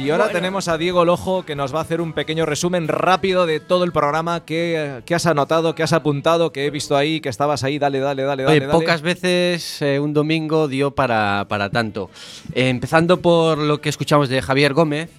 Y 0.00 0.08
ahora 0.08 0.30
tenemos 0.30 0.66
a 0.68 0.78
Diego 0.78 1.04
Lojo 1.04 1.44
que 1.44 1.54
nos 1.54 1.74
va 1.74 1.80
a 1.80 1.82
hacer 1.82 2.00
un 2.00 2.14
pequeño 2.14 2.46
resumen 2.46 2.88
rápido 2.88 3.44
de 3.44 3.60
todo 3.60 3.84
el 3.84 3.92
programa 3.92 4.46
que, 4.46 5.02
que 5.04 5.14
has 5.14 5.26
anotado, 5.26 5.74
que 5.74 5.82
has 5.82 5.92
apuntado, 5.92 6.52
que 6.52 6.64
he 6.64 6.70
visto 6.70 6.96
ahí, 6.96 7.20
que 7.20 7.28
estabas 7.28 7.64
ahí. 7.64 7.78
Dale, 7.78 8.00
dale, 8.00 8.22
dale, 8.22 8.44
dale. 8.44 8.56
Oye, 8.56 8.66
dale. 8.66 8.72
pocas 8.72 9.02
veces 9.02 9.82
eh, 9.82 10.00
un 10.00 10.14
domingo 10.14 10.68
dio 10.68 10.92
para, 10.92 11.44
para 11.48 11.68
tanto. 11.68 12.08
Eh, 12.54 12.70
empezando 12.70 13.20
por 13.20 13.58
lo 13.58 13.82
que 13.82 13.90
escuchamos 13.90 14.30
de 14.30 14.40
Javier 14.40 14.72
Gómez, 14.72 15.10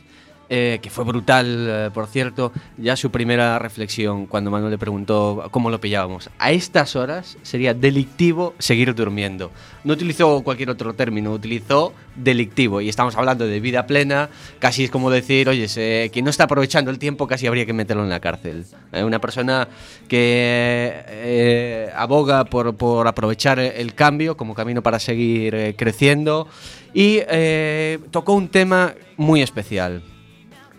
eh, 0.54 0.80
que 0.82 0.90
fue 0.90 1.06
brutal, 1.06 1.46
eh, 1.70 1.90
por 1.94 2.08
cierto, 2.08 2.52
ya 2.78 2.98
su 2.98 3.10
primera 3.10 3.58
reflexión 3.58 4.26
cuando 4.26 4.52
Manuel 4.52 4.72
le 4.72 4.78
preguntó 4.78 5.48
cómo 5.50 5.70
lo 5.70 5.80
pillábamos. 5.80 6.30
A 6.40 6.52
estas 6.52 6.98
horas 6.98 7.38
sería 7.42 7.74
delictivo 7.74 8.54
seguir 8.60 8.94
durmiendo. 8.94 9.50
No 9.86 9.94
utilizó 9.94 10.44
cualquier 10.44 10.70
otro 10.70 10.94
término, 10.94 11.32
utilizó 11.32 11.94
delictivo. 12.18 12.82
Y 12.82 12.90
estamos 12.90 13.16
hablando 13.16 13.48
de 13.48 13.62
vida 13.62 13.88
plena, 13.88 14.30
casi 14.60 14.84
es 14.84 14.92
como 14.92 15.10
decir, 15.10 15.48
oye, 15.48 15.70
se- 15.70 16.10
quien 16.12 16.26
no 16.26 16.32
está 16.32 16.44
aprovechando 16.44 16.92
el 16.92 17.00
tiempo 17.00 17.28
casi 17.28 17.48
habría 17.48 17.66
que 17.66 17.72
meterlo 17.72 18.04
en 18.04 18.10
la 18.10 18.20
cárcel. 18.20 18.66
Eh, 18.92 19.06
una 19.06 19.20
persona 19.22 19.70
que 20.10 20.92
eh, 21.08 21.90
aboga 21.96 22.44
por, 22.44 22.76
por 22.76 23.08
aprovechar 23.08 23.58
el 23.60 23.94
cambio 23.96 24.36
como 24.36 24.54
camino 24.54 24.84
para 24.84 25.00
seguir 25.00 25.56
eh, 25.56 25.76
creciendo 25.78 26.50
y 26.94 27.20
eh, 27.30 28.00
tocó 28.12 28.34
un 28.34 28.50
tema 28.50 28.94
muy 29.16 29.42
especial 29.42 30.04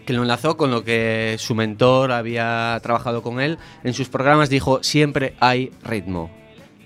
que 0.04 0.12
lo 0.12 0.22
enlazó 0.22 0.56
con 0.56 0.70
lo 0.70 0.84
que 0.84 1.36
su 1.38 1.54
mentor 1.54 2.12
había 2.12 2.78
trabajado 2.82 3.22
con 3.22 3.40
él. 3.40 3.58
En 3.84 3.94
sus 3.94 4.08
programas 4.08 4.50
dijo 4.50 4.82
siempre 4.82 5.34
hay 5.40 5.70
ritmo 5.84 6.30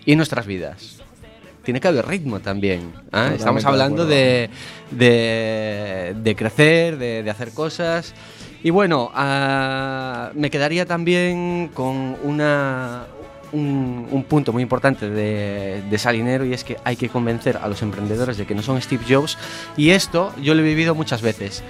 y 0.04 0.12
en 0.12 0.18
nuestras 0.18 0.46
vidas 0.46 1.02
tiene 1.64 1.80
que 1.80 1.88
haber 1.88 2.06
ritmo 2.06 2.38
también 2.38 2.92
¿ah? 3.10 3.32
Estamos 3.34 3.64
hablando 3.64 4.06
de, 4.06 4.50
de, 4.92 6.14
de 6.16 6.36
crecer 6.36 6.96
de, 6.96 7.24
de 7.24 7.30
hacer 7.30 7.50
cosas. 7.52 8.14
Y 8.62 8.70
bueno 8.70 9.10
ah, 9.14 10.30
me 10.34 10.50
quedaría 10.50 10.86
también 10.86 11.70
con 11.74 12.16
una 12.22 13.06
un, 13.52 14.08
un 14.10 14.24
punto 14.24 14.52
muy 14.52 14.62
importante 14.62 15.08
de, 15.08 15.82
de 15.88 15.98
Salinero 15.98 16.44
y 16.44 16.52
es 16.52 16.64
que 16.64 16.76
hay 16.84 16.96
que 16.96 17.08
convencer 17.08 17.56
a 17.56 17.68
los 17.68 17.82
emprendedores 17.82 18.36
de 18.36 18.46
que 18.46 18.54
no 18.54 18.62
son 18.62 18.80
Steve 18.80 19.04
Jobs. 19.08 19.38
Y 19.76 19.90
esto 19.90 20.32
yo 20.42 20.54
lo 20.54 20.62
he 20.62 20.64
vivido 20.64 20.94
muchas 20.94 21.22
veces 21.22 21.62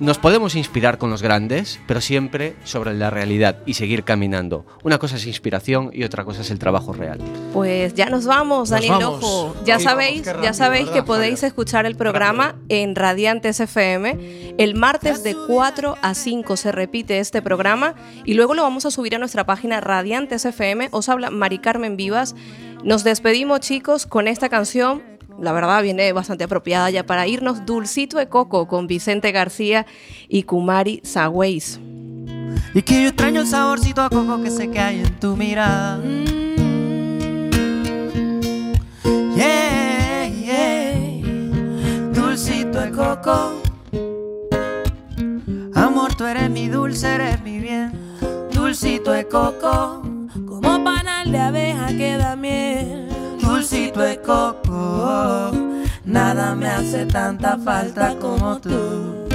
Nos 0.00 0.18
podemos 0.18 0.54
inspirar 0.54 0.98
con 0.98 1.10
los 1.10 1.22
grandes, 1.22 1.80
pero 1.88 2.00
siempre 2.00 2.54
sobre 2.62 2.94
la 2.94 3.10
realidad 3.10 3.58
y 3.66 3.74
seguir 3.74 4.04
caminando. 4.04 4.64
Una 4.84 4.98
cosa 4.98 5.16
es 5.16 5.26
inspiración 5.26 5.90
y 5.92 6.04
otra 6.04 6.24
cosa 6.24 6.42
es 6.42 6.52
el 6.52 6.60
trabajo 6.60 6.92
real. 6.92 7.18
Pues 7.52 7.94
ya 7.94 8.08
nos 8.08 8.24
vamos, 8.24 8.70
Nos 8.70 8.70
Daniel 8.70 8.92
vamos. 8.92 9.24
Ojo. 9.24 9.56
Ya 9.64 9.80
sabéis, 9.80 10.24
vamos, 10.24 10.42
ya 10.42 10.52
sabéis 10.52 10.86
¿verdad, 10.86 11.00
que 11.00 11.02
podéis 11.02 11.42
escuchar 11.42 11.84
el 11.84 11.96
programa 11.96 12.54
en 12.68 12.94
Radiantes 12.94 13.58
FM. 13.58 14.54
El 14.56 14.76
martes 14.76 15.24
de 15.24 15.34
4 15.48 15.96
a 16.00 16.14
5 16.14 16.56
se 16.56 16.70
repite 16.70 17.18
este 17.18 17.42
programa 17.42 17.94
y 18.24 18.34
luego 18.34 18.54
lo 18.54 18.62
vamos 18.62 18.86
a 18.86 18.92
subir 18.92 19.16
a 19.16 19.18
nuestra 19.18 19.46
página 19.46 19.80
Radiantes 19.80 20.44
FM. 20.44 20.90
Os 20.92 21.08
habla 21.08 21.30
Mari 21.30 21.58
Carmen 21.58 21.96
Vivas. 21.96 22.36
Nos 22.84 23.02
despedimos, 23.02 23.58
chicos, 23.60 24.06
con 24.06 24.28
esta 24.28 24.48
canción. 24.48 25.17
La 25.40 25.52
verdad 25.52 25.82
viene 25.82 26.12
bastante 26.12 26.44
apropiada 26.44 26.90
ya 26.90 27.06
para 27.06 27.26
irnos. 27.26 27.64
Dulcito 27.64 28.18
de 28.18 28.28
Coco 28.28 28.66
con 28.66 28.86
Vicente 28.86 29.32
García 29.32 29.86
y 30.28 30.42
Kumari 30.42 31.00
Sagüeis. 31.04 31.80
Y 32.74 32.82
que 32.82 33.02
yo 33.02 33.08
extraño 33.08 33.40
el 33.40 33.46
saborcito 33.46 34.02
a 34.02 34.10
coco 34.10 34.42
que 34.42 34.50
sé 34.50 34.70
que 34.70 34.78
hay 34.78 35.00
en 35.00 35.20
tu 35.20 35.36
mirada. 35.36 36.00
Yeah, 39.34 40.28
yeah. 40.28 41.22
Dulcito 42.12 42.80
de 42.80 42.90
coco. 42.90 43.62
Amor, 45.74 46.14
tú 46.16 46.26
eres 46.26 46.50
mi 46.50 46.68
dulce, 46.68 47.14
eres 47.14 47.42
mi 47.42 47.58
bien. 47.58 47.92
Dulcito 48.52 49.12
de 49.12 49.26
coco. 49.26 50.07
Nada 56.04 56.54
me 56.54 56.68
hace 56.68 57.04
tanta 57.06 57.58
falta 57.58 58.14
como 58.18 58.58
tú. 58.60 59.27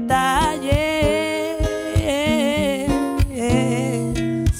Detalles. 0.00 0.74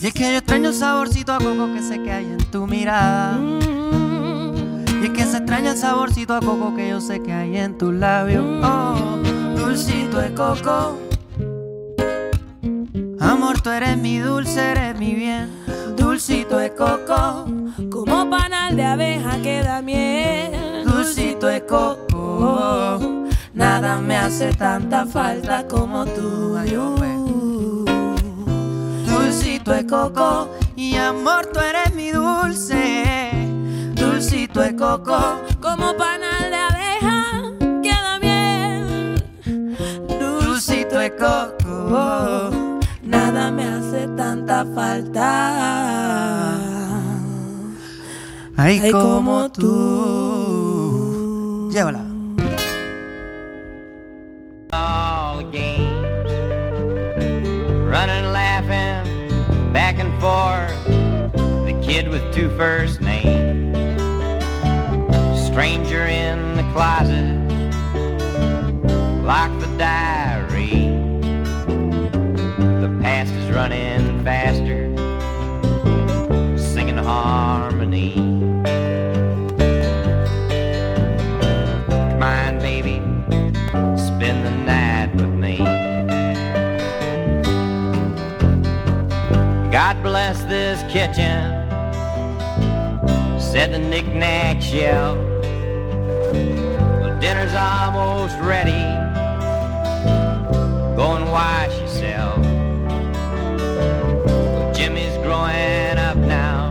Y 0.00 0.06
es 0.06 0.12
que 0.12 0.32
yo 0.32 0.38
extraño 0.38 0.68
el 0.68 0.74
saborcito 0.74 1.32
a 1.32 1.38
coco 1.38 1.72
que 1.72 1.82
sé 1.82 2.02
que 2.02 2.12
hay 2.12 2.26
en 2.26 2.44
tu 2.50 2.66
mirada. 2.66 3.38
Y 5.00 5.06
es 5.06 5.10
que 5.10 5.24
se 5.24 5.38
extraña 5.38 5.72
el 5.72 5.78
saborcito 5.78 6.34
a 6.34 6.40
coco 6.40 6.74
que 6.76 6.90
yo 6.90 7.00
sé 7.00 7.22
que 7.22 7.32
hay 7.32 7.56
en 7.56 7.78
tus 7.78 7.94
labios. 7.94 8.44
Oh, 8.62 9.18
dulcito 9.56 10.18
de 10.18 10.34
coco. 10.34 10.98
Amor, 13.18 13.60
tú 13.62 13.70
eres 13.70 13.96
mi 13.96 14.18
dulce, 14.18 14.60
eres 14.72 14.98
mi 14.98 15.14
bien. 15.14 15.50
Dulcito 15.96 16.58
de 16.58 16.74
coco. 16.74 17.46
Como 17.90 18.28
panal 18.28 18.76
de 18.76 18.84
abeja 18.84 19.40
que 19.42 19.62
da 19.62 19.80
miel. 19.80 20.84
Dulcito 20.84 21.46
de 21.46 21.64
coco. 21.64 23.13
Nada 23.64 23.96
me 23.98 24.14
hace 24.14 24.52
tanta 24.52 25.06
falta 25.06 25.66
como 25.66 26.04
tú. 26.04 26.54
Hombre. 26.78 27.16
Dulcito 29.10 29.72
de 29.72 29.86
coco. 29.86 30.50
Y 30.76 30.96
amor, 30.96 31.46
tú 31.46 31.60
eres 31.60 31.94
mi 31.94 32.10
dulce. 32.10 33.30
Dulcito 33.94 34.60
de 34.60 34.76
coco. 34.76 35.40
Como 35.62 35.96
panal 35.96 36.50
de 36.50 36.56
abeja 36.56 37.42
que 37.82 37.90
da 37.90 38.18
miel. 38.18 39.24
Dulcito 40.20 40.98
de 40.98 41.16
coco. 41.16 42.50
Nada 43.02 43.50
me 43.50 43.64
hace 43.64 44.06
tanta 44.08 44.66
falta. 44.74 46.58
Ay, 48.58 48.92
como 48.92 49.50
tú. 49.50 51.70
Llévala. 51.72 52.13
All 54.74 55.36
the 55.38 55.44
games. 55.44 56.30
Running, 57.94 58.26
laughing, 58.32 59.72
back 59.72 59.98
and 59.98 60.12
forth. 60.20 60.84
The 61.68 61.80
kid 61.82 62.08
with 62.08 62.24
two 62.34 62.50
first 62.56 63.00
names. 63.00 63.76
Stranger 65.46 66.06
in 66.06 66.56
the 66.56 66.66
closet. 66.72 67.34
Lock 69.22 69.50
the 69.60 69.70
diary. 69.78 70.90
The 72.84 72.98
past 73.00 73.32
is 73.32 73.50
running 73.50 74.03
God 89.74 90.02
bless 90.04 90.44
this 90.44 90.80
kitchen, 90.82 91.50
said 93.40 93.72
the 93.72 93.78
knick-knack 93.80 94.62
shelf. 94.62 95.18
Well, 97.00 97.18
dinner's 97.18 97.54
almost 97.54 98.38
ready. 98.38 98.70
Go 100.94 101.16
and 101.16 101.28
wash 101.28 101.76
yourself. 101.80 102.38
Well, 104.28 104.72
Jimmy's 104.74 105.16
growing 105.24 105.98
up 105.98 106.18
now. 106.18 106.70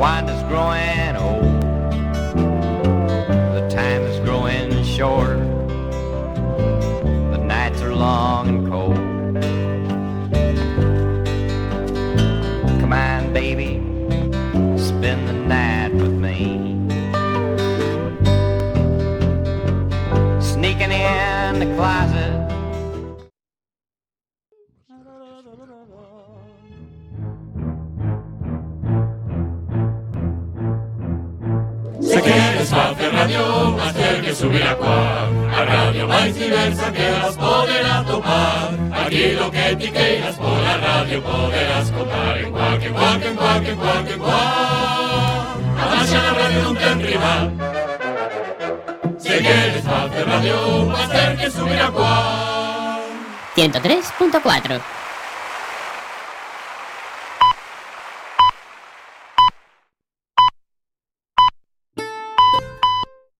Wanda's 0.00 0.42
growing 0.48 1.14
old. 1.14 1.62
The 3.54 3.68
time 3.70 4.02
is 4.02 4.18
growing 4.24 4.82
short. 4.82 5.38
The 7.30 7.38
nights 7.38 7.80
are 7.80 7.94
long 7.94 8.51
que 34.42 34.48
subir 34.48 34.62
a 34.62 34.72
A 34.72 35.64
radio 35.64 36.08
máis 36.08 36.34
diversa 36.34 36.90
que 36.90 37.10
vas 37.10 37.36
poder 37.36 37.86
atopar 37.86 38.70
Aquí 39.04 39.32
lo 39.38 39.50
que 39.50 39.76
ti 39.76 39.90
queiras 39.90 40.36
pola 40.36 40.76
radio 40.78 41.22
poderás 41.22 41.90
contar. 41.90 42.38
En 42.38 42.50
cuac, 42.50 42.82
en 42.82 42.92
cuac, 42.92 43.22
en 43.24 43.36
cuac, 43.36 43.66
en 43.68 43.76
cuac, 43.78 44.08
en 44.08 44.20
A 45.78 46.04
na 46.24 46.32
radio 46.40 46.60
non 46.64 46.76
ten 46.76 46.98
rival. 47.00 47.44
Se 49.18 49.38
quieres 49.38 49.84
facer 49.84 50.24
radio, 50.26 50.56
vas 50.90 51.08
ter 51.10 51.36
que 51.38 51.48
subir 51.50 51.80
a 51.80 51.88
cuar 51.90 52.98
103.4 53.54 55.01